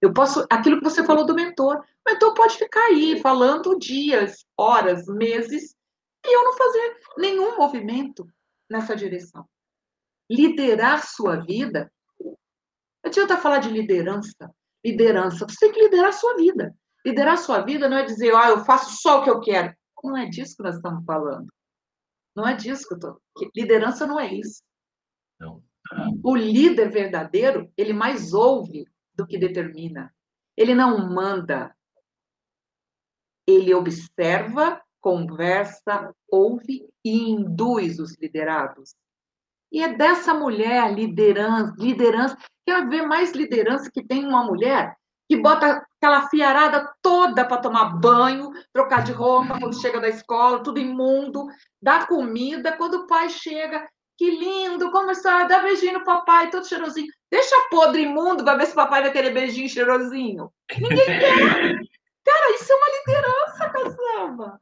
Eu 0.00 0.12
posso, 0.12 0.44
aquilo 0.50 0.78
que 0.78 0.84
você 0.84 1.04
falou 1.04 1.24
do 1.24 1.34
mentor, 1.34 1.76
o 1.78 2.10
mentor 2.10 2.34
pode 2.34 2.56
ficar 2.56 2.86
aí 2.86 3.20
falando 3.20 3.78
dias, 3.78 4.44
horas, 4.56 5.06
meses, 5.06 5.76
e 6.24 6.36
eu 6.36 6.44
não 6.44 6.52
fazer 6.56 7.00
nenhum 7.18 7.56
movimento 7.56 8.26
nessa 8.70 8.94
direção. 8.94 9.48
Liderar 10.30 11.06
sua 11.06 11.36
vida. 11.36 11.92
Não 12.20 12.36
adianta 13.04 13.36
falar 13.36 13.58
de 13.58 13.68
liderança. 13.68 14.50
Liderança. 14.84 15.46
Você 15.46 15.66
tem 15.66 15.72
que 15.72 15.82
liderar 15.82 16.08
a 16.08 16.12
sua 16.12 16.36
vida. 16.36 16.74
Liderar 17.04 17.34
a 17.34 17.38
sua 17.38 17.60
vida 17.60 17.88
não 17.88 17.98
é 17.98 18.04
dizer, 18.04 18.34
ah, 18.34 18.50
eu 18.50 18.64
faço 18.64 19.00
só 19.02 19.20
o 19.20 19.24
que 19.24 19.30
eu 19.30 19.40
quero. 19.40 19.74
Não 20.02 20.16
é 20.16 20.26
disso 20.26 20.56
que 20.56 20.62
nós 20.62 20.76
estamos 20.76 21.04
falando. 21.04 21.52
Não 22.34 22.46
é 22.46 22.54
disso 22.54 22.86
que 22.86 22.94
eu 22.94 22.98
estou. 22.98 23.22
Liderança 23.54 24.06
não 24.06 24.18
é 24.18 24.32
isso. 24.32 24.62
Não. 25.38 25.62
O 26.22 26.34
líder 26.34 26.90
verdadeiro, 26.90 27.70
ele 27.76 27.92
mais 27.92 28.32
ouve 28.32 28.86
do 29.14 29.26
que 29.26 29.36
determina. 29.36 30.14
Ele 30.56 30.74
não 30.74 31.08
manda. 31.08 31.76
Ele 33.46 33.74
observa 33.74 34.80
conversa, 35.02 36.14
ouve 36.30 36.88
e 37.04 37.30
induz 37.30 37.98
os 37.98 38.16
liderados. 38.16 38.94
E 39.70 39.82
é 39.82 39.92
dessa 39.92 40.32
mulher, 40.32 40.94
liderança, 40.94 41.74
liderança, 41.78 42.38
quer 42.64 42.88
ver 42.88 43.02
mais 43.02 43.32
liderança 43.32 43.90
que 43.92 44.02
tem 44.02 44.24
uma 44.24 44.44
mulher 44.44 44.96
que 45.28 45.36
bota 45.36 45.82
aquela 45.96 46.28
fiarada 46.28 46.92
toda 47.00 47.44
para 47.44 47.56
tomar 47.56 47.96
banho, 47.98 48.50
trocar 48.72 49.02
de 49.02 49.12
roupa 49.12 49.58
quando 49.58 49.80
chega 49.80 49.98
da 49.98 50.08
escola, 50.08 50.62
tudo 50.62 50.78
imundo, 50.78 51.46
dá 51.80 52.06
comida, 52.06 52.76
quando 52.76 52.94
o 52.94 53.06
pai 53.06 53.30
chega, 53.30 53.88
que 54.18 54.30
lindo, 54.30 54.90
como 54.90 55.10
está, 55.10 55.44
dá 55.44 55.60
beijinho 55.60 56.00
no 56.00 56.04
papai, 56.04 56.50
todo 56.50 56.68
cheirosinho. 56.68 57.10
Deixa 57.30 57.56
podre 57.70 58.02
imundo 58.02 58.44
para 58.44 58.58
ver 58.58 58.66
se 58.66 58.72
o 58.72 58.76
papai 58.76 59.02
vai 59.02 59.10
querer 59.10 59.32
beijinho 59.32 59.70
cheirosinho. 59.70 60.52
Ninguém 60.78 61.06
quer. 61.06 61.78
Cara, 62.24 62.54
isso 62.54 62.72
é 62.72 62.76
uma 62.76 62.86
liderança, 62.98 63.70
caçamba. 63.70 64.60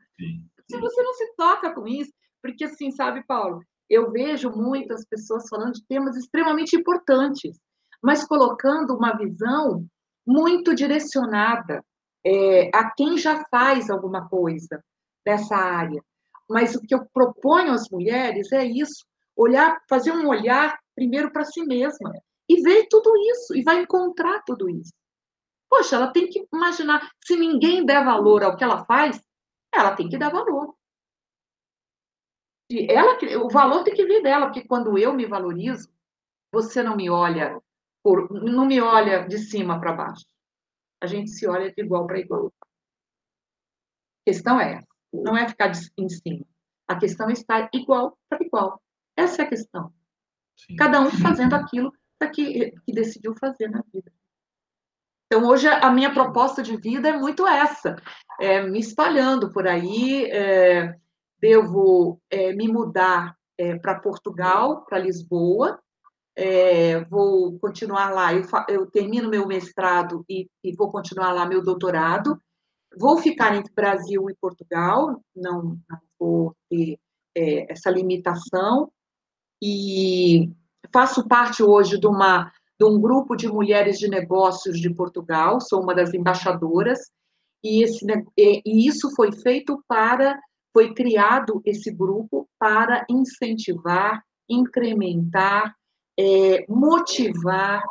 Se 0.68 0.78
você 0.78 1.02
não 1.02 1.14
se 1.14 1.34
toca 1.36 1.74
com 1.74 1.86
isso, 1.86 2.12
porque 2.42 2.64
assim, 2.64 2.90
sabe, 2.90 3.24
Paulo, 3.26 3.60
eu 3.88 4.10
vejo 4.12 4.50
muitas 4.50 5.04
pessoas 5.04 5.48
falando 5.48 5.74
de 5.74 5.86
temas 5.86 6.16
extremamente 6.16 6.76
importantes, 6.76 7.58
mas 8.02 8.24
colocando 8.24 8.94
uma 8.94 9.16
visão 9.16 9.84
muito 10.26 10.74
direcionada 10.74 11.84
é, 12.24 12.70
a 12.74 12.90
quem 12.92 13.18
já 13.18 13.44
faz 13.50 13.90
alguma 13.90 14.28
coisa 14.28 14.82
dessa 15.24 15.56
área. 15.56 16.02
Mas 16.48 16.74
o 16.74 16.80
que 16.80 16.94
eu 16.94 17.04
proponho 17.12 17.72
às 17.72 17.88
mulheres 17.90 18.50
é 18.52 18.64
isso: 18.64 19.04
olhar, 19.36 19.80
fazer 19.88 20.12
um 20.12 20.28
olhar 20.28 20.78
primeiro 20.94 21.32
para 21.32 21.44
si 21.44 21.64
mesma 21.64 22.12
e 22.48 22.60
ver 22.62 22.86
tudo 22.88 23.10
isso 23.32 23.56
e 23.56 23.62
vai 23.62 23.82
encontrar 23.82 24.42
tudo 24.44 24.68
isso. 24.68 24.92
Poxa, 25.68 25.96
ela 25.96 26.12
tem 26.12 26.28
que 26.28 26.44
imaginar, 26.52 27.08
se 27.24 27.36
ninguém 27.36 27.86
der 27.86 28.04
valor 28.04 28.42
ao 28.42 28.56
que 28.56 28.64
ela 28.64 28.84
faz, 28.84 29.20
ela 29.72 29.94
tem 29.94 30.08
que 30.08 30.18
dar 30.18 30.30
valor. 30.30 30.76
E 32.70 32.86
ela, 32.90 33.18
o 33.44 33.50
valor 33.50 33.82
tem 33.82 33.94
que 33.94 34.06
vir 34.06 34.22
dela, 34.22 34.46
porque 34.46 34.66
quando 34.66 34.96
eu 34.96 35.12
me 35.12 35.26
valorizo, 35.26 35.88
você 36.52 36.82
não 36.82 36.96
me 36.96 37.10
olha 37.10 37.60
por, 38.02 38.30
não 38.30 38.64
me 38.64 38.80
olha 38.80 39.26
de 39.26 39.38
cima 39.38 39.80
para 39.80 39.92
baixo. 39.92 40.26
A 41.02 41.06
gente 41.06 41.30
se 41.30 41.46
olha 41.46 41.72
de 41.72 41.82
igual 41.82 42.06
para 42.06 42.20
igual. 42.20 42.52
A 42.62 44.30
questão 44.30 44.60
é, 44.60 44.80
não 45.12 45.36
é 45.36 45.48
ficar 45.48 45.68
de, 45.68 45.80
em 45.98 46.08
cima, 46.08 46.44
A 46.86 46.98
questão 46.98 47.28
é 47.28 47.32
estar 47.32 47.68
igual 47.72 48.16
para 48.28 48.44
igual. 48.44 48.80
Essa 49.16 49.42
é 49.42 49.44
a 49.44 49.48
questão. 49.48 49.92
Sim. 50.56 50.76
Cada 50.76 51.00
um 51.00 51.10
fazendo 51.10 51.54
aquilo 51.54 51.92
que, 52.32 52.70
que 52.70 52.92
decidiu 52.92 53.34
fazer 53.34 53.68
na 53.68 53.82
vida. 53.92 54.12
Então, 55.32 55.46
hoje, 55.46 55.68
a 55.68 55.92
minha 55.92 56.12
proposta 56.12 56.60
de 56.60 56.76
vida 56.76 57.08
é 57.08 57.16
muito 57.16 57.46
essa, 57.46 57.94
é, 58.40 58.62
me 58.64 58.80
espalhando 58.80 59.52
por 59.52 59.64
aí, 59.64 60.24
é, 60.24 60.96
devo 61.40 62.20
é, 62.28 62.52
me 62.52 62.66
mudar 62.66 63.36
é, 63.56 63.78
para 63.78 64.00
Portugal, 64.00 64.84
para 64.84 64.98
Lisboa, 64.98 65.78
é, 66.34 67.04
vou 67.04 67.56
continuar 67.60 68.10
lá, 68.10 68.34
eu, 68.34 68.42
eu, 68.68 68.90
termino 68.90 69.30
meu 69.30 69.46
mestrado 69.46 70.24
e, 70.28 70.48
e, 70.64 70.74
vou 70.74 70.90
continuar 70.90 71.32
lá 71.32 71.46
meu 71.46 71.62
doutorado, 71.62 72.36
vou 72.98 73.16
ficar 73.18 73.54
entre 73.54 73.72
Brasil 73.72 74.28
e 74.28 74.34
Portugal, 74.34 75.22
não, 75.36 75.78
não 75.88 76.00
vou 76.18 76.56
ter 76.68 76.98
é, 77.36 77.72
essa 77.72 77.88
limitação, 77.88 78.90
e 79.62 80.50
faço 80.92 81.28
parte 81.28 81.62
hoje 81.62 82.00
de, 82.00 82.06
uma, 82.08 82.50
de 82.80 82.86
um 82.86 82.98
grupo 82.98 83.36
de 83.36 83.46
mulheres 83.46 83.98
de 83.98 84.08
negócios 84.08 84.80
de 84.80 84.88
Portugal, 84.88 85.60
sou 85.60 85.82
uma 85.82 85.94
das 85.94 86.14
embaixadoras, 86.14 87.10
e, 87.62 87.82
esse, 87.82 88.06
e 88.38 88.88
isso 88.88 89.14
foi 89.14 89.32
feito 89.32 89.84
para, 89.86 90.40
foi 90.72 90.94
criado 90.94 91.60
esse 91.66 91.90
grupo 91.92 92.48
para 92.58 93.04
incentivar, 93.10 94.24
incrementar, 94.48 95.76
é, 96.18 96.64
motivar 96.70 97.82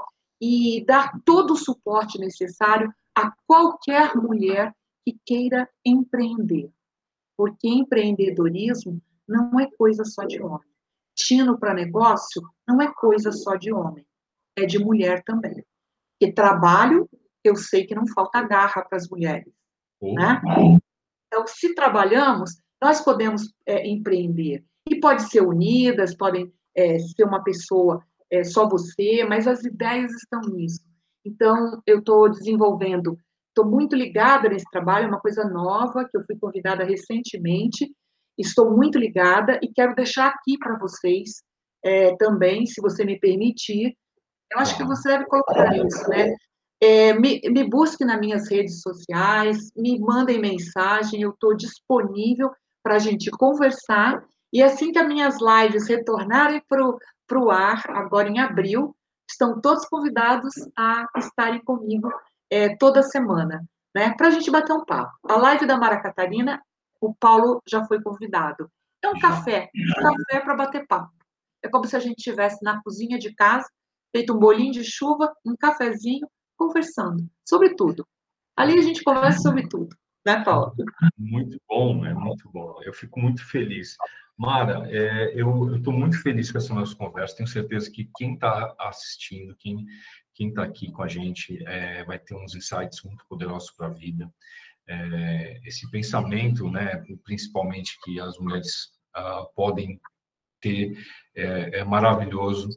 e 0.41 0.83
dar 0.87 1.11
todo 1.23 1.53
o 1.53 1.57
suporte 1.57 2.17
necessário 2.17 2.91
a 3.15 3.31
qualquer 3.45 4.15
mulher 4.15 4.73
que 5.05 5.15
queira 5.23 5.69
empreender. 5.85 6.71
Porque 7.37 7.67
empreendedorismo 7.67 8.99
não 9.27 9.59
é 9.59 9.69
coisa 9.77 10.03
só 10.03 10.23
de 10.23 10.41
homem 10.41 10.67
tino 11.19 11.59
para 11.59 11.73
negócio 11.73 12.41
não 12.67 12.81
é 12.81 12.91
coisa 12.93 13.31
só 13.31 13.55
de 13.55 13.73
homem, 13.73 14.05
é 14.62 14.66
de 14.66 14.80
mulher 14.80 15.24
também. 15.24 15.64
E 16.22 16.32
trabalho, 16.32 17.10
eu 17.43 17.55
sei 17.55 17.86
que 17.86 17.95
não 17.95 18.07
falta 18.07 18.41
garra 18.41 18.84
para 18.84 18.97
as 18.97 19.10
mulheres. 19.10 19.51
Né? 20.01 20.41
Então, 21.28 21.45
se 21.47 21.74
trabalhamos, 21.74 22.60
nós 22.82 23.01
podemos 23.01 23.53
é, 23.66 23.88
empreender. 23.88 24.64
E 24.89 24.99
pode 24.99 25.24
ser 25.30 25.41
unidas, 25.41 26.16
podem 26.16 26.51
é, 26.76 26.99
ser 26.99 27.24
uma 27.24 27.43
pessoa 27.43 28.03
é, 28.32 28.43
só 28.43 28.68
você, 28.68 29.24
mas 29.28 29.47
as 29.47 29.64
ideias 29.64 30.12
estão 30.14 30.41
nisso. 30.41 30.82
Então, 31.26 31.82
eu 31.86 31.99
estou 31.99 32.30
desenvolvendo, 32.30 33.18
estou 33.49 33.70
muito 33.70 33.95
ligada 33.95 34.49
nesse 34.49 34.66
trabalho, 34.72 35.05
é 35.05 35.10
uma 35.10 35.20
coisa 35.20 35.43
nova 35.43 36.07
que 36.10 36.18
eu 36.18 36.24
fui 36.26 36.38
convidada 36.38 36.84
recentemente, 36.84 37.91
Estou 38.39 38.74
muito 38.74 38.97
ligada 38.97 39.60
e 39.62 39.68
quero 39.68 39.93
deixar 39.93 40.28
aqui 40.28 40.57
para 40.57 40.78
vocês 40.78 41.43
é, 41.84 42.16
também, 42.16 42.66
se 42.66 42.80
você 42.82 43.03
me 43.03 43.20
permitir. 43.20 43.97
Eu 44.52 44.60
acho 44.60 44.76
que 44.76 44.84
você 44.84 45.10
deve 45.10 45.26
colocar 45.26 45.76
isso, 45.78 46.08
né? 46.10 46.36
É, 46.82 47.14
me, 47.14 47.41
me 47.50 47.64
busque 47.70 48.06
nas 48.06 48.20
minhas 48.20 48.50
redes 48.50 48.82
sociais, 48.82 49.72
me 49.76 50.00
mandem 50.00 50.39
mensagem, 50.39 51.22
eu 51.22 51.32
estou 51.32 51.56
disponível 51.56 52.52
para 52.82 52.95
a 52.95 53.00
gente 53.00 53.30
conversar. 53.32 54.24
E 54.52 54.64
assim 54.64 54.91
que 54.91 54.97
as 54.97 55.08
minhas 55.08 55.38
lives 55.39 55.88
retornarem 55.88 56.62
para 56.68 57.39
o 57.39 57.52
ar, 57.52 57.84
agora 57.89 58.30
em 58.30 58.39
abril, 58.39 58.95
estão 59.30 59.60
todos 59.62 59.86
convidados 59.86 60.54
a 60.76 61.06
estarem 61.18 61.64
comigo 61.64 62.12
é, 62.50 62.76
toda 62.78 63.04
semana, 63.04 63.64
né? 63.95 64.14
Para 64.18 64.28
a 64.28 64.32
gente 64.32 64.50
bater 64.50 64.74
um 64.74 64.86
papo. 64.86 65.12
A 65.28 65.36
live 65.36 65.68
da 65.68 65.78
Mara 65.78 66.02
Catarina 66.02 66.62
o 67.02 67.14
Paulo 67.14 67.62
já 67.68 67.86
foi 67.86 68.02
convidado. 68.02 68.70
É 69.02 69.10
um 69.10 69.20
café, 69.20 69.70
um 69.74 70.02
café 70.02 70.41
para 70.41 70.56
bater 70.56 70.88
papo. 70.88 71.12
É 71.64 71.70
como 71.70 71.86
se 71.86 71.95
a 71.95 72.00
gente 72.00 72.18
estivesse 72.18 72.64
na 72.64 72.82
cozinha 72.82 73.18
de 73.18 73.34
casa, 73.34 73.68
feito 74.12 74.34
um 74.34 74.39
bolinho 74.39 74.72
de 74.72 74.84
chuva, 74.84 75.32
um 75.45 75.55
cafezinho, 75.55 76.28
conversando 76.57 77.28
sobre 77.47 77.76
tudo. 77.76 78.05
Ali 78.55 78.78
a 78.78 78.82
gente 78.82 79.03
conversa 79.03 79.39
sobre 79.39 79.68
tudo, 79.68 79.95
né, 80.26 80.43
Paulo? 80.43 80.74
Muito 81.18 81.57
bom, 81.68 82.05
é 82.05 82.14
muito 82.14 82.49
bom. 82.51 82.80
Eu 82.84 82.93
fico 82.93 83.20
muito 83.20 83.45
feliz. 83.45 83.95
Mara, 84.38 84.88
é, 84.89 85.34
eu 85.39 85.76
estou 85.76 85.93
muito 85.93 86.22
feliz 86.22 86.51
com 86.51 86.57
essa 86.57 86.74
nossa 86.74 86.95
conversa. 86.95 87.38
Tenho 87.38 87.47
certeza 87.47 87.89
que 87.91 88.10
quem 88.18 88.34
está 88.34 88.74
assistindo, 88.80 89.55
quem 89.57 89.86
está 90.39 90.64
aqui 90.64 90.91
com 90.91 91.03
a 91.03 91.07
gente, 91.07 91.62
é, 91.66 92.03
vai 92.03 92.20
ter 92.20 92.36
uns 92.36 92.55
insights 92.55 93.01
muito 93.03 93.26
poderosos 93.28 93.72
para 93.72 93.88
a 93.88 93.91
vida 93.91 94.30
é, 94.89 95.60
esse 95.64 95.89
pensamento, 95.91 96.70
né, 96.70 97.03
principalmente 97.24 97.97
que 98.03 98.20
as 98.20 98.38
mulheres 98.39 98.91
ah, 99.14 99.45
podem 99.55 100.01
ter, 100.60 100.97
é, 101.36 101.80
é 101.80 101.84
maravilhoso. 101.84 102.70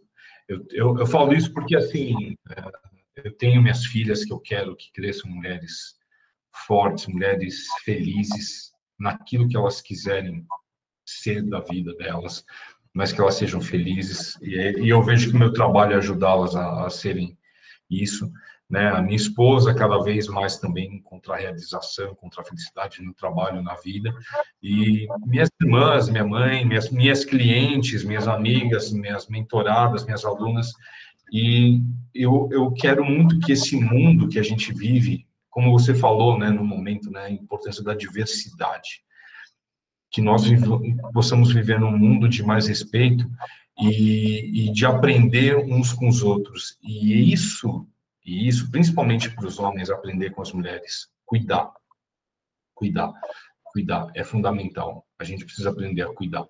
Eu, 0.48 0.66
eu, 0.70 0.98
eu, 0.98 1.06
falo 1.06 1.32
isso 1.32 1.52
porque, 1.52 1.76
assim, 1.76 2.36
é, 2.50 3.24
eu 3.24 3.32
tenho 3.36 3.62
minhas 3.62 3.84
filhas 3.84 4.24
que 4.24 4.32
eu 4.32 4.40
quero 4.40 4.76
que 4.76 4.92
cresçam 4.92 5.30
mulheres 5.30 5.94
fortes, 6.66 7.06
mulheres 7.06 7.66
felizes 7.84 8.72
naquilo 8.98 9.48
que 9.48 9.56
elas 9.56 9.80
quiserem 9.80 10.44
ser 11.06 11.42
da 11.42 11.60
vida 11.60 11.94
delas, 11.96 12.44
mas 12.92 13.12
que 13.12 13.20
elas 13.20 13.34
sejam 13.34 13.60
felizes. 13.60 14.38
E, 14.42 14.88
eu 14.88 15.02
vejo 15.02 15.30
que 15.30 15.36
o 15.36 15.38
meu 15.38 15.52
trabalho 15.52 15.94
é 15.94 15.96
ajudá-las 15.96 16.54
a, 16.54 16.86
a 16.86 16.90
serem 16.90 17.36
isso 17.90 18.30
né? 18.68 18.88
A 18.88 19.02
minha 19.02 19.16
esposa 19.16 19.74
cada 19.74 19.98
vez 19.98 20.28
mais 20.28 20.58
também 20.58 20.96
encontrar 20.96 21.36
realização, 21.36 22.12
encontrar 22.12 22.44
felicidade 22.44 23.02
no 23.02 23.12
trabalho, 23.12 23.62
na 23.62 23.74
vida. 23.76 24.12
E 24.62 25.06
minhas 25.26 25.50
irmãs, 25.60 26.08
minha 26.08 26.24
mãe, 26.24 26.64
minhas 26.64 26.90
minhas 26.90 27.24
clientes, 27.24 28.02
minhas 28.02 28.26
amigas, 28.26 28.90
minhas 28.90 29.28
mentoradas, 29.28 30.04
minhas 30.04 30.24
alunas. 30.24 30.72
E 31.30 31.82
eu, 32.14 32.48
eu 32.50 32.70
quero 32.72 33.04
muito 33.04 33.40
que 33.40 33.52
esse 33.52 33.76
mundo 33.76 34.28
que 34.28 34.38
a 34.38 34.42
gente 34.42 34.72
vive, 34.72 35.26
como 35.50 35.70
você 35.70 35.94
falou, 35.94 36.38
né, 36.38 36.50
no 36.50 36.64
momento, 36.64 37.10
né, 37.10 37.24
a 37.24 37.30
importância 37.30 37.82
da 37.82 37.94
diversidade, 37.94 39.02
que 40.10 40.20
nós 40.20 40.44
possamos 41.12 41.52
viver 41.52 41.80
num 41.80 41.96
mundo 41.96 42.28
de 42.28 42.42
mais 42.42 42.68
respeito 42.68 43.30
e, 43.80 44.66
e 44.66 44.72
de 44.72 44.84
aprender 44.84 45.56
uns 45.56 45.92
com 45.92 46.08
os 46.08 46.22
outros. 46.22 46.78
E 46.82 47.32
isso 47.32 47.86
e 48.24 48.48
isso, 48.48 48.70
principalmente 48.70 49.30
para 49.30 49.46
os 49.46 49.58
homens, 49.58 49.90
aprender 49.90 50.30
com 50.30 50.42
as 50.42 50.52
mulheres. 50.52 51.08
Cuidar. 51.24 51.72
Cuidar. 52.74 53.12
Cuidar. 53.64 54.10
É 54.14 54.22
fundamental. 54.22 55.06
A 55.18 55.24
gente 55.24 55.44
precisa 55.44 55.70
aprender 55.70 56.02
a 56.02 56.12
cuidar. 56.12 56.46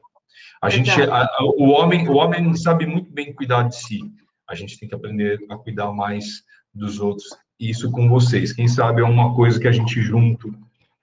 A 0.60 0.70
gente, 0.70 0.90
a, 0.90 1.22
a, 1.22 1.38
o 1.56 1.70
homem, 1.70 2.08
o 2.08 2.14
homem 2.14 2.54
sabe 2.56 2.86
muito 2.86 3.10
bem 3.10 3.32
cuidar 3.32 3.64
de 3.64 3.76
si. 3.76 4.00
A 4.48 4.54
gente 4.54 4.78
tem 4.78 4.88
que 4.88 4.94
aprender 4.94 5.38
a 5.50 5.56
cuidar 5.56 5.92
mais 5.92 6.42
dos 6.74 7.00
outros. 7.00 7.26
Isso 7.58 7.90
com 7.90 8.08
vocês. 8.08 8.52
Quem 8.52 8.68
sabe 8.68 9.00
é 9.00 9.04
uma 9.04 9.34
coisa 9.34 9.58
que 9.58 9.68
a 9.68 9.72
gente 9.72 10.00
junto 10.00 10.54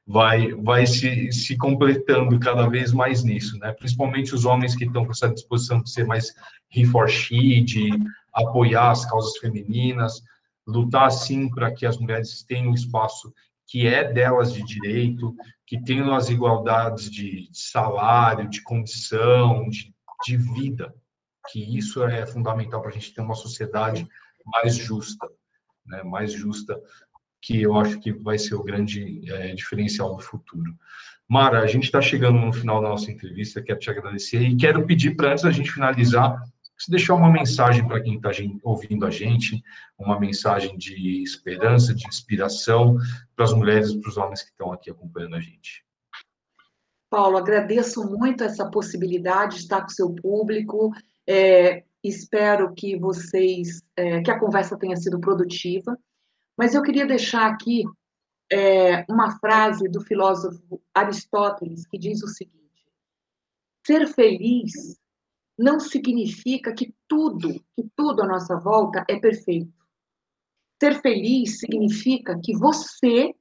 vai 0.06 0.54
vai 0.56 0.88
se, 0.88 1.32
se 1.32 1.56
completando 1.56 2.40
cada 2.40 2.68
vez 2.68 2.92
mais 2.92 3.24
nisso, 3.24 3.58
né? 3.60 3.72
Principalmente 3.74 4.34
os 4.34 4.44
homens 4.44 4.76
que 4.76 4.86
estão 4.86 5.06
com 5.06 5.12
essa 5.12 5.30
disposição 5.30 5.82
de 5.82 5.92
ser 5.92 6.06
mais 6.06 6.34
he 6.76 6.84
for 6.84 7.08
she, 7.08 7.62
de 7.62 7.92
apoiar 8.34 8.92
as 8.92 9.06
causas 9.06 9.38
femininas, 9.38 10.24
lutar 10.70 11.12
sim 11.12 11.50
para 11.50 11.72
que 11.74 11.86
as 11.86 11.98
mulheres 11.98 12.44
tenham 12.44 12.72
o 12.72 12.76
espaço 12.76 13.34
que 13.68 13.86
é 13.86 14.12
delas 14.12 14.52
de 14.52 14.64
direito, 14.64 15.36
que 15.66 15.80
tenham 15.80 16.14
as 16.16 16.30
igualdades 16.30 17.10
de, 17.10 17.48
salário, 17.54 18.50
de 18.50 18.64
condição, 18.64 19.70
de, 19.70 19.94
de 20.26 20.38
vida, 20.38 20.94
que 21.52 21.78
isso 21.78 22.04
é 22.04 22.26
fundamental 22.26 22.82
para 22.82 22.90
a 22.90 22.94
gente 22.94 23.14
ter 23.14 23.22
uma 23.22 23.36
sociedade 23.36 24.08
mais 24.46 24.76
justa, 24.76 25.28
né? 25.86 26.02
mais 26.02 26.34
justa, 26.34 26.82
que 27.42 27.62
eu 27.62 27.78
acho 27.78 28.00
que 28.00 28.12
vai 28.12 28.40
ser 28.40 28.56
o 28.56 28.64
grande 28.64 29.22
é, 29.32 29.54
diferencial 29.54 30.16
do 30.16 30.22
futuro. 30.22 30.76
Mara, 31.28 31.60
a 31.60 31.68
gente 31.68 31.84
está 31.84 32.02
chegando 32.02 32.40
no 32.40 32.52
final 32.52 32.82
da 32.82 32.90
nossa 32.90 33.12
entrevista, 33.12 33.62
quero 33.62 33.80
te 33.80 33.92
agradecer 33.92 34.42
e 34.42 34.58
quero 34.58 34.86
pedir 34.86 35.16
para, 35.16 35.32
antes 35.32 35.44
da 35.44 35.52
gente 35.52 35.72
finalizar, 35.72 36.42
se 36.80 36.90
deixar 36.90 37.16
uma 37.16 37.32
mensagem 37.32 37.86
para 37.86 38.02
quem 38.02 38.16
está 38.16 38.32
ouvindo 38.64 39.06
a 39.06 39.10
gente, 39.10 39.62
uma 39.98 40.18
mensagem 40.18 40.78
de 40.78 41.22
esperança, 41.22 41.94
de 41.94 42.08
inspiração 42.08 42.96
para 43.36 43.46
as 43.46 43.54
mulheres 43.54 43.90
e 43.90 44.00
para 44.00 44.10
os 44.10 44.18
homens 44.18 44.42
que 44.42 44.50
estão 44.50 44.72
aqui 44.72 44.90
acompanhando 44.90 45.36
a 45.36 45.42
gente. 45.42 45.86
Paulo, 47.10 47.38
agradeço 47.38 48.04
muito 48.06 48.44
essa 48.44 48.70
possibilidade 48.70 49.56
de 49.56 49.62
estar 49.64 49.82
com 49.82 49.88
o 49.88 49.92
seu 49.92 50.14
público. 50.14 50.92
É, 51.28 51.84
espero 52.02 52.74
que 52.74 52.98
vocês, 52.98 53.82
é, 53.98 54.22
que 54.22 54.32
a 54.32 54.40
conversa 54.40 54.78
tenha 54.78 54.96
sido 54.96 55.20
produtiva. 55.20 55.98
Mas 56.58 56.76
eu 56.76 56.82
queria 56.82 57.06
deixar 57.06 57.48
aqui 57.48 57.84
é, 58.52 59.06
uma 59.10 59.38
frase 59.40 59.90
do 59.90 60.02
filósofo 60.02 60.82
Aristóteles 60.94 61.86
que 61.88 61.98
diz 61.98 62.24
o 62.24 62.28
seguinte: 62.28 62.86
ser 63.86 64.08
feliz 64.08 65.00
não 65.60 65.78
significa 65.78 66.74
que 66.74 66.95
tudo, 67.05 67.53
que 67.76 67.84
tudo 67.93 68.24
à 68.24 68.26
nossa 68.26 68.55
volta 68.55 69.03
é 69.10 69.20
perfeito. 69.20 69.74
Ser 70.82 71.01
feliz 71.01 71.60
significa 71.60 72.39
que 72.41 72.57
você 72.57 73.36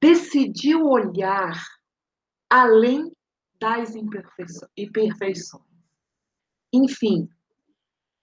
decidiu 0.00 0.86
olhar 0.86 1.62
além 2.48 3.12
das 3.60 3.94
imperfeições. 3.94 5.62
Enfim, 6.72 7.28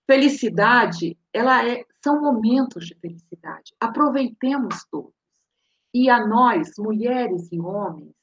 felicidade, 0.09 1.15
ela 1.31 1.67
é, 1.67 1.85
são 2.03 2.19
momentos 2.19 2.87
de 2.87 2.95
felicidade. 2.95 3.71
Aproveitemos 3.79 4.83
todos. 4.89 5.13
E 5.93 6.09
a 6.09 6.25
nós, 6.25 6.71
mulheres 6.79 7.51
e 7.51 7.59
homens, 7.59 8.15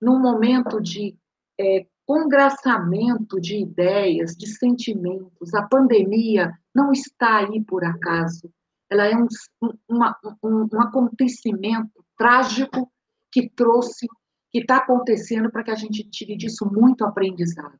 num 0.00 0.20
momento 0.20 0.80
de 0.80 1.16
é, 1.58 1.86
congraçamento 2.08 3.38
de 3.38 3.60
ideias, 3.60 4.34
de 4.34 4.46
sentimentos, 4.46 5.52
a 5.52 5.62
pandemia 5.68 6.58
não 6.74 6.90
está 6.90 7.40
aí 7.40 7.62
por 7.62 7.84
acaso. 7.84 8.50
Ela 8.90 9.08
é 9.08 9.14
um, 9.14 9.26
uma, 9.86 10.16
um, 10.42 10.66
um 10.72 10.80
acontecimento 10.80 12.02
trágico 12.16 12.90
que 13.30 13.50
trouxe, 13.50 14.06
que 14.50 14.60
está 14.60 14.78
acontecendo 14.78 15.50
para 15.50 15.62
que 15.62 15.70
a 15.70 15.74
gente 15.74 16.02
tire 16.08 16.34
disso 16.34 16.64
muito 16.72 17.04
aprendizado. 17.04 17.78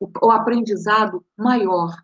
O, 0.00 0.10
o 0.22 0.30
aprendizado 0.30 1.22
maior 1.36 1.94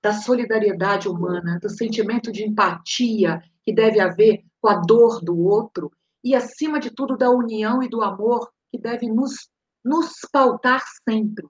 da 0.00 0.12
solidariedade 0.12 1.08
humana, 1.08 1.58
do 1.60 1.68
sentimento 1.68 2.30
de 2.30 2.44
empatia 2.44 3.42
que 3.64 3.74
deve 3.74 3.98
haver 3.98 4.44
com 4.60 4.68
a 4.68 4.76
dor 4.76 5.20
do 5.24 5.36
outro 5.40 5.90
e, 6.22 6.36
acima 6.36 6.78
de 6.78 6.92
tudo, 6.92 7.16
da 7.16 7.30
união 7.30 7.82
e 7.82 7.88
do 7.88 8.00
amor 8.00 8.48
que 8.70 8.78
deve 8.78 9.08
nos, 9.08 9.48
nos 9.84 10.20
pautar 10.32 10.82
sempre, 11.08 11.46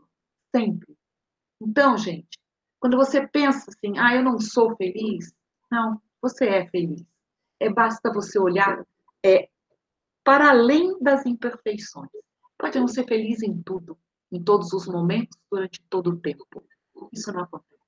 sempre. 0.55 0.97
Então, 1.61 1.97
gente, 1.97 2.39
quando 2.81 2.97
você 2.97 3.27
pensa 3.27 3.71
assim, 3.71 3.99
ah, 3.99 4.15
eu 4.15 4.23
não 4.23 4.39
sou 4.39 4.77
feliz, 4.77 5.33
não, 5.71 6.01
você 6.21 6.47
é 6.47 6.69
feliz. 6.69 7.05
É 7.61 7.69
basta 7.69 8.13
você 8.13 8.39
olhar 8.39 8.85
é, 9.25 9.49
para 10.25 10.51
além 10.51 10.99
das 11.01 11.27
imperfeições. 11.27 12.11
Pode 12.57 12.79
não 12.79 12.89
ser 12.89 13.07
feliz 13.07 13.43
em 13.43 13.63
tudo, 13.63 13.99
em 14.31 14.43
todos 14.43 14.73
os 14.73 14.87
momentos, 14.87 15.37
durante 15.51 15.83
todo 15.89 16.11
o 16.11 16.21
tempo. 16.21 16.45
Isso 17.13 17.33
não 17.33 17.43
acontece. 17.43 17.81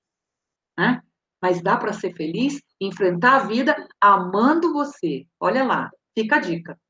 Né? 0.78 1.02
Mas 1.40 1.62
dá 1.62 1.76
para 1.76 1.92
ser 1.92 2.14
feliz 2.14 2.60
enfrentar 2.80 3.36
a 3.36 3.46
vida 3.46 3.88
amando 4.00 4.72
você. 4.72 5.26
Olha 5.38 5.64
lá, 5.64 5.90
fica 6.16 6.36
a 6.36 6.40
dica. 6.40 6.80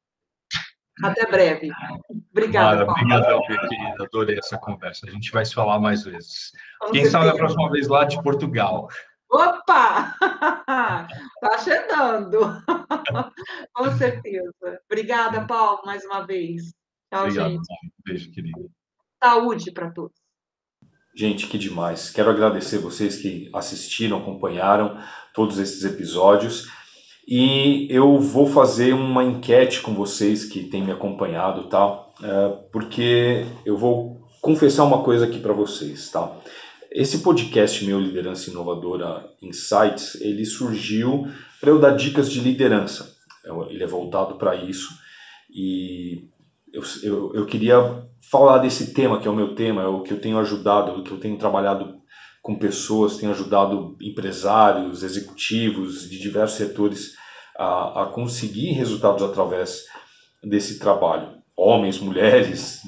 Até 1.03 1.27
breve. 1.27 1.71
Obrigada. 2.31 2.85
Obrigadão, 2.85 3.41
minha 3.49 3.69
querida. 3.69 4.05
Adorei 4.05 4.39
essa 4.39 4.59
conversa. 4.59 5.07
A 5.07 5.11
gente 5.11 5.31
vai 5.33 5.45
se 5.45 5.55
falar 5.55 5.79
mais 5.79 6.05
vezes. 6.05 6.53
Com 6.81 6.91
Quem 6.93 7.05
certeza. 7.05 7.25
sabe 7.25 7.29
a 7.31 7.35
próxima 7.35 7.71
vez 7.71 7.89
lá 7.89 8.05
de 8.05 8.23
Portugal. 8.23 8.89
Opa! 9.31 10.17
Tá 11.41 11.59
chegando. 11.59 12.41
Com 13.73 13.91
certeza. 13.97 14.81
Obrigada, 14.91 15.47
Paulo, 15.47 15.81
mais 15.87 16.05
uma 16.05 16.27
vez. 16.27 16.75
Tchau, 17.11 17.23
Obrigado, 17.25 17.51
gente. 17.51 17.69
Beijo, 18.05 18.31
querido. 18.31 18.71
Saúde 19.23 19.73
para 19.73 19.91
todos. 19.91 20.21
Gente, 21.15 21.47
que 21.47 21.59
demais. 21.59 22.11
Quero 22.11 22.31
agradecer 22.31 22.79
vocês 22.79 23.17
que 23.17 23.51
assistiram, 23.55 24.19
acompanharam 24.19 24.99
todos 25.35 25.59
esses 25.59 25.83
episódios. 25.85 26.69
E 27.27 27.87
eu 27.91 28.19
vou 28.19 28.47
fazer 28.47 28.93
uma 28.93 29.23
enquete 29.23 29.81
com 29.81 29.95
vocês 29.95 30.45
que 30.45 30.65
têm 30.65 30.85
me 30.85 30.93
acompanhado, 30.93 31.65
tá? 31.65 32.07
É, 32.23 32.49
porque 32.73 33.47
eu 33.65 33.77
vou 33.77 34.21
confessar 34.41 34.85
uma 34.85 35.03
coisa 35.03 35.27
aqui 35.27 35.39
para 35.39 35.53
vocês, 35.53 36.11
tá? 36.11 36.33
Esse 36.91 37.19
podcast 37.21 37.85
meu 37.85 38.01
Liderança 38.01 38.51
Inovadora 38.51 39.25
Insights, 39.41 40.21
ele 40.21 40.45
surgiu 40.45 41.29
para 41.61 41.71
eu 41.71 41.79
dar 41.79 41.91
dicas 41.91 42.31
de 42.31 42.41
liderança. 42.41 43.15
Ele 43.69 43.85
é 43.85 43.87
voltado 43.87 44.35
para 44.35 44.57
isso 44.57 44.89
e 45.49 46.29
eu, 46.73 46.83
eu, 47.03 47.35
eu, 47.35 47.47
queria 47.47 48.05
falar 48.31 48.59
desse 48.59 48.93
tema 48.93 49.19
que 49.19 49.27
é 49.27 49.31
o 49.31 49.37
meu 49.37 49.55
tema, 49.55 49.83
é 49.83 49.87
o 49.87 50.03
que 50.03 50.13
eu 50.13 50.21
tenho 50.21 50.39
ajudado, 50.39 50.93
o 50.93 51.03
que 51.03 51.11
eu 51.11 51.19
tenho 51.19 51.39
trabalhado 51.39 52.00
com 52.43 52.59
pessoas, 52.59 53.17
tenho 53.17 53.33
ajudado 53.33 53.97
empresários, 54.01 55.03
executivos 55.03 56.09
de 56.09 56.19
diversos 56.19 56.57
setores 56.57 57.15
a, 57.57 58.03
a 58.03 58.07
conseguir 58.07 58.73
resultados 58.73 59.23
através 59.23 59.85
desse 60.43 60.79
trabalho. 60.79 61.39
Homens, 61.57 61.99
mulheres, 61.99 62.81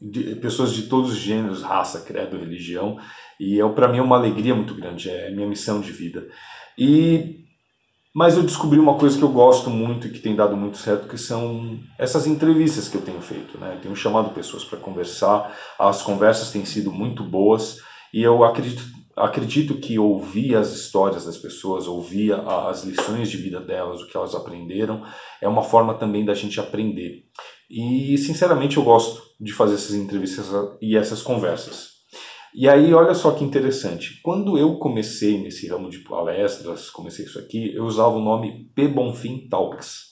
de, 0.00 0.34
pessoas 0.36 0.72
de 0.72 0.82
todos 0.82 1.12
os 1.12 1.18
gêneros, 1.18 1.62
raça, 1.62 2.00
credo, 2.02 2.38
religião, 2.38 2.98
e 3.38 3.60
é 3.60 3.68
para 3.70 3.88
mim 3.88 3.98
é 3.98 4.02
uma 4.02 4.16
alegria 4.16 4.54
muito 4.54 4.74
grande, 4.74 5.08
é 5.08 5.30
minha 5.30 5.48
missão 5.48 5.80
de 5.80 5.92
vida. 5.92 6.28
E 6.76 7.40
mas 8.12 8.36
eu 8.36 8.42
descobri 8.42 8.76
uma 8.76 8.96
coisa 8.96 9.16
que 9.16 9.22
eu 9.22 9.30
gosto 9.30 9.70
muito 9.70 10.08
e 10.08 10.10
que 10.10 10.18
tem 10.18 10.34
dado 10.34 10.56
muito 10.56 10.78
certo, 10.78 11.06
que 11.06 11.16
são 11.16 11.78
essas 11.96 12.26
entrevistas 12.26 12.88
que 12.88 12.96
eu 12.96 13.02
tenho 13.02 13.20
feito, 13.20 13.56
né? 13.56 13.74
Eu 13.76 13.80
tenho 13.80 13.94
chamado 13.94 14.30
pessoas 14.30 14.64
para 14.64 14.80
conversar, 14.80 15.56
as 15.78 16.02
conversas 16.02 16.50
têm 16.50 16.64
sido 16.64 16.90
muito 16.90 17.22
boas 17.22 17.78
e 18.12 18.22
eu 18.22 18.44
acredito 18.44 18.82
acredito 19.16 19.74
que 19.74 19.98
ouvir 19.98 20.56
as 20.56 20.72
histórias 20.72 21.26
das 21.26 21.36
pessoas, 21.36 21.86
ouvir 21.86 22.32
as 22.32 22.84
lições 22.84 23.30
de 23.30 23.36
vida 23.36 23.60
delas, 23.60 24.00
o 24.00 24.06
que 24.06 24.16
elas 24.16 24.34
aprenderam, 24.34 25.02
é 25.40 25.48
uma 25.48 25.62
forma 25.62 25.94
também 25.94 26.24
da 26.24 26.34
gente 26.34 26.58
aprender. 26.58 27.24
E 27.70 28.16
sinceramente 28.18 28.76
eu 28.76 28.82
gosto 28.82 29.22
de 29.40 29.52
fazer 29.52 29.74
essas 29.74 29.94
entrevistas 29.94 30.46
e 30.80 30.96
essas 30.96 31.22
conversas. 31.22 31.90
E 32.52 32.68
aí, 32.68 32.92
olha 32.92 33.14
só 33.14 33.30
que 33.30 33.44
interessante. 33.44 34.20
Quando 34.22 34.58
eu 34.58 34.76
comecei 34.76 35.40
nesse 35.40 35.68
ramo 35.68 35.88
de 35.88 35.98
palestras, 36.00 36.90
comecei 36.90 37.24
isso 37.24 37.38
aqui, 37.38 37.72
eu 37.74 37.84
usava 37.84 38.16
o 38.16 38.24
nome 38.24 38.70
P. 38.74 38.88
Bonfim 38.88 39.46
Talks. 39.48 40.10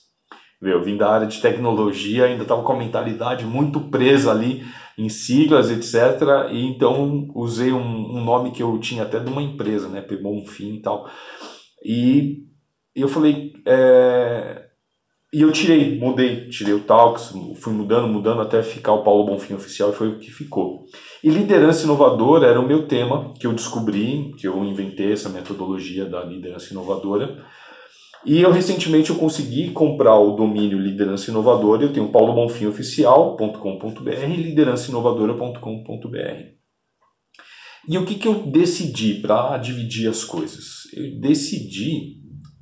Eu 0.61 0.81
vim 0.83 0.95
da 0.95 1.09
área 1.09 1.27
de 1.27 1.41
tecnologia, 1.41 2.25
ainda 2.25 2.43
estava 2.43 2.63
com 2.63 2.71
a 2.73 2.77
mentalidade 2.77 3.45
muito 3.45 3.89
presa 3.89 4.31
ali 4.31 4.63
em 4.99 5.07
siglas, 5.07 5.71
etc. 5.71 6.51
E 6.51 6.65
então 6.65 7.29
usei 7.33 7.71
um, 7.71 8.17
um 8.17 8.23
nome 8.23 8.51
que 8.51 8.61
eu 8.61 8.77
tinha 8.79 9.03
até 9.03 9.17
de 9.19 9.29
uma 9.29 9.41
empresa, 9.41 9.87
né? 9.87 10.01
P. 10.01 10.17
Bonfim 10.17 10.75
e 10.75 10.81
tal. 10.81 11.09
E 11.83 12.43
eu 12.93 13.07
falei, 13.07 13.53
é, 13.65 14.65
e 15.31 15.41
eu 15.41 15.51
tirei, 15.51 15.97
mudei, 15.97 16.49
tirei 16.49 16.73
o 16.73 16.81
Talks, 16.81 17.31
fui 17.55 17.71
mudando, 17.71 18.07
mudando 18.07 18.41
até 18.41 18.61
ficar 18.61 18.93
o 18.93 19.03
Paulo 19.03 19.25
Bonfim 19.25 19.53
oficial 19.53 19.91
e 19.91 19.93
foi 19.93 20.09
o 20.09 20.19
que 20.19 20.29
ficou. 20.29 20.85
E 21.23 21.29
liderança 21.29 21.85
inovadora 21.85 22.47
era 22.47 22.59
o 22.59 22.67
meu 22.67 22.87
tema 22.87 23.33
que 23.39 23.47
eu 23.47 23.53
descobri, 23.53 24.33
que 24.37 24.47
eu 24.47 24.63
inventei 24.65 25.13
essa 25.13 25.29
metodologia 25.29 26.05
da 26.05 26.23
liderança 26.23 26.71
inovadora. 26.73 27.45
E 28.25 28.41
eu 28.41 28.51
recentemente 28.51 29.09
eu 29.09 29.15
consegui 29.15 29.71
comprar 29.71 30.17
o 30.17 30.35
domínio 30.35 30.77
liderança 30.77 31.31
inovadora, 31.31 31.83
eu 31.83 31.93
tenho 31.93 32.09
paulobonfimoficial.com.br 32.09 34.09
e 34.09 34.35
liderançainovadora.com.br. 34.35 36.59
E 37.87 37.97
o 37.97 38.05
que, 38.05 38.15
que 38.15 38.27
eu 38.27 38.45
decidi 38.45 39.13
para 39.15 39.57
dividir 39.57 40.09
as 40.09 40.25
coisas? 40.25 40.83
Eu 40.93 41.17
decidi 41.19 42.19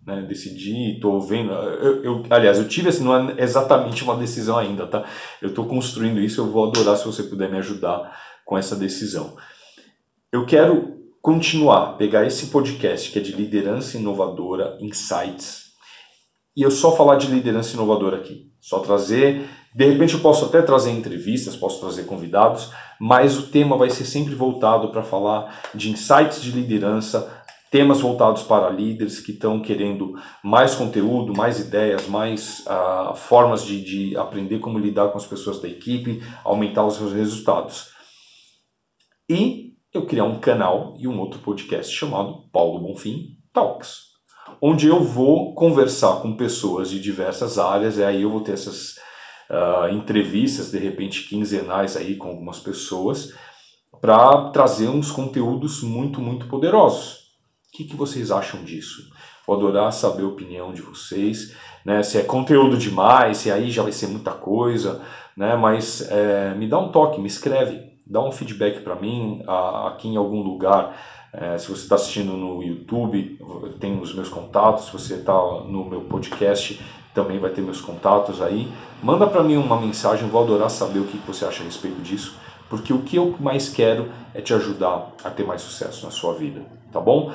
né, 0.08 0.22
decidi, 0.22 0.94
estou 0.94 1.20
vendo. 1.20 1.52
Eu, 1.52 2.02
eu, 2.02 2.24
aliás, 2.30 2.58
eu 2.58 2.68
tive 2.68 2.88
assim, 2.88 3.04
não 3.04 3.30
é 3.30 3.44
exatamente 3.44 4.06
uma 4.06 4.16
decisão 4.16 4.58
ainda, 4.58 4.88
tá? 4.88 5.04
Eu 5.42 5.50
estou 5.50 5.66
construindo 5.66 6.22
isso, 6.22 6.40
eu 6.40 6.50
vou 6.50 6.70
adorar 6.70 6.96
se 6.96 7.06
você 7.06 7.24
puder 7.24 7.52
me 7.52 7.58
ajudar 7.58 8.18
com 8.46 8.58
essa 8.58 8.74
decisão. 8.74 9.36
Eu 10.32 10.46
quero 10.46 10.97
continuar, 11.28 11.98
pegar 11.98 12.26
esse 12.26 12.46
podcast 12.46 13.12
que 13.12 13.20
é 13.20 13.22
de 13.22 13.34
liderança 13.34 13.98
inovadora, 13.98 14.78
insights, 14.80 15.64
e 16.56 16.62
eu 16.62 16.72
só 16.72 16.96
falar 16.96 17.18
de 17.18 17.28
liderança 17.28 17.74
inovadora 17.74 18.16
aqui. 18.16 18.50
Só 18.62 18.80
trazer, 18.80 19.46
de 19.76 19.86
repente 19.86 20.14
eu 20.14 20.22
posso 20.22 20.46
até 20.46 20.62
trazer 20.62 20.92
entrevistas, 20.92 21.54
posso 21.54 21.82
trazer 21.82 22.06
convidados, 22.06 22.72
mas 22.98 23.38
o 23.38 23.48
tema 23.48 23.76
vai 23.76 23.90
ser 23.90 24.06
sempre 24.06 24.34
voltado 24.36 24.90
para 24.90 25.04
falar 25.04 25.54
de 25.76 25.92
insights 25.92 26.42
de 26.42 26.50
liderança, 26.50 27.30
temas 27.70 28.00
voltados 28.00 28.44
para 28.44 28.70
líderes 28.70 29.20
que 29.20 29.34
estão 29.34 29.62
querendo 29.62 30.14
mais 30.42 30.76
conteúdo, 30.76 31.36
mais 31.36 31.60
ideias, 31.60 32.08
mais 32.08 32.66
uh, 32.68 33.14
formas 33.14 33.66
de, 33.66 33.84
de 33.84 34.16
aprender 34.16 34.60
como 34.60 34.80
lidar 34.80 35.10
com 35.10 35.18
as 35.18 35.26
pessoas 35.26 35.60
da 35.60 35.68
equipe, 35.68 36.24
aumentar 36.46 36.86
os 36.86 36.96
seus 36.96 37.12
resultados. 37.12 37.90
E 39.30 39.67
eu 39.98 40.06
criar 40.06 40.26
um 40.26 40.40
canal 40.40 40.96
e 41.00 41.08
um 41.08 41.20
outro 41.20 41.40
podcast 41.40 41.94
chamado 41.94 42.44
Paulo 42.54 42.80
Bonfim 42.80 43.38
Talks, 43.52 44.02
onde 44.62 44.88
eu 44.88 45.04
vou 45.04 45.56
conversar 45.56 46.22
com 46.22 46.38
pessoas 46.38 46.90
de 46.90 47.00
diversas 47.00 47.58
áreas, 47.58 47.98
e 47.98 48.04
aí 48.04 48.22
eu 48.22 48.30
vou 48.30 48.42
ter 48.42 48.54
essas 48.54 48.98
uh, 49.50 49.90
entrevistas, 49.92 50.72
de 50.72 50.78
repente 50.78 51.28
quinzenais 51.28 51.98
aí 51.98 52.16
com 52.16 52.30
algumas 52.30 52.60
pessoas, 52.60 53.34
para 54.00 54.52
trazer 54.52 54.88
uns 54.88 55.10
conteúdos 55.10 55.82
muito, 55.82 56.22
muito 56.22 56.48
poderosos. 56.48 57.28
O 57.68 57.78
que, 57.78 57.84
que 57.86 57.96
vocês 57.96 58.30
acham 58.30 58.64
disso? 58.64 59.02
Vou 59.48 59.56
adorar 59.56 59.92
saber 59.92 60.24
a 60.24 60.28
opinião 60.28 60.74
de 60.74 60.82
vocês, 60.82 61.56
né? 61.84 62.04
Se 62.04 62.20
é 62.20 62.24
conteúdo 62.24 62.78
demais, 62.78 63.38
se 63.38 63.52
aí 63.52 63.72
já 63.72 63.82
vai 63.82 63.92
ser 63.92 64.08
muita 64.08 64.32
coisa, 64.32 65.02
né? 65.36 65.56
Mas 65.56 66.02
é, 66.12 66.54
me 66.54 66.68
dá 66.68 66.78
um 66.78 66.92
toque, 66.92 67.20
me 67.20 67.28
escreve, 67.28 67.97
dá 68.10 68.22
um 68.22 68.32
feedback 68.32 68.82
para 68.82 68.96
mim 68.96 69.44
aqui 69.86 70.08
em 70.08 70.18
algum 70.18 70.42
lugar. 70.42 70.96
É, 71.34 71.58
se 71.58 71.68
você 71.70 71.84
está 71.84 71.96
assistindo 71.96 72.34
no 72.34 72.64
YouTube, 72.64 73.40
tem 73.80 74.00
os 74.00 74.14
meus 74.14 74.30
contatos. 74.30 74.86
Se 74.86 74.94
você 74.94 75.16
está 75.16 75.34
no 75.34 75.86
meu 75.86 76.02
podcast, 76.02 76.82
também 77.14 77.40
vai 77.40 77.50
ter 77.52 77.62
meus 77.62 77.82
contatos 77.82 78.42
aí. 78.42 78.68
Manda 79.04 79.28
para 79.28 79.44
mim 79.44 79.58
uma 79.58 79.80
mensagem, 79.80 80.30
vou 80.30 80.44
adorar 80.44 80.70
saber 80.70 81.00
o 81.00 81.06
que 81.06 81.18
você 81.26 81.46
acha 81.46 81.62
a 81.62 81.66
respeito 81.66 82.02
disso 82.02 82.38
porque 82.70 82.94
o 82.94 83.00
que 83.00 83.16
eu 83.16 83.36
mais 83.40 83.70
quero 83.70 84.10
é 84.34 84.42
te 84.42 84.54
ajudar 84.54 85.14
a 85.24 85.30
ter 85.30 85.46
mais 85.46 85.62
sucesso 85.62 86.06
na 86.06 86.12
sua 86.12 86.34
vida, 86.34 86.62
tá 86.92 87.00
bom? 87.00 87.32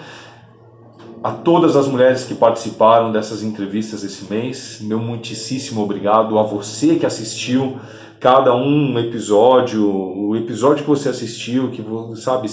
A 1.23 1.31
todas 1.31 1.77
as 1.77 1.87
mulheres 1.87 2.25
que 2.25 2.35
participaram 2.35 3.13
dessas 3.13 3.43
entrevistas 3.43 4.03
esse 4.03 4.25
mês, 4.31 4.81
meu 4.81 4.99
muitíssimo 4.99 5.83
obrigado. 5.83 6.39
A 6.39 6.43
você 6.43 6.97
que 6.97 7.07
assistiu 7.07 7.79
cada 8.23 8.55
um 8.55 8.97
episódio, 9.01 9.85
o 9.85 10.37
episódio 10.37 10.85
que 10.85 10.89
você 10.89 11.09
assistiu, 11.09 11.73
que 11.73 11.85
sabe, 12.15 12.49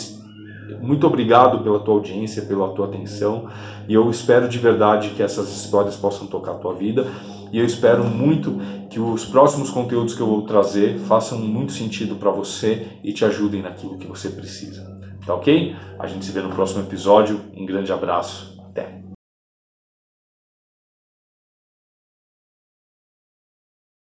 muito 0.82 1.05
obrigado 1.05 1.59
pela 1.59 1.80
tua 1.80 1.93
audiência, 1.93 2.41
pela 2.41 2.70
tua 2.70 2.88
atenção. 2.88 3.47
E 3.88 3.93
eu 3.93 4.09
espero 4.09 4.49
de 4.49 4.57
verdade 4.57 5.11
que 5.11 5.22
essas 5.22 5.47
histórias 5.55 5.95
possam 5.95 6.26
tocar 6.26 6.53
a 6.53 6.55
tua 6.55 6.74
vida. 6.74 7.05
E 7.53 7.59
eu 7.59 7.65
espero 7.65 8.03
muito 8.03 8.59
que 8.89 8.99
os 8.99 9.26
próximos 9.26 9.70
conteúdos 9.70 10.15
que 10.15 10.22
eu 10.22 10.28
vou 10.28 10.41
trazer 10.41 10.97
façam 10.97 11.38
muito 11.38 11.72
sentido 11.72 12.15
para 12.15 12.32
você 12.32 12.88
e 13.03 13.13
te 13.13 13.24
ajudem 13.24 13.61
naquilo 13.61 13.95
que 13.99 14.07
você 14.07 14.30
precisa. 14.30 14.89
Tá 15.24 15.36
ok? 15.36 15.76
A 15.99 16.07
gente 16.07 16.26
se 16.26 16.32
vê 16.32 16.41
no 16.41 16.49
próximo 16.49 16.82
episódio. 16.82 17.41
Um 17.55 17.67
grande 17.67 17.93
abraço 17.93 18.59